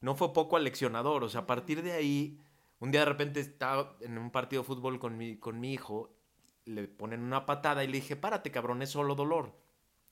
no 0.00 0.14
fue 0.14 0.32
poco 0.32 0.56
aleccionador. 0.56 1.24
O 1.24 1.28
sea, 1.28 1.42
a 1.42 1.46
partir 1.46 1.82
de 1.82 1.92
ahí, 1.92 2.40
un 2.78 2.92
día 2.92 3.00
de 3.00 3.06
repente 3.06 3.40
estaba 3.40 3.96
en 4.00 4.16
un 4.18 4.30
partido 4.30 4.62
de 4.62 4.66
fútbol 4.66 5.00
con 5.00 5.18
mi, 5.18 5.36
con 5.36 5.58
mi 5.58 5.72
hijo, 5.72 6.14
le 6.64 6.86
ponen 6.86 7.22
una 7.22 7.46
patada 7.46 7.82
y 7.82 7.88
le 7.88 7.94
dije, 7.94 8.14
párate, 8.14 8.50
cabrón, 8.50 8.82
es 8.82 8.90
solo 8.90 9.14
dolor. 9.14 9.52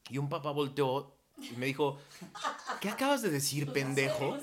Y 0.09 0.19
un 0.19 0.29
papá 0.29 0.51
volteó 0.51 1.16
y 1.39 1.57
me 1.57 1.67
dijo, 1.67 1.99
¿qué 2.81 2.89
acabas 2.89 3.23
de 3.23 3.31
decir, 3.31 3.73
pendejo? 3.73 4.39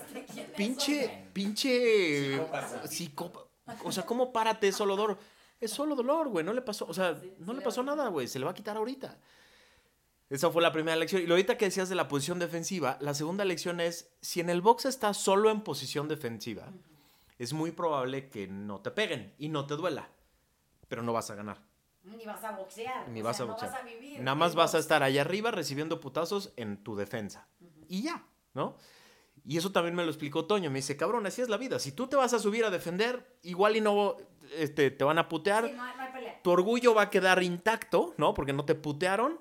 Pinche, 0.56 1.28
pinche 1.34 2.40
Psicópata. 2.88 3.50
O 3.84 3.92
sea, 3.92 4.06
¿cómo 4.06 4.32
párate 4.32 4.68
es 4.68 4.76
solo 4.76 4.96
dolor? 4.96 5.18
Es 5.60 5.72
solo 5.72 5.96
dolor, 5.96 6.28
güey. 6.30 6.46
No 6.46 6.54
le 6.54 6.62
pasó, 6.62 6.86
o 6.88 6.94
sea, 6.94 7.20
no 7.40 7.54
le 7.54 7.62
pasó 7.62 7.82
nada, 7.84 8.10
güey. 8.10 8.28
Se 8.28 8.38
le 8.38 8.46
va 8.46 8.52
a 8.52 8.56
quitar 8.56 8.78
ahorita. 8.78 9.18
Esa 10.30 10.52
fue 10.52 10.62
la 10.62 10.72
primera 10.72 10.98
lección. 10.98 11.22
Y 11.22 11.26
lo 11.26 11.36
ahorita 11.36 11.58
que 11.58 11.66
decías 11.66 11.90
de 11.90 11.96
la 11.96 12.08
posición 12.08 12.40
defensiva, 12.40 12.98
la 13.02 13.14
segunda 13.14 13.46
lección 13.46 13.80
es, 13.80 14.12
si 14.22 14.40
en 14.40 14.50
el 14.50 14.62
box 14.62 14.86
estás 14.86 15.18
solo 15.18 15.50
en 15.50 15.62
posición 15.62 16.08
defensiva, 16.08 16.72
es 17.38 17.54
muy 17.54 17.72
probable 17.72 18.30
que 18.30 18.48
no 18.48 18.82
te 18.82 18.92
peguen 18.92 19.34
y 19.38 19.50
no 19.50 19.66
te 19.66 19.76
duela, 19.76 20.10
pero 20.88 21.04
no 21.04 21.14
vas 21.14 21.30
a 21.30 21.36
ganar. 21.36 21.62
Ni 22.04 22.26
vas 22.26 22.44
a 22.44 22.52
boxear. 22.52 23.08
Ni 23.10 23.22
o 23.22 23.24
vas 23.24 23.38
sea, 23.38 23.46
a 23.46 23.50
boxear. 23.50 23.72
No 23.72 23.78
vas 23.78 23.84
a 23.84 23.86
vivir. 23.88 24.20
Nada 24.22 24.36
más 24.36 24.56
vas 24.56 24.76
a 24.76 24.80
estar 24.80 25.04
allá 25.04 25.22
arriba 25.22 25.52
recibiendo 25.52 26.00
putazos 26.00 26.52
en 26.58 26.78
tu 26.84 26.96
defensa. 26.96 27.48
Y 27.88 28.04
ya, 28.04 28.26
¿no? 28.54 28.76
Y 29.46 29.58
eso 29.58 29.72
también 29.72 29.96
me 29.96 30.04
lo 30.04 30.10
explicó 30.10 30.46
Toño. 30.46 30.70
Me 30.70 30.80
dice, 30.80 30.96
cabrón, 30.98 31.26
así 31.26 31.42
es 31.42 31.50
la 31.50 31.58
vida. 31.58 31.80
Si 31.80 31.92
tú 31.92 32.08
te 32.08 32.16
vas 32.16 32.34
a 32.34 32.40
subir 32.40 32.64
a 32.66 32.70
defender, 32.70 33.38
igual 33.42 33.76
y 33.76 33.82
no 33.82 34.16
este, 34.58 34.92
te 34.92 35.04
van 35.04 35.18
a 35.18 35.28
putear. 35.28 35.66
Sí, 35.68 35.74
no, 35.74 35.84
hay- 35.84 35.96
no 35.98 36.04
hay 36.04 36.12
pelea. 36.14 36.42
Tu 36.44 36.52
orgullo 36.52 36.94
va 36.94 37.04
a 37.04 37.10
quedar 37.10 37.42
intacto, 37.44 38.14
¿no? 38.18 38.34
Porque 38.34 38.54
no 38.54 38.66
te 38.66 38.76
putearon. 38.76 39.40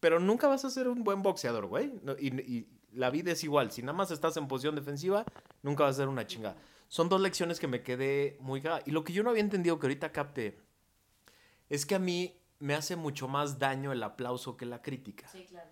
Pero 0.00 0.20
nunca 0.20 0.46
vas 0.46 0.64
a 0.64 0.70
ser 0.70 0.86
un 0.88 1.02
buen 1.02 1.22
boxeador, 1.22 1.66
güey. 1.66 1.92
Y, 2.20 2.28
y 2.40 2.68
la 2.92 3.10
vida 3.10 3.32
es 3.32 3.42
igual. 3.42 3.72
Si 3.72 3.82
nada 3.82 3.92
más 3.92 4.10
estás 4.12 4.36
en 4.36 4.46
posición 4.46 4.76
defensiva, 4.76 5.24
nunca 5.62 5.82
vas 5.84 5.96
a 5.96 5.98
ser 5.98 6.08
una 6.08 6.26
chingada. 6.26 6.56
Son 6.86 7.08
dos 7.08 7.20
lecciones 7.20 7.58
que 7.60 7.66
me 7.66 7.82
quedé 7.82 8.36
muy 8.40 8.60
cagada. 8.62 8.82
Y 8.86 8.92
lo 8.92 9.02
que 9.04 9.12
yo 9.12 9.22
no 9.24 9.30
había 9.30 9.42
entendido 9.42 9.78
que 9.78 9.86
ahorita 9.86 10.10
capté 10.12 10.58
es 11.68 11.86
que 11.86 11.94
a 11.94 11.98
mí 11.98 12.34
me 12.60 12.74
hace 12.74 12.96
mucho 12.96 13.28
más 13.28 13.58
daño 13.58 13.92
el 13.92 14.02
aplauso 14.02 14.56
que 14.56 14.66
la 14.66 14.82
crítica. 14.82 15.28
Sí, 15.28 15.44
claro. 15.48 15.70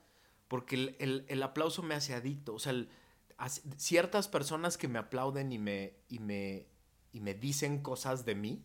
Porque 0.48 0.76
el, 0.76 0.96
el- 1.00 1.24
el 1.28 1.42
aplauso 1.42 1.82
me 1.82 1.94
hace 1.94 2.14
adicto. 2.14 2.54
O 2.54 2.58
sea, 2.58 2.72
el- 2.72 2.88
ciertas 3.76 4.28
personas 4.28 4.78
que 4.78 4.88
me 4.88 4.98
aplauden 4.98 5.52
y 5.52 5.58
me, 5.58 5.94
y, 6.08 6.18
me, 6.20 6.66
y 7.12 7.20
me 7.20 7.34
dicen 7.34 7.82
cosas 7.82 8.24
de 8.24 8.34
mí, 8.34 8.64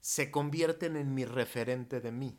se 0.00 0.30
convierten 0.30 0.96
en 0.96 1.14
mi 1.14 1.24
referente 1.24 2.00
de 2.00 2.12
mí. 2.12 2.38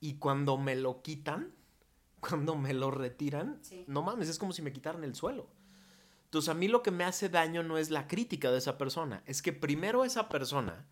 Y 0.00 0.14
cuando 0.14 0.56
me 0.56 0.76
lo 0.76 1.02
quitan, 1.02 1.54
cuando 2.20 2.56
me 2.56 2.72
lo 2.74 2.90
retiran, 2.90 3.58
Sí. 3.62 3.84
no 3.86 4.02
mames, 4.02 4.28
es 4.28 4.38
como 4.38 4.52
si 4.52 4.62
me 4.62 4.72
quitaran 4.72 5.04
el 5.04 5.14
suelo. 5.14 5.48
Entonces 6.24 6.48
a 6.48 6.54
mí 6.54 6.68
lo 6.68 6.82
que 6.82 6.90
me 6.92 7.04
hace 7.04 7.28
daño 7.28 7.62
no 7.64 7.76
es 7.78 7.90
la 7.90 8.06
crítica 8.06 8.50
de 8.52 8.58
esa 8.58 8.78
persona, 8.78 9.22
es 9.26 9.42
que 9.42 9.52
primero 9.52 10.04
esa 10.04 10.28
persona 10.28 10.86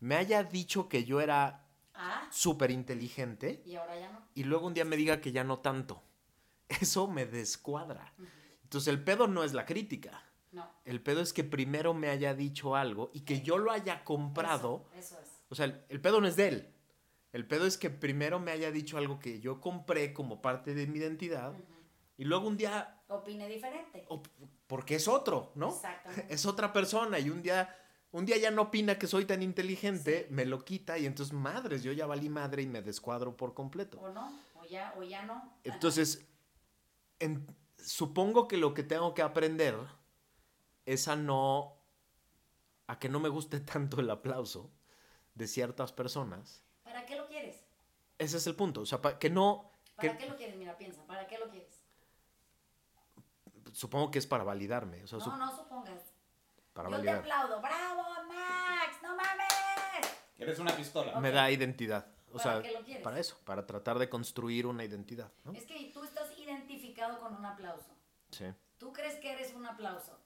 me 0.00 0.14
haya 0.16 0.42
dicho 0.44 0.88
que 0.88 1.04
yo 1.04 1.20
era 1.20 1.67
Ah, 2.00 2.28
súper 2.30 2.70
inteligente 2.70 3.60
y 3.66 3.74
ahora 3.74 3.98
ya 3.98 4.10
no. 4.12 4.22
y 4.34 4.44
luego 4.44 4.66
un 4.68 4.74
día 4.74 4.84
me 4.84 4.96
diga 4.96 5.20
que 5.20 5.32
ya 5.32 5.42
no 5.44 5.58
tanto. 5.58 6.02
Eso 6.68 7.08
me 7.08 7.26
descuadra. 7.26 8.14
Entonces 8.62 8.88
el 8.88 9.02
pedo 9.02 9.26
no 9.26 9.42
es 9.44 9.52
la 9.52 9.66
crítica. 9.66 10.22
No. 10.52 10.70
El 10.84 11.02
pedo 11.02 11.20
es 11.20 11.32
que 11.32 11.44
primero 11.44 11.92
me 11.94 12.08
haya 12.08 12.34
dicho 12.34 12.76
algo 12.76 13.10
y 13.12 13.20
que 13.20 13.42
yo 13.42 13.58
lo 13.58 13.70
haya 13.72 14.04
comprado. 14.04 14.86
Eso, 14.94 15.16
eso 15.16 15.20
es. 15.22 15.28
O 15.50 15.54
sea, 15.54 15.66
el, 15.66 15.84
el 15.88 16.00
pedo 16.00 16.20
no 16.20 16.26
es 16.28 16.36
de 16.36 16.48
él. 16.48 16.74
El 17.32 17.46
pedo 17.46 17.66
es 17.66 17.76
que 17.76 17.90
primero 17.90 18.38
me 18.38 18.52
haya 18.52 18.70
dicho 18.70 18.96
algo 18.96 19.18
que 19.18 19.40
yo 19.40 19.60
compré 19.60 20.14
como 20.14 20.40
parte 20.40 20.72
de 20.74 20.86
mi 20.86 20.98
identidad 20.98 21.52
y 22.16 22.24
luego 22.24 22.48
un 22.48 22.56
día, 22.56 23.00
Opine 23.08 23.46
diferente. 23.48 24.06
porque 24.66 24.96
es 24.96 25.06
otro, 25.08 25.52
¿no? 25.54 25.68
Exactamente. 25.68 26.26
Es 26.34 26.46
otra 26.46 26.72
persona 26.72 27.18
y 27.18 27.28
un 27.30 27.42
día, 27.42 27.74
un 28.12 28.24
día 28.24 28.36
ya 28.38 28.50
no 28.50 28.62
opina 28.62 28.98
que 28.98 29.06
soy 29.06 29.24
tan 29.26 29.42
inteligente, 29.42 30.26
me 30.30 30.44
lo 30.46 30.64
quita 30.64 30.98
y 30.98 31.06
entonces 31.06 31.32
madres, 31.34 31.82
yo 31.82 31.92
ya 31.92 32.06
valí 32.06 32.28
madre 32.28 32.62
y 32.62 32.66
me 32.66 32.82
descuadro 32.82 33.36
por 33.36 33.54
completo. 33.54 34.00
O 34.00 34.08
no, 34.10 34.32
o 34.54 34.64
ya, 34.64 34.94
o 34.96 35.02
ya 35.02 35.22
no. 35.24 35.52
Entonces, 35.64 36.26
en- 37.18 37.46
supongo 37.78 38.48
que 38.48 38.56
lo 38.56 38.74
que 38.74 38.82
tengo 38.82 39.12
que 39.14 39.22
aprender 39.22 39.76
es 40.86 41.06
a 41.08 41.16
no, 41.16 41.76
a 42.86 42.98
que 42.98 43.08
no 43.08 43.20
me 43.20 43.28
guste 43.28 43.60
tanto 43.60 44.00
el 44.00 44.10
aplauso 44.10 44.70
de 45.34 45.46
ciertas 45.46 45.92
personas. 45.92 46.62
¿Para 46.84 47.04
qué 47.04 47.16
lo 47.16 47.26
quieres? 47.28 47.64
Ese 48.18 48.38
es 48.38 48.46
el 48.46 48.56
punto. 48.56 48.80
O 48.80 48.86
sea, 48.86 49.00
pa- 49.02 49.18
que 49.18 49.30
no, 49.30 49.70
¿Para 49.96 50.12
que 50.16 50.24
qué 50.24 50.30
lo 50.30 50.36
quieres? 50.36 50.56
Mira, 50.56 50.76
piensa, 50.78 51.04
¿para 51.06 51.26
qué 51.26 51.38
lo 51.38 51.48
quieres? 51.50 51.74
supongo 53.72 54.10
que 54.10 54.18
es 54.18 54.26
para 54.26 54.44
validarme. 54.44 55.04
O 55.04 55.06
sea, 55.06 55.20
su- 55.20 55.28
No, 55.30 55.36
no 55.36 55.54
supongas. 55.54 56.00
Para 56.78 56.90
Yo 56.90 57.00
te 57.00 57.06
validar. 57.06 57.18
aplaudo. 57.18 57.60
¡Bravo, 57.60 58.02
Max! 58.28 58.98
¡No 59.02 59.16
mames! 59.16 60.16
Eres 60.38 60.58
una 60.60 60.76
pistola. 60.76 61.18
Me 61.18 61.32
da 61.32 61.50
identidad. 61.50 62.06
O 62.32 62.36
¿Para 62.38 62.42
sea, 62.52 62.62
qué 62.62 62.72
lo 62.78 62.84
quieres? 62.84 63.02
para 63.02 63.18
eso, 63.18 63.36
para 63.44 63.66
tratar 63.66 63.98
de 63.98 64.08
construir 64.08 64.64
una 64.66 64.84
identidad. 64.84 65.32
¿no? 65.44 65.52
Es 65.54 65.64
que 65.64 65.90
tú 65.92 66.04
estás 66.04 66.28
identificado 66.38 67.18
con 67.18 67.34
un 67.34 67.44
aplauso. 67.44 67.90
Sí. 68.30 68.44
¿Tú 68.76 68.92
crees 68.92 69.16
que 69.16 69.32
eres 69.32 69.54
un 69.54 69.66
aplauso? 69.66 70.16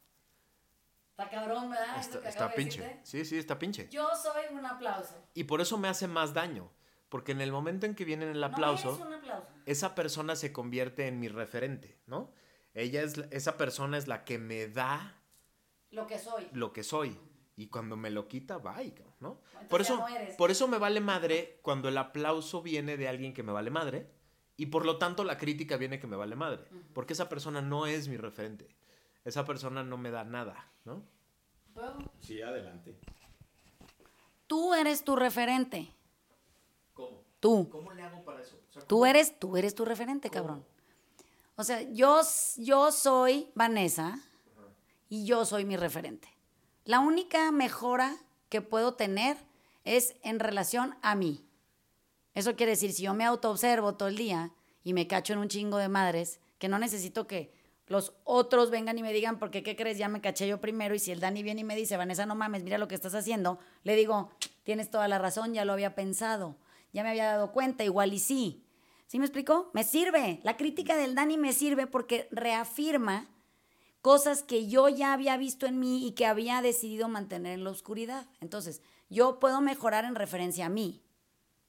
Está 1.13 1.31
cabrón, 1.31 1.71
¿verdad? 1.71 1.99
Es 2.01 2.07
Está, 2.09 2.21
que 2.21 2.29
está 2.29 2.49
de 2.49 2.55
pinche. 2.55 2.81
decirte. 2.83 3.01
Sí, 3.07 3.25
sí, 3.25 3.39
está 3.39 3.59
pinche. 3.59 3.89
Yo 3.91 4.09
soy 4.15 4.43
un 4.55 4.67
aplauso. 4.67 5.15
Y 5.33 5.45
por 5.45 5.63
eso 5.63 5.79
me 5.79 5.89
hace 5.89 6.07
más 6.07 6.35
daño. 6.35 6.71
Porque 7.09 7.33
en 7.33 7.41
el 7.41 7.51
momento 7.53 7.87
en 7.87 7.95
que 7.95 8.05
viene 8.05 8.31
el 8.31 8.41
No 8.41 8.47
aplauso, 8.47 8.97
un 9.01 9.13
aplauso. 9.15 9.47
esa 9.65 9.95
persona 9.95 10.37
se 10.37 10.53
convierte 10.53 11.07
en 11.07 11.19
mi 11.21 11.29
referente, 11.29 11.99
¿no? 12.07 12.31
Ella 12.75 13.03
es, 13.03 13.19
esa 13.31 13.57
persona 13.57 13.97
es 13.97 14.07
la 14.09 14.25
que 14.25 14.39
me 14.39 14.67
da 14.67 15.22
Lo 15.93 16.07
que 16.07 16.19
soy. 16.19 16.49
lo 16.53 16.73
que 16.73 16.83
soy. 16.83 17.17
Y 17.55 17.69
cuando 17.69 17.97
me 17.97 18.11
lo 18.11 18.27
quita, 18.29 18.59
bye, 18.59 18.95
¿no? 19.21 19.41
Entonces 19.61 19.69
Por 19.69 19.81
eso, 19.83 19.97
no 19.99 20.09
eres. 20.09 20.37
por 20.37 20.51
eso 20.51 20.67
me 20.69 20.79
vale 20.79 21.01
madre 21.01 21.59
cuando 21.63 21.89
el 21.89 21.99
aplauso 21.99 22.63
viene 22.63 22.97
de 22.97 23.09
alguien 23.09 23.35
que 23.35 23.43
me 23.43 23.53
vale 23.53 23.71
madre. 23.71 24.11
Y 24.57 24.67
por 24.67 24.85
lo 24.87 24.99
tanto 24.99 25.23
la 25.23 25.37
crítica 25.39 25.77
viene 25.77 26.01
que 26.01 26.07
me 26.07 26.17
vale 26.17 26.35
madre. 26.35 26.65
Porque 26.95 27.13
esa 27.13 27.29
persona 27.29 27.61
no 27.63 27.87
es 27.87 28.09
mi 28.09 28.17
referente. 28.17 28.69
Esa 29.25 29.45
persona 29.45 29.83
no 29.85 29.97
me 29.99 30.11
da 30.11 30.25
nada, 30.25 30.71
¿no? 30.85 31.05
¿Puedo? 31.75 31.99
Sí, 32.21 32.41
adelante. 32.43 32.99
Tú 34.47 34.75
eres 34.75 35.05
tu 35.05 35.17
referente. 35.17 35.93
¿Cómo? 36.93 37.23
Tú. 37.41 37.69
¿Cómo 37.71 37.93
le 37.93 38.03
hago 38.03 38.25
para 38.25 38.41
eso? 38.43 38.59
O 38.69 38.73
sea, 38.73 38.83
Tú 38.83 39.05
eres, 39.07 39.39
tú 39.39 39.57
eres 39.57 39.75
tu 39.75 39.85
referente, 39.85 40.31
cabrón. 40.31 40.65
O 41.57 41.65
sea, 41.65 41.83
yo, 41.83 42.21
yo 42.57 42.93
soy 42.93 43.51
Vanessa 43.55 44.19
y 45.13 45.27
yo 45.27 45.45
soy 45.45 45.67
mi 45.67 45.77
referente. 45.77 46.27
La 46.87 47.01
única 47.01 47.53
mejora 47.53 48.17
que 48.49 48.63
puedo 48.63 48.95
tener 48.95 49.37
es 49.85 50.17
en 50.23 50.41
relación 50.41 50.97
a 51.03 51.15
mí. 51.15 51.45
Eso 52.33 52.57
quiere 52.57 52.73
decir, 52.73 52.95
si 52.95 53.03
yo 53.03 53.13
me 53.13 53.27
autoobservo 53.27 53.95
todo 53.95 54.09
el 54.09 54.17
día 54.17 54.55
y 54.83 54.95
me 54.95 55.07
cacho 55.07 55.35
en 55.35 55.41
un 55.41 55.49
chingo 55.49 55.77
de 55.77 55.91
madres, 55.91 56.41
que 56.59 56.69
no 56.69 56.79
necesito 56.79 57.27
que 57.27 57.53
los 57.89 58.15
otros 58.25 58.71
vengan 58.71 58.97
y 58.97 59.03
me 59.03 59.13
digan, 59.13 59.39
porque 59.39 59.63
qué 59.63 59.77
crees, 59.77 59.99
ya 59.99 60.09
me 60.09 60.23
caché 60.23 60.49
yo 60.49 60.63
primero, 60.63 60.95
y 60.95 60.99
si 60.99 61.13
el 61.13 61.21
Dani 61.21 61.43
viene 61.43 61.61
y 61.61 61.65
me 61.65 61.77
dice, 61.77 61.99
Vanessa, 61.99 62.25
no 62.25 62.35
mames, 62.35 62.63
mira 62.63 62.79
lo 62.79 62.89
que 62.89 62.95
estás 62.95 63.15
haciendo, 63.15 63.59
le 63.83 63.97
digo, 63.97 64.31
tienes 64.63 64.91
toda 64.91 65.09
la 65.09 65.19
razón, 65.19 65.53
ya 65.53 65.67
lo 65.67 65.75
había 65.75 65.95
pensado, 65.95 66.57
ya 66.95 67.03
me 67.03 67.11
había 67.11 67.27
dado 67.27 67.53
cuenta, 67.53 67.85
igual 67.85 68.15
y 68.15 68.19
sí. 68.19 68.65
¿Sí 69.09 69.19
me 69.19 69.27
explicó? 69.27 69.69
Me 69.75 69.85
sirve. 69.85 70.41
La 70.43 70.57
crítica 70.57 70.97
del 70.97 71.15
Dani 71.15 71.37
me 71.37 71.53
sirve 71.53 71.87
porque 71.87 72.29
reafirma 72.31 73.29
cosas 74.03 74.43
que 74.43 74.67
yo 74.67 74.89
ya 74.89 75.13
había 75.13 75.37
visto 75.37 75.67
en 75.67 75.79
mí 75.79 76.07
y 76.07 76.13
que 76.13 76.27
había 76.27 76.61
decidido 76.61 77.09
mantener 77.09 77.55
en 77.55 77.65
la 77.65 77.71
oscuridad. 77.71 78.27
Entonces, 78.41 78.83
yo 79.09 79.39
puedo 79.39 79.61
mejorar 79.61 80.05
en 80.05 80.17
referencia 80.17 80.67
a 80.67 80.69
mí, 80.69 81.03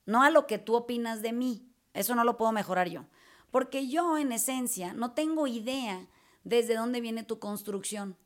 no 0.05 0.23
a 0.23 0.31
lo 0.31 0.47
que 0.47 0.57
tú 0.57 0.75
opinas 0.75 1.21
de 1.21 1.31
mí. 1.31 1.69
Eso 1.93 2.15
no 2.15 2.23
lo 2.23 2.35
puedo 2.35 2.51
mejorar 2.51 2.89
yo. 2.89 3.05
Porque 3.51 3.87
yo, 3.87 4.17
en 4.17 4.31
esencia, 4.31 4.93
no 4.93 5.11
tengo 5.13 5.45
idea 5.45 6.09
desde 6.43 6.75
dónde 6.75 7.01
viene 7.01 7.23
tu 7.23 7.37
construcción, 7.37 8.17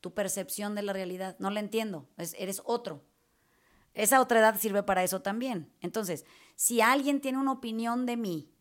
tu 0.00 0.14
percepción 0.14 0.76
de 0.76 0.82
la 0.82 0.92
realidad. 0.92 1.36
No 1.40 1.50
la 1.50 1.58
entiendo. 1.58 2.08
eres 2.16 2.62
otro. 2.64 3.02
Esa 3.94 4.20
otra 4.20 4.38
edad 4.38 4.60
sirve 4.60 4.84
para 4.84 5.02
eso 5.02 5.22
también. 5.22 5.72
Entonces, 5.80 6.24
si 6.54 6.80
alguien 6.80 7.20
tiene 7.20 7.38
una 7.38 7.52
opinión 7.52 8.06
de 8.06 8.16
mí 8.16 8.52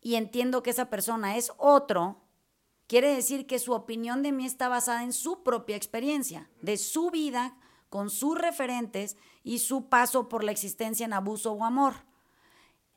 y 0.00 0.16
entiendo 0.16 0.62
que 0.62 0.70
esa 0.70 0.90
persona 0.90 1.36
es 1.36 1.52
otro, 1.58 2.25
quiere 2.86 3.14
decir 3.14 3.46
que 3.46 3.58
su 3.58 3.72
opinión 3.72 4.22
de 4.22 4.32
mí 4.32 4.46
está 4.46 4.68
basada 4.68 5.02
en 5.02 5.12
su 5.12 5.42
propia 5.42 5.76
experiencia, 5.76 6.50
de 6.62 6.76
su 6.76 7.10
vida, 7.10 7.56
con 7.88 8.10
sus 8.10 8.36
referentes 8.36 9.16
y 9.42 9.58
su 9.60 9.88
paso 9.88 10.28
por 10.28 10.44
la 10.44 10.52
existencia 10.52 11.06
en 11.06 11.12
abuso 11.12 11.52
o 11.52 11.64
amor. 11.64 11.94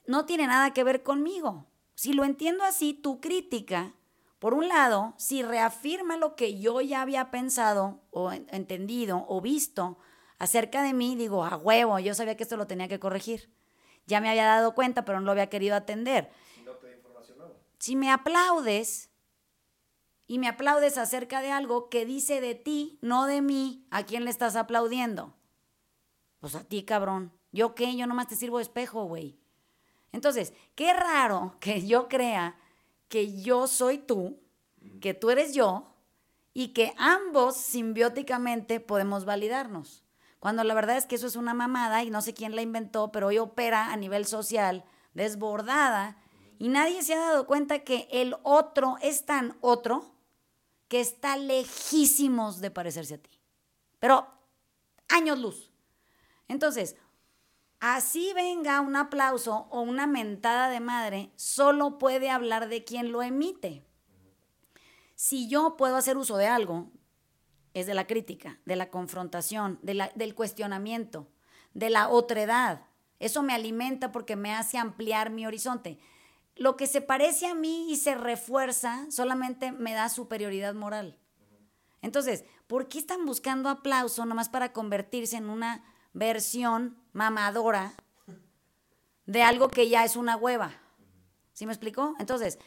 No 0.07 0.25
tiene 0.25 0.47
nada 0.47 0.73
que 0.73 0.83
ver 0.83 1.03
conmigo. 1.03 1.67
Si 1.95 2.13
lo 2.13 2.23
entiendo 2.23 2.63
así, 2.63 2.93
tu 2.93 3.19
crítica, 3.19 3.93
por 4.39 4.53
un 4.53 4.67
lado, 4.67 5.13
si 5.17 5.43
reafirma 5.43 6.17
lo 6.17 6.35
que 6.35 6.59
yo 6.59 6.81
ya 6.81 7.01
había 7.01 7.29
pensado 7.29 8.01
o 8.09 8.31
entendido 8.31 9.25
o 9.27 9.41
visto 9.41 9.97
acerca 10.37 10.81
de 10.81 10.93
mí, 10.93 11.15
digo, 11.15 11.43
a 11.43 11.57
huevo, 11.57 11.99
yo 11.99 12.15
sabía 12.15 12.37
que 12.37 12.43
esto 12.43 12.57
lo 12.57 12.65
tenía 12.65 12.87
que 12.87 12.99
corregir. 12.99 13.53
Ya 14.07 14.21
me 14.21 14.29
había 14.29 14.45
dado 14.45 14.73
cuenta, 14.73 15.05
pero 15.05 15.19
no 15.19 15.25
lo 15.25 15.31
había 15.33 15.49
querido 15.49 15.75
atender. 15.75 16.31
Si 16.55 16.61
no 16.61 16.71
te 16.73 16.95
información 16.95 17.37
Si 17.77 17.95
me 17.95 18.09
aplaudes 18.09 19.11
y 20.29 20.37
me 20.37 20.47
aplaudes 20.47 20.99
acerca 20.99 21.41
de 21.41 21.49
algo 21.49 21.89
que 21.89 22.05
dice 22.05 22.39
de 22.39 22.53
ti, 22.53 22.99
no 23.01 23.25
de 23.25 23.41
mí, 23.41 23.87
¿a 23.89 24.03
quién 24.03 24.25
le 24.25 24.29
estás 24.29 24.55
aplaudiendo? 24.55 25.33
Pues 26.39 26.53
a 26.53 26.63
ti, 26.63 26.83
cabrón. 26.83 27.33
¿Yo 27.51 27.73
qué? 27.73 27.95
Yo 27.95 28.05
nomás 28.05 28.27
te 28.27 28.35
sirvo 28.35 28.57
de 28.57 28.63
espejo, 28.63 29.05
güey. 29.05 29.39
Entonces, 30.11 30.53
qué 30.75 30.93
raro 30.93 31.55
que 31.59 31.87
yo 31.87 32.07
crea 32.07 32.55
que 33.07 33.41
yo 33.41 33.65
soy 33.65 33.97
tú, 33.97 34.39
que 35.01 35.15
tú 35.15 35.31
eres 35.31 35.55
yo, 35.55 35.95
y 36.53 36.73
que 36.73 36.93
ambos 36.99 37.57
simbióticamente 37.57 38.79
podemos 38.79 39.25
validarnos. 39.25 40.03
Cuando 40.39 40.63
la 40.63 40.75
verdad 40.75 40.97
es 40.97 41.07
que 41.07 41.15
eso 41.15 41.25
es 41.25 41.37
una 41.37 41.55
mamada 41.55 42.03
y 42.03 42.11
no 42.11 42.21
sé 42.21 42.35
quién 42.35 42.55
la 42.55 42.61
inventó, 42.61 43.11
pero 43.11 43.27
hoy 43.27 43.39
opera 43.39 43.91
a 43.91 43.97
nivel 43.97 44.27
social 44.27 44.85
desbordada 45.15 46.17
y 46.59 46.69
nadie 46.69 47.01
se 47.01 47.15
ha 47.15 47.19
dado 47.19 47.47
cuenta 47.47 47.79
que 47.79 48.07
el 48.11 48.35
otro 48.43 48.97
es 49.01 49.25
tan 49.25 49.57
otro 49.61 50.18
que 50.89 50.99
está 50.99 51.37
lejísimos 51.37 52.59
de 52.59 52.71
parecerse 52.71 53.13
a 53.13 53.17
ti. 53.19 53.39
Pero 53.99 54.27
años 55.07 55.39
luz. 55.39 55.71
Entonces, 56.47 56.97
así 57.79 58.33
venga 58.33 58.81
un 58.81 58.95
aplauso 58.95 59.67
o 59.69 59.81
una 59.81 60.07
mentada 60.07 60.69
de 60.69 60.79
madre, 60.79 61.31
solo 61.35 61.97
puede 61.97 62.29
hablar 62.29 62.67
de 62.67 62.83
quien 62.83 63.11
lo 63.11 63.21
emite. 63.21 63.85
Si 65.15 65.47
yo 65.47 65.77
puedo 65.77 65.95
hacer 65.95 66.17
uso 66.17 66.37
de 66.37 66.47
algo, 66.47 66.91
es 67.73 67.85
de 67.85 67.93
la 67.93 68.07
crítica, 68.07 68.59
de 68.65 68.75
la 68.75 68.89
confrontación, 68.89 69.79
del 69.83 70.35
cuestionamiento, 70.35 71.27
de 71.73 71.91
la 71.91 72.09
otredad. 72.09 72.87
Eso 73.19 73.43
me 73.43 73.53
alimenta 73.53 74.11
porque 74.11 74.35
me 74.35 74.53
hace 74.53 74.77
ampliar 74.77 75.29
mi 75.29 75.45
horizonte. 75.45 75.99
Lo 76.59 76.75
que 76.75 76.87
se 76.87 76.99
parece 76.99 77.47
a 77.47 77.55
mí 77.55 77.89
y 77.89 77.95
se 77.95 78.15
refuerza 78.15 79.09
solamente 79.09 79.71
me 79.71 79.93
da 79.93 80.09
superioridad 80.09 80.73
moral. 80.73 81.17
Entonces, 82.01 82.43
¿por 82.67 82.89
qué 82.89 82.99
están 82.99 83.25
buscando 83.25 83.69
aplauso 83.69 84.25
nomás 84.25 84.49
para 84.49 84.73
convertirse 84.73 85.37
en 85.37 85.49
una 85.49 85.85
versión 86.11 86.97
mamadora 87.13 87.93
de 89.25 89.41
algo 89.41 89.69
que 89.69 89.87
ya 89.87 90.03
es 90.03 90.17
una 90.17 90.35
hueva? 90.35 90.73
¿Sí 91.53 91.65
me 91.65 91.71
explicó? 91.71 92.13
Entonces, 92.19 92.59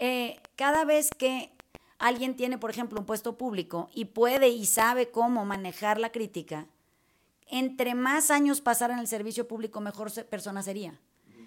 eh, 0.00 0.40
cada 0.54 0.84
vez 0.84 1.10
que 1.10 1.56
alguien 1.98 2.36
tiene, 2.36 2.56
por 2.56 2.70
ejemplo, 2.70 3.00
un 3.00 3.06
puesto 3.06 3.36
público 3.36 3.88
y 3.92 4.04
puede 4.04 4.48
y 4.48 4.64
sabe 4.64 5.10
cómo 5.10 5.44
manejar 5.44 5.98
la 5.98 6.12
crítica, 6.12 6.68
entre 7.48 7.96
más 7.96 8.30
años 8.30 8.60
pasara 8.60 8.94
en 8.94 9.00
el 9.00 9.08
servicio 9.08 9.48
público, 9.48 9.80
mejor 9.80 10.12
persona 10.26 10.62
sería. 10.62 11.00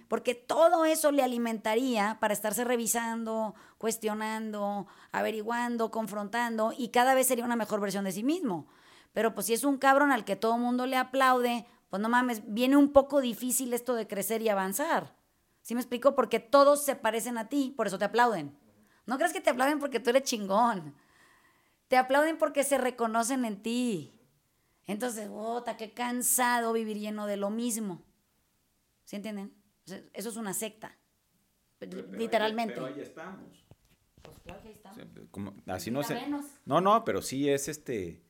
Porque 0.07 0.35
todo 0.35 0.85
eso 0.85 1.11
le 1.11 1.23
alimentaría 1.23 2.17
para 2.19 2.33
estarse 2.33 2.63
revisando, 2.63 3.55
cuestionando, 3.77 4.87
averiguando, 5.11 5.91
confrontando 5.91 6.73
y 6.77 6.89
cada 6.89 7.13
vez 7.13 7.27
sería 7.27 7.45
una 7.45 7.55
mejor 7.55 7.81
versión 7.81 8.05
de 8.05 8.11
sí 8.11 8.23
mismo. 8.23 8.67
Pero 9.13 9.33
pues 9.33 9.47
si 9.47 9.53
es 9.53 9.63
un 9.63 9.77
cabrón 9.77 10.11
al 10.11 10.25
que 10.25 10.35
todo 10.35 10.57
mundo 10.57 10.85
le 10.85 10.95
aplaude, 10.95 11.65
pues 11.89 12.01
no 12.01 12.09
mames, 12.09 12.41
viene 12.45 12.77
un 12.77 12.93
poco 12.93 13.21
difícil 13.21 13.73
esto 13.73 13.95
de 13.95 14.07
crecer 14.07 14.41
y 14.41 14.49
avanzar. 14.49 15.15
¿Sí 15.61 15.75
me 15.75 15.81
explico? 15.81 16.15
Porque 16.15 16.39
todos 16.39 16.85
se 16.85 16.95
parecen 16.95 17.37
a 17.37 17.49
ti, 17.49 17.73
por 17.75 17.87
eso 17.87 17.97
te 17.97 18.05
aplauden. 18.05 18.57
No 19.05 19.17
crees 19.17 19.33
que 19.33 19.41
te 19.41 19.49
aplauden 19.49 19.79
porque 19.79 19.99
tú 19.99 20.11
eres 20.11 20.23
chingón. 20.23 20.95
Te 21.87 21.97
aplauden 21.97 22.37
porque 22.37 22.63
se 22.63 22.77
reconocen 22.77 23.43
en 23.43 23.61
ti. 23.61 24.13
Entonces, 24.85 25.29
bota, 25.29 25.75
qué 25.75 25.93
cansado 25.93 26.71
vivir 26.71 26.97
lleno 26.97 27.25
de 27.25 27.37
lo 27.37 27.49
mismo. 27.49 28.03
¿Sí 29.03 29.17
entienden? 29.17 29.53
Eso 30.13 30.29
es 30.29 30.37
una 30.37 30.53
secta. 30.53 30.97
literalmente. 32.11 32.73
pero 32.73 32.87
ahí 32.87 32.99
estamos. 32.99 33.65
Pues 34.21 34.39
claro 34.39 34.61
que 34.61 34.67
ahí 34.69 34.73
estamos. 34.73 35.53
así 35.67 35.91
no 35.91 36.03
sé. 36.03 36.19
No, 36.65 36.81
no, 36.81 37.03
pero 37.05 37.21
sí 37.21 37.49
es 37.49 37.67
este. 37.67 38.21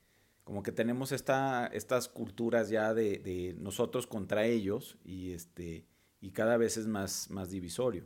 Como 0.44 0.64
que 0.64 0.72
tenemos 0.72 1.12
esta, 1.12 1.68
estas 1.68 2.08
culturas 2.08 2.70
ya 2.70 2.94
de, 2.94 3.56
nosotros 3.60 4.08
contra 4.08 4.46
ellos 4.46 4.98
y 5.04 5.34
este 5.34 5.86
y 6.22 6.32
cada 6.32 6.56
vez 6.58 6.78
es 6.78 6.88
más, 6.88 7.30
más 7.30 7.52
divisorio. 7.52 8.06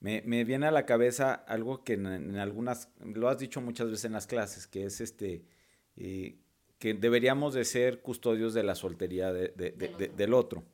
Me, 0.00 0.22
me, 0.26 0.44
viene 0.44 0.66
a 0.66 0.70
la 0.70 0.84
cabeza 0.84 1.34
algo 1.34 1.82
que 1.82 1.94
en, 1.94 2.36
algunas, 2.36 2.90
lo 3.00 3.28
has 3.28 3.38
dicho 3.38 3.60
muchas 3.60 3.90
veces 3.90 4.04
en 4.06 4.12
las 4.12 4.26
clases, 4.26 4.66
que 4.66 4.84
es 4.84 5.00
este, 5.00 5.44
eh, 5.96 6.38
que 6.78 6.94
deberíamos 6.94 7.54
de 7.54 7.64
ser 7.64 8.02
custodios 8.02 8.52
de 8.52 8.62
la 8.62 8.74
soltería 8.74 9.32
de, 9.32 9.48
de, 9.48 10.12
del 10.14 10.34
otro. 10.34 10.64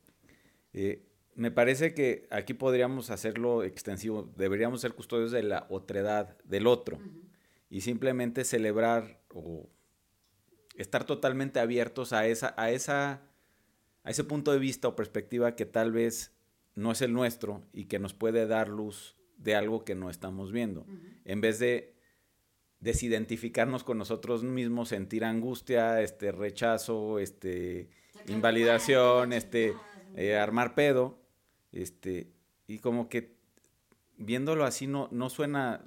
Eh, 0.73 1.07
me 1.35 1.51
parece 1.51 1.95
que 1.95 2.27
aquí 2.31 2.55
podríamos 2.55 3.11
hacerlo 3.11 3.63
extensivo, 3.63 4.31
deberíamos 4.37 4.81
ser 4.81 4.93
custodios 4.93 5.31
de 5.31 5.43
la 5.43 5.67
otredad 5.71 6.37
del 6.45 6.67
otro 6.67 6.99
y 7.71 7.81
simplemente 7.81 8.45
celebrar 8.45 9.21
o 9.33 9.69
estar 10.77 11.05
totalmente 11.05 11.61
abiertos 11.61 12.13
a, 12.13 12.27
esa, 12.27 12.55
a, 12.57 12.71
esa, 12.71 13.23
a 14.05 14.11
ese 14.11 14.25
punto 14.25 14.53
de 14.53 14.59
vista 14.59 14.89
o 14.89 14.97
perspectiva 14.97 15.57
que 15.57 15.67
tal 15.67 15.93
vez 15.93 16.33
no 16.75 16.93
es 16.93 17.03
el 17.03 17.13
nuestro 17.13 17.63
y 17.73 17.87
que 17.87 17.99
nos 17.99 18.15
puede 18.15 18.47
dar 18.47 18.69
luz 18.69 19.17
de 19.37 19.55
algo 19.55 19.85
que 19.85 19.95
no 19.95 20.11
estamos 20.11 20.53
viendo. 20.53 20.87
En 21.25 21.41
vez 21.41 21.59
de 21.59 21.95
desidentificarnos 22.81 23.85
con 23.85 23.99
nosotros 23.99 24.43
mismos, 24.43 24.89
sentir 24.89 25.25
angustia, 25.25 26.01
este 26.03 26.33
rechazo, 26.33 27.19
este 27.19 27.89
invalidación, 28.27 29.33
este 29.33 29.75
eh, 30.17 30.37
armar 30.37 30.75
pedo, 30.75 31.22
este 31.73 32.33
y 32.67 32.79
como 32.79 33.09
que 33.09 33.37
viéndolo 34.17 34.65
así 34.65 34.87
no 34.87 35.09
no 35.11 35.31
suena 35.31 35.85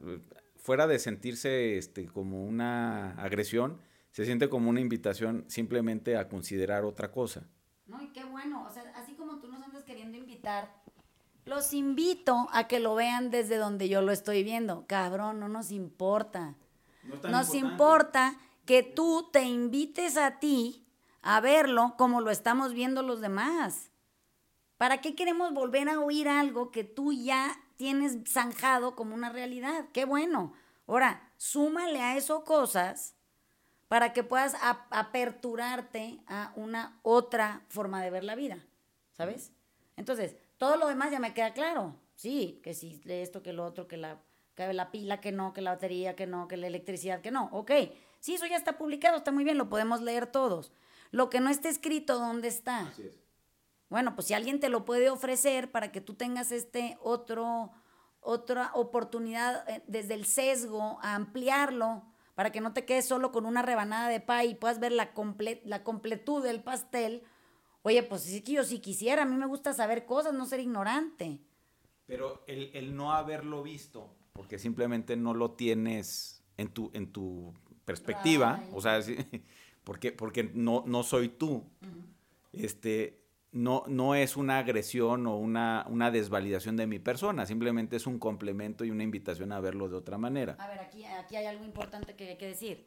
fuera 0.65 0.87
de 0.87 0.97
sentirse 0.97 1.77
este 1.77 2.07
como 2.07 2.43
una 2.43 3.11
agresión, 3.21 3.79
se 4.09 4.25
siente 4.25 4.49
como 4.49 4.71
una 4.71 4.81
invitación 4.81 5.45
simplemente 5.47 6.17
a 6.17 6.27
considerar 6.27 6.85
otra 6.85 7.11
cosa. 7.11 7.47
No, 7.85 8.01
y 8.01 8.07
qué 8.07 8.23
bueno, 8.23 8.65
o 8.65 8.71
sea, 8.71 8.83
así 8.95 9.13
como 9.13 9.37
tú 9.39 9.47
nos 9.47 9.61
andas 9.61 9.83
queriendo 9.83 10.17
invitar, 10.17 10.73
los 11.45 11.71
invito 11.71 12.47
a 12.51 12.67
que 12.67 12.79
lo 12.79 12.95
vean 12.95 13.29
desde 13.29 13.57
donde 13.57 13.87
yo 13.87 14.01
lo 14.01 14.11
estoy 14.11 14.43
viendo. 14.43 14.85
Cabrón, 14.87 15.39
no 15.39 15.47
nos 15.47 15.69
importa. 15.69 16.55
nos 17.29 17.53
importa 17.53 18.39
que 18.65 18.81
tú 18.81 19.29
te 19.31 19.43
invites 19.43 20.17
a 20.17 20.39
ti 20.39 20.87
a 21.21 21.39
verlo 21.41 21.93
como 21.95 22.21
lo 22.21 22.31
estamos 22.31 22.73
viendo 22.73 23.03
los 23.03 23.21
demás. 23.21 23.91
¿Para 24.77 24.99
qué 24.99 25.15
queremos 25.15 25.53
volver 25.53 25.87
a 25.89 25.99
oír 25.99 26.27
algo 26.27 26.71
que 26.71 26.83
tú 26.83 27.13
ya 27.13 27.57
tienes 27.77 28.17
zanjado 28.27 28.95
como 28.95 29.15
una 29.15 29.29
realidad? 29.29 29.85
Qué 29.93 30.05
bueno. 30.05 30.53
Ahora, 30.87 31.31
súmale 31.37 32.01
a 32.01 32.17
eso 32.17 32.43
cosas 32.43 33.15
para 33.87 34.13
que 34.13 34.23
puedas 34.23 34.55
aperturarte 34.89 36.19
a 36.27 36.51
una 36.55 36.99
otra 37.03 37.63
forma 37.69 38.01
de 38.03 38.09
ver 38.09 38.23
la 38.23 38.35
vida, 38.35 38.65
¿sabes? 39.13 39.53
Entonces, 39.95 40.35
todo 40.57 40.75
lo 40.75 40.87
demás 40.87 41.11
ya 41.11 41.19
me 41.19 41.33
queda 41.33 41.53
claro. 41.53 41.95
Sí, 42.15 42.59
que 42.63 42.73
si 42.73 43.01
esto, 43.05 43.41
que 43.41 43.53
lo 43.53 43.65
otro, 43.65 43.87
que 43.87 43.97
la, 43.97 44.21
que 44.55 44.71
la 44.73 44.91
pila, 44.91 45.21
que 45.21 45.31
no, 45.31 45.53
que 45.53 45.61
la 45.61 45.71
batería, 45.71 46.15
que 46.15 46.27
no, 46.27 46.47
que 46.47 46.57
la 46.57 46.67
electricidad, 46.67 47.21
que 47.21 47.31
no. 47.31 47.49
Ok, 47.51 47.71
sí, 48.19 48.35
eso 48.35 48.45
ya 48.45 48.57
está 48.57 48.77
publicado, 48.77 49.17
está 49.17 49.31
muy 49.31 49.43
bien, 49.43 49.57
lo 49.57 49.69
podemos 49.69 50.01
leer 50.01 50.27
todos. 50.27 50.71
Lo 51.11 51.29
que 51.29 51.39
no 51.39 51.49
está 51.49 51.69
escrito, 51.69 52.17
¿dónde 52.17 52.47
está? 52.47 52.87
Así 52.87 53.03
es. 53.03 53.24
Bueno, 53.89 54.15
pues 54.15 54.27
si 54.27 54.33
alguien 54.33 54.59
te 54.59 54.69
lo 54.69 54.83
puede 54.85 55.09
ofrecer 55.09 55.71
para 55.71 55.91
que 55.91 56.01
tú 56.01 56.15
tengas 56.15 56.51
este 56.51 56.97
otro, 57.01 57.71
otra 58.19 58.71
oportunidad 58.73 59.67
eh, 59.69 59.83
desde 59.87 60.15
el 60.15 60.25
sesgo 60.25 60.99
a 61.01 61.15
ampliarlo, 61.15 62.03
para 62.33 62.51
que 62.51 62.59
no 62.61 62.73
te 62.73 62.83
quedes 62.85 63.07
solo 63.07 63.31
con 63.31 63.45
una 63.45 63.61
rebanada 63.61 64.09
de 64.09 64.19
pie 64.19 64.45
y 64.45 64.55
puedas 64.55 64.79
ver 64.79 64.91
la, 64.91 65.13
comple- 65.13 65.61
la 65.63 65.83
completud 65.83 66.43
del 66.43 66.61
pastel. 66.63 67.23
Oye, 67.83 68.01
pues 68.03 68.23
sí 68.23 68.41
que 68.41 68.53
yo 68.53 68.63
sí 68.63 68.79
quisiera, 68.79 69.21
a 69.23 69.25
mí 69.25 69.35
me 69.35 69.45
gusta 69.45 69.71
saber 69.73 70.05
cosas, 70.05 70.33
no 70.33 70.45
ser 70.45 70.59
ignorante. 70.59 71.39
Pero 72.07 72.43
el, 72.47 72.71
el 72.75 72.95
no 72.95 73.13
haberlo 73.13 73.63
visto, 73.63 74.09
porque 74.33 74.59
simplemente 74.59 75.15
no 75.15 75.33
lo 75.33 75.51
tienes 75.51 76.43
en 76.57 76.69
tu, 76.69 76.91
en 76.93 77.11
tu 77.11 77.53
perspectiva, 77.85 78.59
o 78.73 78.81
sea, 78.81 78.99
porque, 79.83 80.11
porque 80.11 80.43
no, 80.43 80.83
no 80.85 81.03
soy 81.03 81.29
tú, 81.29 81.63
este, 82.53 83.24
no, 83.55 83.85
no 83.87 84.15
es 84.15 84.35
una 84.35 84.57
agresión 84.57 85.25
o 85.27 85.37
una, 85.37 85.85
una 85.89 86.11
desvalidación 86.11 86.75
de 86.75 86.87
mi 86.87 86.99
persona, 86.99 87.45
simplemente 87.45 87.95
es 87.95 88.05
un 88.05 88.19
complemento 88.19 88.83
y 88.83 88.91
una 88.91 89.03
invitación 89.03 89.53
a 89.53 89.61
verlo 89.61 89.87
de 89.87 89.95
otra 89.95 90.17
manera. 90.17 90.57
A 90.59 90.67
ver, 90.67 90.79
aquí, 90.79 91.05
aquí 91.05 91.37
hay 91.37 91.45
algo 91.45 91.63
importante 91.63 92.17
que 92.17 92.31
hay 92.31 92.37
que 92.37 92.47
decir. 92.47 92.85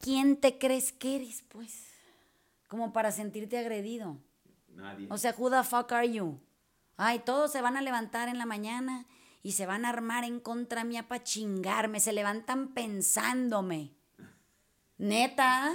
¿Quién 0.00 0.36
te 0.36 0.58
crees 0.58 0.92
que 0.92 1.16
eres, 1.16 1.42
pues? 1.48 1.94
Como 2.68 2.92
para 2.92 3.10
sentirte 3.10 3.56
agredido. 3.56 4.18
Nadie. 4.74 5.06
O 5.10 5.16
sea, 5.16 5.34
who 5.38 5.50
the 5.50 5.64
fuck 5.64 5.90
are 5.92 6.12
you? 6.12 6.38
Ay, 6.98 7.20
todos 7.20 7.50
se 7.50 7.62
van 7.62 7.78
a 7.78 7.80
levantar 7.80 8.28
en 8.28 8.36
la 8.36 8.44
mañana 8.44 9.06
y 9.42 9.52
se 9.52 9.64
van 9.64 9.86
a 9.86 9.88
armar 9.88 10.24
en 10.24 10.40
contra 10.40 10.84
mía 10.84 11.08
para 11.08 11.24
chingarme. 11.24 12.00
Se 12.00 12.12
levantan 12.12 12.74
pensándome. 12.74 13.94
Neta, 14.98 15.74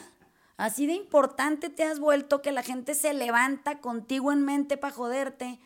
así 0.62 0.86
de 0.86 0.94
importante 0.94 1.70
te 1.70 1.84
has 1.84 2.00
vuelto 2.00 2.44
que 2.44 2.52
la 2.52 2.62
gente 2.62 2.94
se 2.94 3.14
levanta 3.14 3.80
contigo 3.80 4.32
en 4.32 4.46
mente 4.46 4.78
para 4.78 4.94
joderte. 4.94 5.60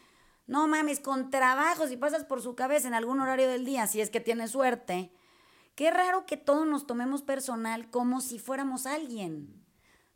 No 0.47 0.67
mames, 0.67 1.01
con 1.01 1.29
trabajo, 1.29 1.85
si 1.87 1.97
pasas 1.97 2.23
por 2.23 2.41
su 2.41 2.55
cabeza 2.55 2.87
en 2.87 2.93
algún 2.93 3.19
horario 3.19 3.49
del 3.49 3.65
día, 3.65 3.87
si 3.87 3.99
es 3.99 4.09
que 4.09 4.21
tienes 4.21 4.51
suerte. 4.51 5.11
Qué 5.75 5.91
raro 5.91 6.25
que 6.25 6.37
todos 6.37 6.65
nos 6.65 6.87
tomemos 6.87 7.23
personal 7.23 7.89
como 7.89 8.21
si 8.21 8.39
fuéramos 8.39 8.85
alguien. 8.85 9.65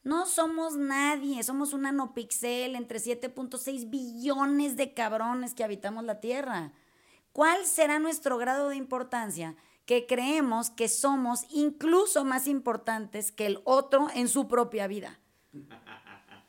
No 0.03 0.25
somos 0.25 0.77
nadie, 0.77 1.43
somos 1.43 1.73
un 1.73 1.81
nanopixel 1.81 2.77
entre 2.77 2.99
7.6 2.99 3.89
billones 3.89 4.77
de 4.77 4.93
cabrones 4.93 5.53
que 5.53 5.65
habitamos 5.65 6.05
la 6.05 6.21
Tierra. 6.21 6.71
¿Cuál 7.33 7.65
será 7.65 7.99
nuestro 7.99 8.37
grado 8.37 8.69
de 8.69 8.77
importancia? 8.77 9.57
Que 9.89 10.05
creemos 10.05 10.69
que 10.69 10.87
somos 10.87 11.47
incluso 11.49 12.23
más 12.23 12.45
importantes 12.45 13.31
que 13.31 13.47
el 13.47 13.59
otro 13.63 14.05
en 14.13 14.27
su 14.27 14.47
propia 14.47 14.85
vida. 14.85 15.17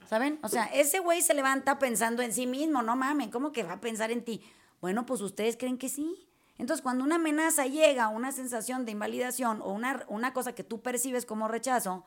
¿Saben? 0.07 0.39
O 0.43 0.49
sea, 0.51 0.65
ese 0.67 0.99
güey 0.99 1.23
se 1.23 1.33
levanta 1.33 1.79
pensando 1.79 2.21
en 2.21 2.35
sí 2.35 2.47
mismo, 2.47 2.83
no 2.83 2.97
mamen, 2.97 3.31
¿cómo 3.31 3.51
que 3.51 3.63
va 3.63 3.73
a 3.73 3.81
pensar 3.81 4.11
en 4.11 4.27
ti? 4.27 4.43
Bueno, 4.83 5.07
pues 5.07 5.23
ustedes 5.23 5.57
creen 5.57 5.79
que 5.79 5.89
sí. 5.89 6.29
Entonces, 6.59 6.83
cuando 6.83 7.03
una 7.03 7.15
amenaza 7.15 7.65
llega, 7.65 8.09
una 8.09 8.31
sensación 8.31 8.85
de 8.85 8.93
invalidación 8.93 9.63
o 9.63 9.73
una, 9.73 10.05
una 10.09 10.35
cosa 10.35 10.55
que 10.55 10.63
tú 10.63 10.83
percibes 10.83 11.25
como 11.25 11.49
rechazo, 11.49 12.05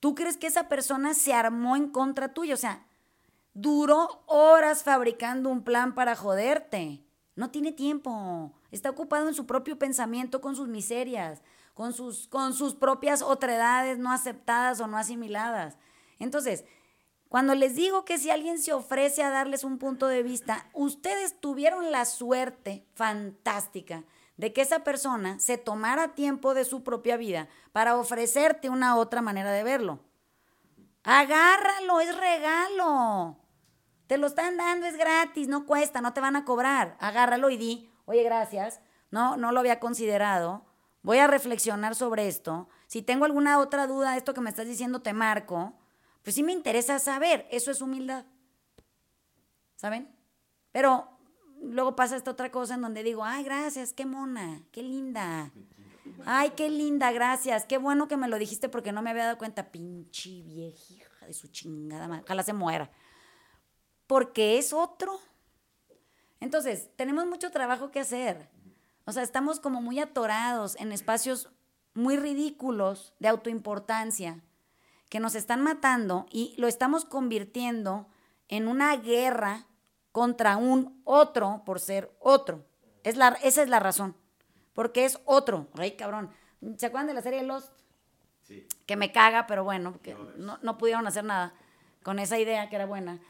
tú 0.00 0.14
crees 0.14 0.38
que 0.38 0.46
esa 0.46 0.70
persona 0.70 1.12
se 1.12 1.34
armó 1.34 1.76
en 1.76 1.90
contra 1.90 2.32
tuya. 2.32 2.54
O 2.54 2.56
sea, 2.56 2.86
duró 3.52 4.22
horas 4.24 4.82
fabricando 4.82 5.50
un 5.50 5.62
plan 5.62 5.94
para 5.94 6.16
joderte. 6.16 7.04
No 7.36 7.50
tiene 7.50 7.72
tiempo. 7.72 8.52
Está 8.70 8.90
ocupado 8.90 9.28
en 9.28 9.34
su 9.34 9.46
propio 9.46 9.78
pensamiento 9.78 10.40
con 10.40 10.56
sus 10.56 10.68
miserias, 10.68 11.42
con 11.74 11.92
sus, 11.92 12.28
con 12.28 12.52
sus 12.52 12.74
propias 12.74 13.22
otredades 13.22 13.98
no 13.98 14.12
aceptadas 14.12 14.80
o 14.80 14.86
no 14.86 14.98
asimiladas. 14.98 15.76
Entonces, 16.18 16.64
cuando 17.28 17.54
les 17.54 17.76
digo 17.76 18.04
que 18.04 18.18
si 18.18 18.28
alguien 18.30 18.58
se 18.58 18.72
ofrece 18.72 19.22
a 19.22 19.30
darles 19.30 19.62
un 19.62 19.78
punto 19.78 20.08
de 20.08 20.22
vista, 20.22 20.68
ustedes 20.72 21.40
tuvieron 21.40 21.92
la 21.92 22.04
suerte 22.04 22.84
fantástica 22.94 24.04
de 24.36 24.52
que 24.52 24.62
esa 24.62 24.84
persona 24.84 25.38
se 25.38 25.56
tomara 25.56 26.14
tiempo 26.14 26.54
de 26.54 26.64
su 26.64 26.82
propia 26.82 27.16
vida 27.16 27.48
para 27.72 27.96
ofrecerte 27.96 28.68
una 28.68 28.96
otra 28.96 29.22
manera 29.22 29.52
de 29.52 29.62
verlo. 29.62 30.00
Agárralo, 31.04 32.00
es 32.00 32.16
regalo. 32.16 33.36
Te 34.10 34.18
lo 34.18 34.26
están 34.26 34.56
dando, 34.56 34.86
es 34.86 34.96
gratis, 34.96 35.46
no 35.46 35.66
cuesta, 35.66 36.00
no 36.00 36.12
te 36.12 36.20
van 36.20 36.34
a 36.34 36.44
cobrar. 36.44 36.96
Agárralo 36.98 37.48
y 37.48 37.56
di, 37.56 37.92
oye, 38.06 38.24
gracias, 38.24 38.80
no, 39.12 39.36
no 39.36 39.52
lo 39.52 39.60
había 39.60 39.78
considerado. 39.78 40.66
Voy 41.02 41.18
a 41.18 41.28
reflexionar 41.28 41.94
sobre 41.94 42.26
esto. 42.26 42.68
Si 42.88 43.02
tengo 43.02 43.24
alguna 43.24 43.60
otra 43.60 43.86
duda 43.86 44.10
de 44.10 44.18
esto 44.18 44.34
que 44.34 44.40
me 44.40 44.50
estás 44.50 44.66
diciendo, 44.66 45.00
te 45.00 45.12
marco. 45.12 45.74
Pues 46.24 46.34
sí 46.34 46.42
me 46.42 46.50
interesa 46.50 46.98
saber, 46.98 47.46
eso 47.52 47.70
es 47.70 47.80
humildad. 47.82 48.24
¿Saben? 49.76 50.12
Pero 50.72 51.08
luego 51.62 51.94
pasa 51.94 52.16
esta 52.16 52.32
otra 52.32 52.50
cosa 52.50 52.74
en 52.74 52.80
donde 52.80 53.04
digo, 53.04 53.24
ay, 53.24 53.44
gracias, 53.44 53.92
qué 53.92 54.06
mona, 54.06 54.60
qué 54.72 54.82
linda. 54.82 55.52
Ay, 56.26 56.50
qué 56.56 56.68
linda, 56.68 57.12
gracias. 57.12 57.64
Qué 57.64 57.78
bueno 57.78 58.08
que 58.08 58.16
me 58.16 58.26
lo 58.26 58.40
dijiste 58.40 58.68
porque 58.68 58.90
no 58.90 59.02
me 59.02 59.10
había 59.10 59.26
dado 59.26 59.38
cuenta. 59.38 59.70
Pinche 59.70 60.42
vieja 60.42 61.26
de 61.26 61.32
su 61.32 61.46
chingada 61.46 62.08
madre. 62.08 62.24
Ojalá 62.24 62.42
se 62.42 62.54
muera. 62.54 62.90
Porque 64.10 64.58
es 64.58 64.72
otro. 64.72 65.20
Entonces, 66.40 66.90
tenemos 66.96 67.26
mucho 67.26 67.52
trabajo 67.52 67.92
que 67.92 68.00
hacer. 68.00 68.48
O 69.04 69.12
sea, 69.12 69.22
estamos 69.22 69.60
como 69.60 69.80
muy 69.80 70.00
atorados 70.00 70.74
en 70.80 70.90
espacios 70.90 71.48
muy 71.94 72.16
ridículos 72.16 73.14
de 73.20 73.28
autoimportancia 73.28 74.42
que 75.08 75.20
nos 75.20 75.36
están 75.36 75.62
matando 75.62 76.26
y 76.28 76.56
lo 76.58 76.66
estamos 76.66 77.04
convirtiendo 77.04 78.08
en 78.48 78.66
una 78.66 78.96
guerra 78.96 79.68
contra 80.10 80.56
un 80.56 81.00
otro 81.04 81.62
por 81.64 81.78
ser 81.78 82.12
otro. 82.18 82.66
Es 83.04 83.16
la, 83.16 83.38
esa 83.44 83.62
es 83.62 83.68
la 83.68 83.78
razón. 83.78 84.16
Porque 84.72 85.04
es 85.04 85.20
otro. 85.24 85.68
Ay, 85.74 85.92
cabrón. 85.92 86.30
¿Se 86.78 86.86
acuerdan 86.86 87.06
de 87.06 87.14
la 87.14 87.22
serie 87.22 87.44
Lost? 87.44 87.72
Sí. 88.42 88.66
Que 88.86 88.96
me 88.96 89.12
caga, 89.12 89.46
pero 89.46 89.62
bueno, 89.62 90.00
que 90.02 90.16
no, 90.36 90.58
no 90.62 90.78
pudieron 90.78 91.06
hacer 91.06 91.22
nada 91.22 91.54
con 92.02 92.18
esa 92.18 92.40
idea 92.40 92.68
que 92.68 92.74
era 92.74 92.86
buena. 92.86 93.20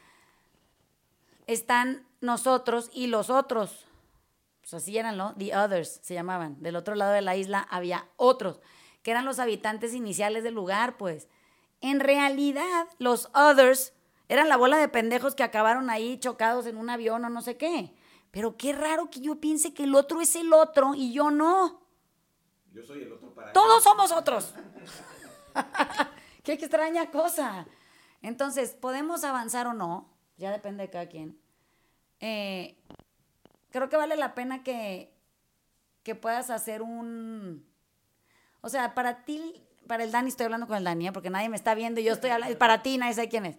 Están 1.51 2.07
nosotros 2.21 2.91
y 2.93 3.09
los 3.09 3.29
otros. 3.29 3.85
Pues 4.61 4.73
así 4.73 4.97
eran, 4.97 5.17
¿no? 5.17 5.35
The 5.35 5.57
others 5.57 5.99
se 6.01 6.15
llamaban. 6.15 6.63
Del 6.63 6.77
otro 6.77 6.95
lado 6.95 7.11
de 7.11 7.23
la 7.23 7.35
isla 7.35 7.67
había 7.69 8.07
otros, 8.15 8.61
que 9.03 9.11
eran 9.11 9.25
los 9.25 9.41
habitantes 9.41 9.93
iniciales 9.93 10.45
del 10.45 10.55
lugar, 10.55 10.97
pues. 10.97 11.27
En 11.81 11.99
realidad, 11.99 12.87
los 12.99 13.31
others 13.35 13.95
eran 14.29 14.49
la 14.49 14.57
bola 14.57 14.77
de 14.77 14.87
pendejos 14.87 15.35
que 15.35 15.43
acabaron 15.43 15.91
ahí 15.91 16.21
chocados 16.21 16.67
en 16.67 16.77
un 16.77 16.89
avión 16.89 17.25
o 17.25 17.31
no 17.31 17.43
sé 17.43 17.57
qué. 17.57 17.97
Pero 18.31 18.57
qué 18.57 18.73
raro 18.73 19.11
que 19.11 19.19
yo 19.19 19.41
piense 19.41 19.75
que 19.75 19.83
el 19.83 19.97
otro 19.97 20.21
es 20.21 20.37
el 20.37 20.53
otro 20.53 20.95
y 20.95 21.13
yo 21.13 21.33
no. 21.33 21.83
Yo 22.73 22.85
soy 22.85 23.03
el 23.03 23.13
otro 23.13 23.35
para 23.35 23.53
Todos 23.53 23.83
somos 23.83 24.13
otros. 24.13 24.55
qué 26.45 26.53
extraña 26.53 27.11
cosa. 27.11 27.67
Entonces, 28.23 28.77
¿podemos 28.77 29.25
avanzar 29.25 29.67
o 29.67 29.75
no? 29.75 30.15
Ya 30.37 30.53
depende 30.53 30.85
de 30.85 30.91
cada 30.91 31.09
quien. 31.09 31.40
Eh, 32.21 32.77
creo 33.71 33.89
que 33.89 33.97
vale 33.97 34.17
la 34.17 34.35
pena 34.35 34.63
que, 34.63 35.13
que 36.03 36.15
puedas 36.15 36.51
hacer 36.51 36.83
un... 36.83 37.67
O 38.61 38.69
sea, 38.69 38.95
para 38.95 39.25
ti, 39.25 39.63
para 39.87 40.05
el 40.05 40.13
Dani, 40.13 40.29
estoy 40.29 40.45
hablando 40.45 40.67
con 40.67 40.77
el 40.77 40.85
Dani, 40.85 41.09
¿eh? 41.09 41.13
porque 41.13 41.31
nadie 41.31 41.49
me 41.49 41.57
está 41.57 41.75
viendo 41.75 42.01
y 42.01 42.05
yo 42.05 42.13
estoy 42.13 42.31
hablando, 42.31 42.59
para 42.59 42.83
ti 42.83 42.99
nadie 42.99 43.15
sabe 43.15 43.29
quién 43.29 43.47
es. 43.47 43.57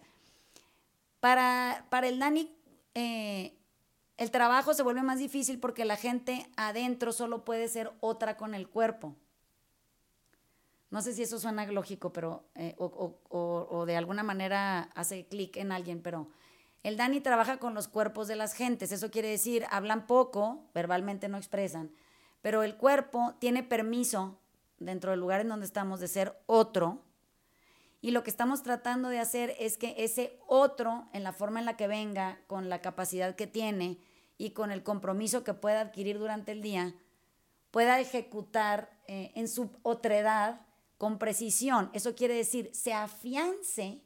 Para, 1.19 1.85
para 1.89 2.07
el 2.07 2.19
Dani, 2.19 2.55
eh, 2.93 3.55
el 4.17 4.31
trabajo 4.31 4.73
se 4.73 4.83
vuelve 4.83 5.01
más 5.01 5.17
difícil 5.19 5.59
porque 5.59 5.85
la 5.85 5.95
gente 5.97 6.47
adentro 6.55 7.11
solo 7.11 7.43
puede 7.43 7.67
ser 7.67 7.91
otra 7.99 8.37
con 8.37 8.53
el 8.53 8.69
cuerpo. 8.69 9.15
No 10.91 11.01
sé 11.01 11.13
si 11.13 11.23
eso 11.23 11.39
suena 11.39 11.65
lógico, 11.67 12.11
pero 12.11 12.43
eh, 12.53 12.75
o, 12.77 12.85
o- 12.85 13.19
o- 13.35 13.67
o 13.79 13.85
de 13.85 13.95
alguna 13.95 14.23
manera 14.23 14.89
hace 14.93 15.25
clic 15.25 15.55
en 15.57 15.71
alguien, 15.71 16.01
pero 16.01 16.27
el 16.83 16.97
Dani 16.97 17.21
trabaja 17.21 17.57
con 17.57 17.73
los 17.73 17.87
cuerpos 17.87 18.27
de 18.27 18.35
las 18.35 18.53
gentes. 18.53 18.91
Eso 18.91 19.11
quiere 19.11 19.29
decir, 19.29 19.65
hablan 19.69 20.07
poco, 20.07 20.69
verbalmente 20.73 21.29
no 21.29 21.37
expresan, 21.37 21.91
pero 22.41 22.63
el 22.63 22.75
cuerpo 22.75 23.35
tiene 23.39 23.63
permiso 23.63 24.39
dentro 24.79 25.11
del 25.11 25.19
lugar 25.19 25.41
en 25.41 25.49
donde 25.49 25.65
estamos 25.65 25.99
de 25.99 26.07
ser 26.07 26.41
otro. 26.47 27.03
Y 28.01 28.11
lo 28.11 28.23
que 28.23 28.31
estamos 28.31 28.63
tratando 28.63 29.09
de 29.09 29.19
hacer 29.19 29.55
es 29.59 29.77
que 29.77 29.93
ese 29.99 30.39
otro, 30.47 31.07
en 31.13 31.23
la 31.23 31.33
forma 31.33 31.59
en 31.59 31.65
la 31.65 31.77
que 31.77 31.87
venga, 31.87 32.39
con 32.47 32.67
la 32.67 32.81
capacidad 32.81 33.35
que 33.35 33.45
tiene 33.45 33.99
y 34.39 34.51
con 34.51 34.71
el 34.71 34.81
compromiso 34.81 35.43
que 35.43 35.53
pueda 35.53 35.81
adquirir 35.81 36.17
durante 36.17 36.51
el 36.51 36.63
día, 36.63 36.95
pueda 37.69 37.99
ejecutar 37.99 38.97
eh, 39.07 39.31
en 39.35 39.47
su 39.47 39.69
otredad 39.83 40.61
con 40.97 41.19
precisión. 41.19 41.91
Eso 41.93 42.15
quiere 42.15 42.33
decir, 42.33 42.71
se 42.73 42.93
afiance 42.93 44.01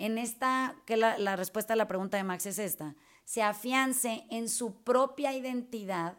en 0.00 0.18
esta, 0.18 0.76
que 0.86 0.96
la, 0.96 1.18
la 1.18 1.36
respuesta 1.36 1.74
a 1.74 1.76
la 1.76 1.86
pregunta 1.86 2.16
de 2.16 2.24
Max 2.24 2.46
es 2.46 2.58
esta, 2.58 2.96
se 3.24 3.42
afiance 3.42 4.24
en 4.30 4.48
su 4.48 4.82
propia 4.82 5.32
identidad, 5.32 6.18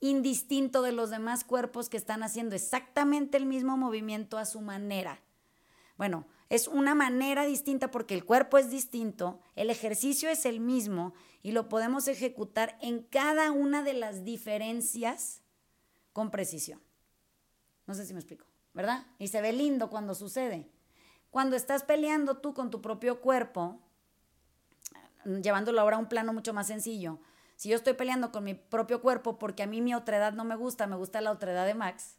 indistinto 0.00 0.82
de 0.82 0.92
los 0.92 1.10
demás 1.10 1.44
cuerpos 1.44 1.88
que 1.88 1.96
están 1.96 2.22
haciendo 2.22 2.54
exactamente 2.54 3.36
el 3.36 3.46
mismo 3.46 3.76
movimiento 3.76 4.36
a 4.36 4.44
su 4.44 4.60
manera. 4.60 5.22
Bueno, 5.96 6.26
es 6.48 6.68
una 6.68 6.94
manera 6.94 7.46
distinta 7.46 7.90
porque 7.90 8.14
el 8.14 8.24
cuerpo 8.24 8.58
es 8.58 8.70
distinto, 8.70 9.40
el 9.56 9.70
ejercicio 9.70 10.28
es 10.28 10.44
el 10.44 10.60
mismo 10.60 11.14
y 11.42 11.52
lo 11.52 11.68
podemos 11.68 12.08
ejecutar 12.08 12.78
en 12.82 13.02
cada 13.02 13.52
una 13.52 13.82
de 13.82 13.94
las 13.94 14.24
diferencias 14.24 15.42
con 16.12 16.30
precisión. 16.30 16.82
No 17.86 17.94
sé 17.94 18.06
si 18.06 18.12
me 18.12 18.20
explico. 18.20 18.50
¿verdad? 18.72 19.06
Y 19.18 19.28
se 19.28 19.40
ve 19.40 19.52
lindo 19.52 19.90
cuando 19.90 20.14
sucede. 20.14 20.70
Cuando 21.30 21.56
estás 21.56 21.84
peleando 21.84 22.38
tú 22.38 22.54
con 22.54 22.70
tu 22.70 22.82
propio 22.82 23.20
cuerpo, 23.20 23.78
llevándolo 25.24 25.80
ahora 25.80 25.96
a 25.96 26.00
un 26.00 26.08
plano 26.08 26.32
mucho 26.32 26.52
más 26.52 26.66
sencillo, 26.66 27.18
si 27.56 27.68
yo 27.68 27.76
estoy 27.76 27.92
peleando 27.92 28.32
con 28.32 28.42
mi 28.42 28.54
propio 28.54 29.02
cuerpo 29.02 29.38
porque 29.38 29.62
a 29.62 29.66
mí 29.66 29.80
mi 29.80 29.94
otredad 29.94 30.32
no 30.32 30.44
me 30.44 30.56
gusta, 30.56 30.86
me 30.86 30.96
gusta 30.96 31.20
la 31.20 31.30
otredad 31.30 31.66
de 31.66 31.74
Max, 31.74 32.16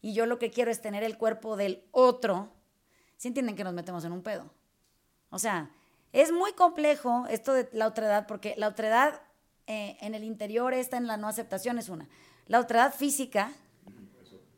y 0.00 0.14
yo 0.14 0.26
lo 0.26 0.38
que 0.38 0.50
quiero 0.50 0.70
es 0.70 0.80
tener 0.80 1.04
el 1.04 1.18
cuerpo 1.18 1.56
del 1.56 1.84
otro, 1.90 2.48
¿sí 3.16 3.28
entienden 3.28 3.56
que 3.56 3.64
nos 3.64 3.74
metemos 3.74 4.04
en 4.04 4.12
un 4.12 4.22
pedo? 4.22 4.50
O 5.30 5.38
sea, 5.38 5.70
es 6.12 6.32
muy 6.32 6.52
complejo 6.52 7.26
esto 7.28 7.52
de 7.52 7.68
la 7.72 7.86
otredad, 7.86 8.26
porque 8.26 8.54
la 8.56 8.68
otredad 8.68 9.22
eh, 9.66 9.96
en 10.00 10.14
el 10.14 10.24
interior 10.24 10.74
está 10.74 10.96
en 10.96 11.06
la 11.06 11.16
no 11.16 11.28
aceptación, 11.28 11.78
es 11.78 11.88
una. 11.88 12.08
La 12.46 12.60
otredad 12.60 12.94
física 12.94 13.52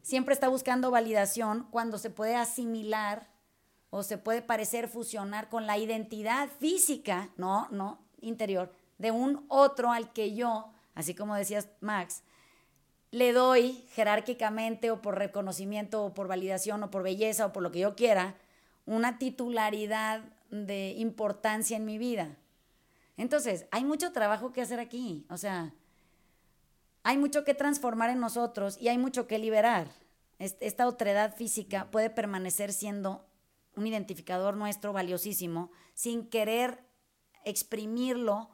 siempre 0.02 0.34
está 0.34 0.48
buscando 0.48 0.90
validación 0.90 1.66
cuando 1.70 1.98
se 1.98 2.10
puede 2.10 2.36
asimilar 2.36 3.33
o 3.96 4.02
se 4.02 4.18
puede 4.18 4.42
parecer 4.42 4.88
fusionar 4.88 5.48
con 5.48 5.68
la 5.68 5.78
identidad 5.78 6.48
física, 6.58 7.30
no, 7.36 7.68
no, 7.70 8.00
interior, 8.20 8.74
de 8.98 9.12
un 9.12 9.44
otro 9.46 9.92
al 9.92 10.12
que 10.12 10.34
yo, 10.34 10.72
así 10.96 11.14
como 11.14 11.36
decías 11.36 11.68
Max, 11.80 12.24
le 13.12 13.32
doy 13.32 13.86
jerárquicamente 13.92 14.90
o 14.90 15.00
por 15.00 15.16
reconocimiento 15.16 16.04
o 16.04 16.12
por 16.12 16.26
validación 16.26 16.82
o 16.82 16.90
por 16.90 17.04
belleza 17.04 17.46
o 17.46 17.52
por 17.52 17.62
lo 17.62 17.70
que 17.70 17.78
yo 17.78 17.94
quiera, 17.94 18.34
una 18.84 19.16
titularidad 19.16 20.24
de 20.50 20.94
importancia 20.98 21.76
en 21.76 21.84
mi 21.84 21.96
vida. 21.96 22.36
Entonces, 23.16 23.66
hay 23.70 23.84
mucho 23.84 24.10
trabajo 24.10 24.52
que 24.52 24.62
hacer 24.62 24.80
aquí, 24.80 25.24
o 25.30 25.36
sea, 25.36 25.72
hay 27.04 27.16
mucho 27.16 27.44
que 27.44 27.54
transformar 27.54 28.10
en 28.10 28.18
nosotros 28.18 28.76
y 28.80 28.88
hay 28.88 28.98
mucho 28.98 29.28
que 29.28 29.38
liberar. 29.38 29.86
Esta 30.40 30.88
otredad 30.88 31.36
física 31.36 31.92
puede 31.92 32.10
permanecer 32.10 32.72
siendo 32.72 33.24
un 33.76 33.86
identificador 33.86 34.56
nuestro 34.56 34.92
valiosísimo 34.92 35.70
sin 35.94 36.28
querer 36.28 36.84
exprimirlo 37.44 38.50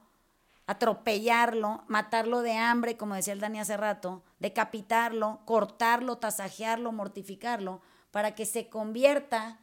atropellarlo, 0.70 1.82
matarlo 1.88 2.42
de 2.42 2.52
hambre, 2.52 2.96
como 2.96 3.16
decía 3.16 3.32
el 3.32 3.40
Dani 3.40 3.58
hace 3.58 3.76
rato, 3.76 4.22
decapitarlo, 4.38 5.40
cortarlo, 5.44 6.18
tasajearlo, 6.18 6.92
mortificarlo, 6.92 7.82
para 8.12 8.36
que 8.36 8.46
se 8.46 8.68
convierta 8.68 9.58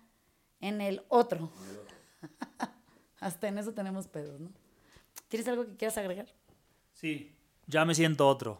en 0.59 0.81
el 0.81 1.05
otro. 1.07 1.49
Hasta 3.21 3.47
en 3.47 3.57
eso 3.57 3.73
tenemos 3.73 4.05
pedos, 4.09 4.41
¿no? 4.41 4.49
¿Tienes 5.29 5.47
algo 5.47 5.65
que 5.65 5.77
quieras 5.77 5.97
agregar? 5.97 6.27
Sí, 6.91 7.33
ya 7.67 7.85
me 7.85 7.95
siento 7.95 8.27
otro. 8.27 8.59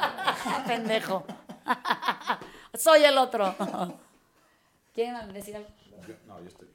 Pendejo. 0.66 1.26
Soy 2.72 3.04
el 3.04 3.18
otro. 3.18 3.54
¿Quieren 4.94 5.30
decir 5.34 5.56
algo? 5.56 5.68
No, 6.26 6.40
yo 6.40 6.48
estoy 6.48 6.68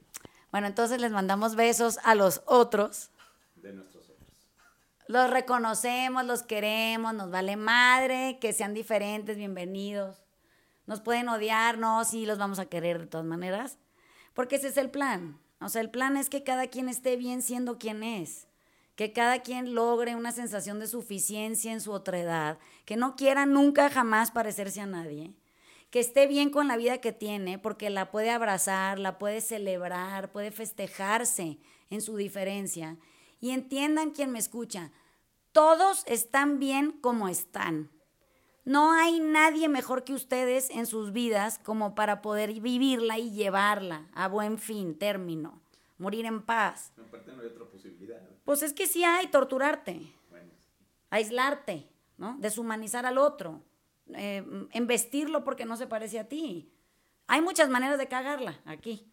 Bueno, 0.50 0.66
entonces 0.66 1.00
les 1.00 1.12
mandamos 1.12 1.54
besos 1.54 1.98
a 2.04 2.14
los 2.14 2.42
otros. 2.46 3.10
de 3.56 3.72
nuestros 3.72 4.10
otros. 4.10 4.28
Los 5.06 5.30
reconocemos, 5.30 6.24
los 6.24 6.42
queremos, 6.42 7.14
nos 7.14 7.30
vale 7.30 7.56
madre, 7.56 8.38
que 8.40 8.52
sean 8.52 8.74
diferentes, 8.74 9.36
bienvenidos. 9.36 10.22
Nos 10.86 11.00
pueden 11.00 11.28
odiar, 11.28 11.78
no, 11.78 12.04
sí, 12.04 12.26
los 12.26 12.38
vamos 12.38 12.58
a 12.58 12.66
querer 12.66 12.98
de 12.98 13.06
todas 13.06 13.26
maneras, 13.26 13.78
porque 14.34 14.56
ese 14.56 14.68
es 14.68 14.76
el 14.76 14.90
plan. 14.90 15.38
O 15.60 15.68
sea, 15.68 15.82
el 15.82 15.90
plan 15.90 16.16
es 16.16 16.30
que 16.30 16.42
cada 16.42 16.66
quien 16.68 16.88
esté 16.88 17.16
bien 17.16 17.42
siendo 17.42 17.78
quien 17.78 18.02
es, 18.02 18.48
que 18.96 19.12
cada 19.12 19.40
quien 19.40 19.74
logre 19.74 20.16
una 20.16 20.32
sensación 20.32 20.80
de 20.80 20.86
suficiencia 20.86 21.72
en 21.72 21.80
su 21.80 21.92
otredad, 21.92 22.58
que 22.86 22.96
no 22.96 23.14
quiera 23.14 23.46
nunca 23.46 23.90
jamás 23.90 24.30
parecerse 24.30 24.80
a 24.80 24.86
nadie, 24.86 25.34
que 25.90 26.00
esté 26.00 26.26
bien 26.26 26.50
con 26.50 26.68
la 26.68 26.76
vida 26.76 26.98
que 26.98 27.12
tiene, 27.12 27.58
porque 27.58 27.90
la 27.90 28.10
puede 28.10 28.30
abrazar, 28.30 28.98
la 28.98 29.18
puede 29.18 29.40
celebrar, 29.40 30.30
puede 30.30 30.52
festejarse 30.52 31.58
en 31.90 32.00
su 32.00 32.16
diferencia. 32.16 32.96
Y 33.40 33.50
entiendan 33.50 34.10
quien 34.10 34.30
me 34.30 34.38
escucha, 34.38 34.92
todos 35.52 36.04
están 36.06 36.58
bien 36.60 36.92
como 36.92 37.28
están. 37.28 37.90
No 38.64 38.92
hay 38.92 39.18
nadie 39.18 39.68
mejor 39.68 40.04
que 40.04 40.12
ustedes 40.12 40.70
en 40.70 40.86
sus 40.86 41.12
vidas 41.12 41.58
como 41.58 41.94
para 41.94 42.22
poder 42.22 42.52
vivirla 42.60 43.18
y 43.18 43.32
llevarla 43.32 44.08
a 44.14 44.28
buen 44.28 44.58
fin, 44.58 44.96
término, 44.96 45.60
morir 45.98 46.26
en 46.26 46.42
paz. 46.42 46.92
Aparte 46.98 47.32
no 47.32 47.40
hay 47.42 47.48
otra 47.48 47.64
posibilidad. 47.64 48.20
Pues 48.44 48.62
es 48.62 48.72
que 48.72 48.86
sí 48.86 49.02
hay 49.02 49.26
torturarte, 49.28 50.12
Bueno, 50.28 50.52
aislarte, 51.08 51.88
¿no? 52.16 52.36
Deshumanizar 52.38 53.06
al 53.06 53.18
otro, 53.18 53.64
eh, 54.14 54.44
embestirlo 54.72 55.44
porque 55.44 55.64
no 55.64 55.76
se 55.76 55.86
parece 55.86 56.18
a 56.18 56.28
ti. 56.28 56.72
Hay 57.26 57.40
muchas 57.40 57.68
maneras 57.68 57.98
de 57.98 58.08
cagarla 58.08 58.60
aquí. 58.64 59.10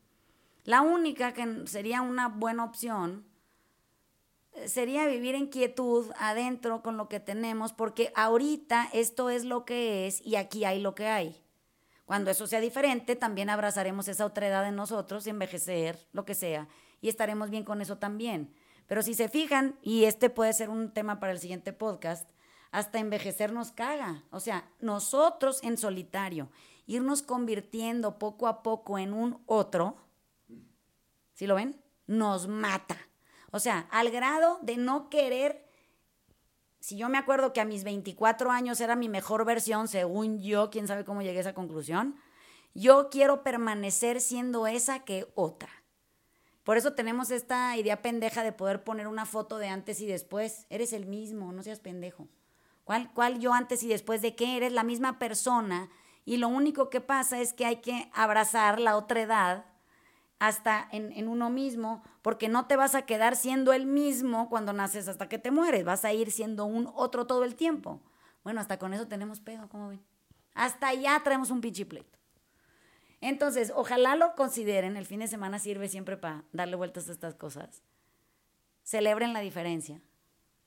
La 0.64 0.82
única 0.82 1.34
que 1.34 1.66
sería 1.68 2.02
una 2.02 2.28
buena 2.28 2.64
opción 2.64 3.26
eh, 4.54 4.68
sería 4.68 5.08
vivir 5.08 5.36
en 5.36 5.48
quietud 5.48 6.12
adentro 6.20 6.82
con 6.82 6.98
lo 6.98 7.08
que 7.08 7.20
tenemos, 7.20 7.74
porque 7.74 8.12
ahorita 8.16 8.90
esto 8.92 9.30
es 9.30 9.46
lo 9.46 9.66
que 9.66 10.08
es 10.08 10.26
y 10.26 10.36
aquí 10.36 10.66
hay 10.66 10.82
lo 10.82 10.96
que 10.96 11.08
hay. 11.08 11.42
Cuando 12.06 12.32
eso 12.32 12.48
sea 12.48 12.60
diferente, 12.60 13.16
también 13.16 13.50
abrazaremos 13.50 14.08
esa 14.08 14.26
otra 14.26 14.48
edad 14.48 14.68
en 14.68 14.76
nosotros, 14.76 15.28
envejecer, 15.28 16.08
lo 16.14 16.26
que 16.26 16.36
sea, 16.36 16.68
y 17.02 17.10
estaremos 17.10 17.50
bien 17.50 17.64
con 17.64 17.82
eso 17.82 17.98
también. 17.98 18.54
Pero 18.88 19.02
si 19.04 19.14
se 19.14 19.28
fijan, 19.28 19.78
y 19.82 20.06
este 20.06 20.30
puede 20.30 20.54
ser 20.54 20.70
un 20.70 20.94
tema 20.94 21.20
para 21.20 21.34
el 21.34 21.40
siguiente 21.40 21.74
podcast, 21.74 22.30
hasta 22.72 23.00
envejecer 23.00 23.52
nos 23.54 23.72
caga. 23.72 24.24
O 24.32 24.40
sea, 24.40 24.70
nosotros 24.80 25.64
en 25.64 25.78
solitario, 25.78 26.50
irnos 26.86 27.22
convirtiendo 27.22 28.18
poco 28.18 28.48
a 28.48 28.64
poco 28.64 28.98
en 28.98 29.14
un 29.14 29.42
otro, 29.46 29.98
¿sí 31.34 31.48
lo 31.48 31.56
ven? 31.56 31.82
Nos 32.08 32.48
mata. 32.48 32.98
O 33.52 33.60
sea, 33.60 33.88
al 33.92 34.10
grado 34.12 34.60
de 34.62 34.78
no 34.78 35.10
querer, 35.10 35.68
si 36.80 36.98
yo 36.98 37.10
me 37.10 37.18
acuerdo 37.18 37.54
que 37.54 37.62
a 37.62 37.66
mis 37.66 37.84
24 37.84 38.52
años 38.52 38.80
era 38.82 38.96
mi 38.96 39.10
mejor 39.10 39.46
versión, 39.46 39.88
según 39.88 40.40
yo, 40.42 40.70
quién 40.70 40.88
sabe 40.88 41.06
cómo 41.06 41.22
llegué 41.22 41.40
a 41.40 41.42
esa 41.42 41.54
conclusión, 41.54 42.16
yo 42.74 43.10
quiero 43.10 43.44
permanecer 43.44 44.22
siendo 44.22 44.68
esa 44.68 45.04
que 45.04 45.28
otra. 45.36 45.70
Por 46.64 46.78
eso 46.78 46.94
tenemos 46.94 47.32
esta 47.32 47.76
idea 47.78 48.02
pendeja 48.02 48.44
de 48.44 48.52
poder 48.52 48.84
poner 48.84 49.08
una 49.08 49.26
foto 49.26 49.58
de 49.58 49.70
antes 49.70 50.02
y 50.02 50.06
después. 50.06 50.68
Eres 50.70 50.92
el 50.92 51.06
mismo, 51.06 51.54
no 51.54 51.64
seas 51.64 51.80
pendejo. 51.80 52.28
¿Cuál, 52.88 53.12
¿Cuál 53.12 53.40
yo 53.40 53.54
antes 53.54 53.84
y 53.84 53.90
después 53.90 54.22
de 54.22 54.34
qué? 54.34 54.56
Eres 54.56 54.72
la 54.72 54.86
misma 54.86 55.20
persona 55.20 55.90
y 56.24 56.38
lo 56.38 56.48
único 56.48 56.90
que 56.90 57.02
pasa 57.02 57.42
es 57.42 57.52
que 57.52 57.66
hay 57.66 57.82
que 57.82 58.10
abrazar 58.14 58.80
la 58.80 58.96
otra 58.96 59.22
edad 59.22 59.66
hasta 60.40 60.88
en, 60.94 61.12
en, 61.12 61.28
uno 61.28 61.50
mismo, 61.50 62.02
porque 62.22 62.48
no 62.48 62.66
te 62.66 62.78
vas 62.78 62.96
a 62.96 63.02
quedar 63.02 63.36
siendo 63.36 63.74
el 63.74 63.88
mismo 63.88 64.48
cuando 64.48 64.72
naces 64.72 65.10
hasta 65.10 65.28
que 65.28 65.38
te 65.38 65.52
mueres, 65.52 65.84
vas 65.84 66.06
a 66.06 66.14
ir 66.14 66.32
siendo 66.32 66.64
un 66.64 66.90
otro 66.96 67.28
todo 67.28 67.44
el 67.44 67.56
tiempo. 67.56 68.00
Bueno, 68.46 68.62
hasta 68.62 68.80
con 68.80 68.94
eso 68.94 69.06
tenemos 69.06 69.42
pedo, 69.42 69.68
¿cómo 69.68 69.90
ven? 69.90 70.02
Hasta 70.54 70.88
allá 70.88 71.20
traemos 71.26 71.52
un 71.52 71.60
pinche 71.60 71.86
pleito. 71.86 72.18
Entonces, 73.20 73.74
ojalá 73.76 74.16
lo 74.16 74.34
consideren, 74.36 74.96
el 74.96 75.06
fin 75.06 75.20
de 75.20 75.28
semana 75.28 75.60
sirve 75.60 75.90
siempre 75.90 76.16
para 76.16 76.46
darle 76.54 76.78
vueltas 76.78 77.10
a 77.10 77.12
estas 77.12 77.36
cosas. 77.36 77.84
Celebren 78.84 79.34
la 79.34 79.42
diferencia 79.42 80.00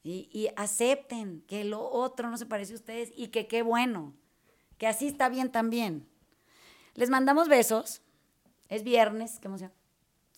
y, 0.03 0.29
y 0.33 0.49
acepten 0.57 1.43
que 1.47 1.65
lo 1.65 1.83
otro 1.89 2.31
no 2.31 2.37
se 2.37 2.47
parece 2.47 2.73
a 2.73 2.77
ustedes 2.77 3.13
y 3.17 3.29
que 3.29 3.47
qué 3.47 3.63
bueno, 3.63 4.15
que 4.79 4.87
así 4.87 5.07
está 5.09 5.29
bien 5.29 5.53
también. 5.53 6.09
Les 6.95 7.11
mandamos 7.11 7.49
besos. 7.49 8.03
Es 8.69 8.83
viernes, 8.83 9.39
qué 9.41 9.49
emoción. 9.49 9.73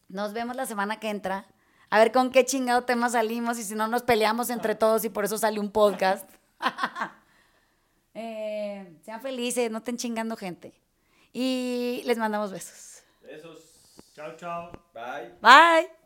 Nos 0.09 0.33
vemos 0.33 0.57
la 0.57 0.67
semana 0.67 1.01
que 1.01 1.11
entra. 1.11 1.47
A 1.91 1.99
ver 1.99 2.13
con 2.13 2.31
qué 2.31 2.45
chingado 2.45 2.85
tema 2.85 3.11
salimos 3.11 3.59
y 3.59 3.65
si 3.65 3.75
no 3.75 3.87
nos 3.89 4.03
peleamos 4.03 4.49
entre 4.49 4.75
todos 4.75 5.05
y 5.05 5.11
por 5.11 5.25
eso 5.25 5.37
sale 5.39 5.61
un 5.61 5.71
podcast. 5.71 6.29
eh, 8.15 8.97
sean 9.05 9.21
felices, 9.21 9.71
no 9.71 9.79
estén 9.79 9.97
chingando 9.97 10.37
gente. 10.37 10.73
Y 11.33 12.03
les 12.05 12.19
mandamos 12.19 12.51
besos. 12.51 13.03
besos. 13.23 13.59
Chao, 14.15 14.37
chao. 14.37 14.73
Bye. 14.95 15.35
Bye. 15.41 16.02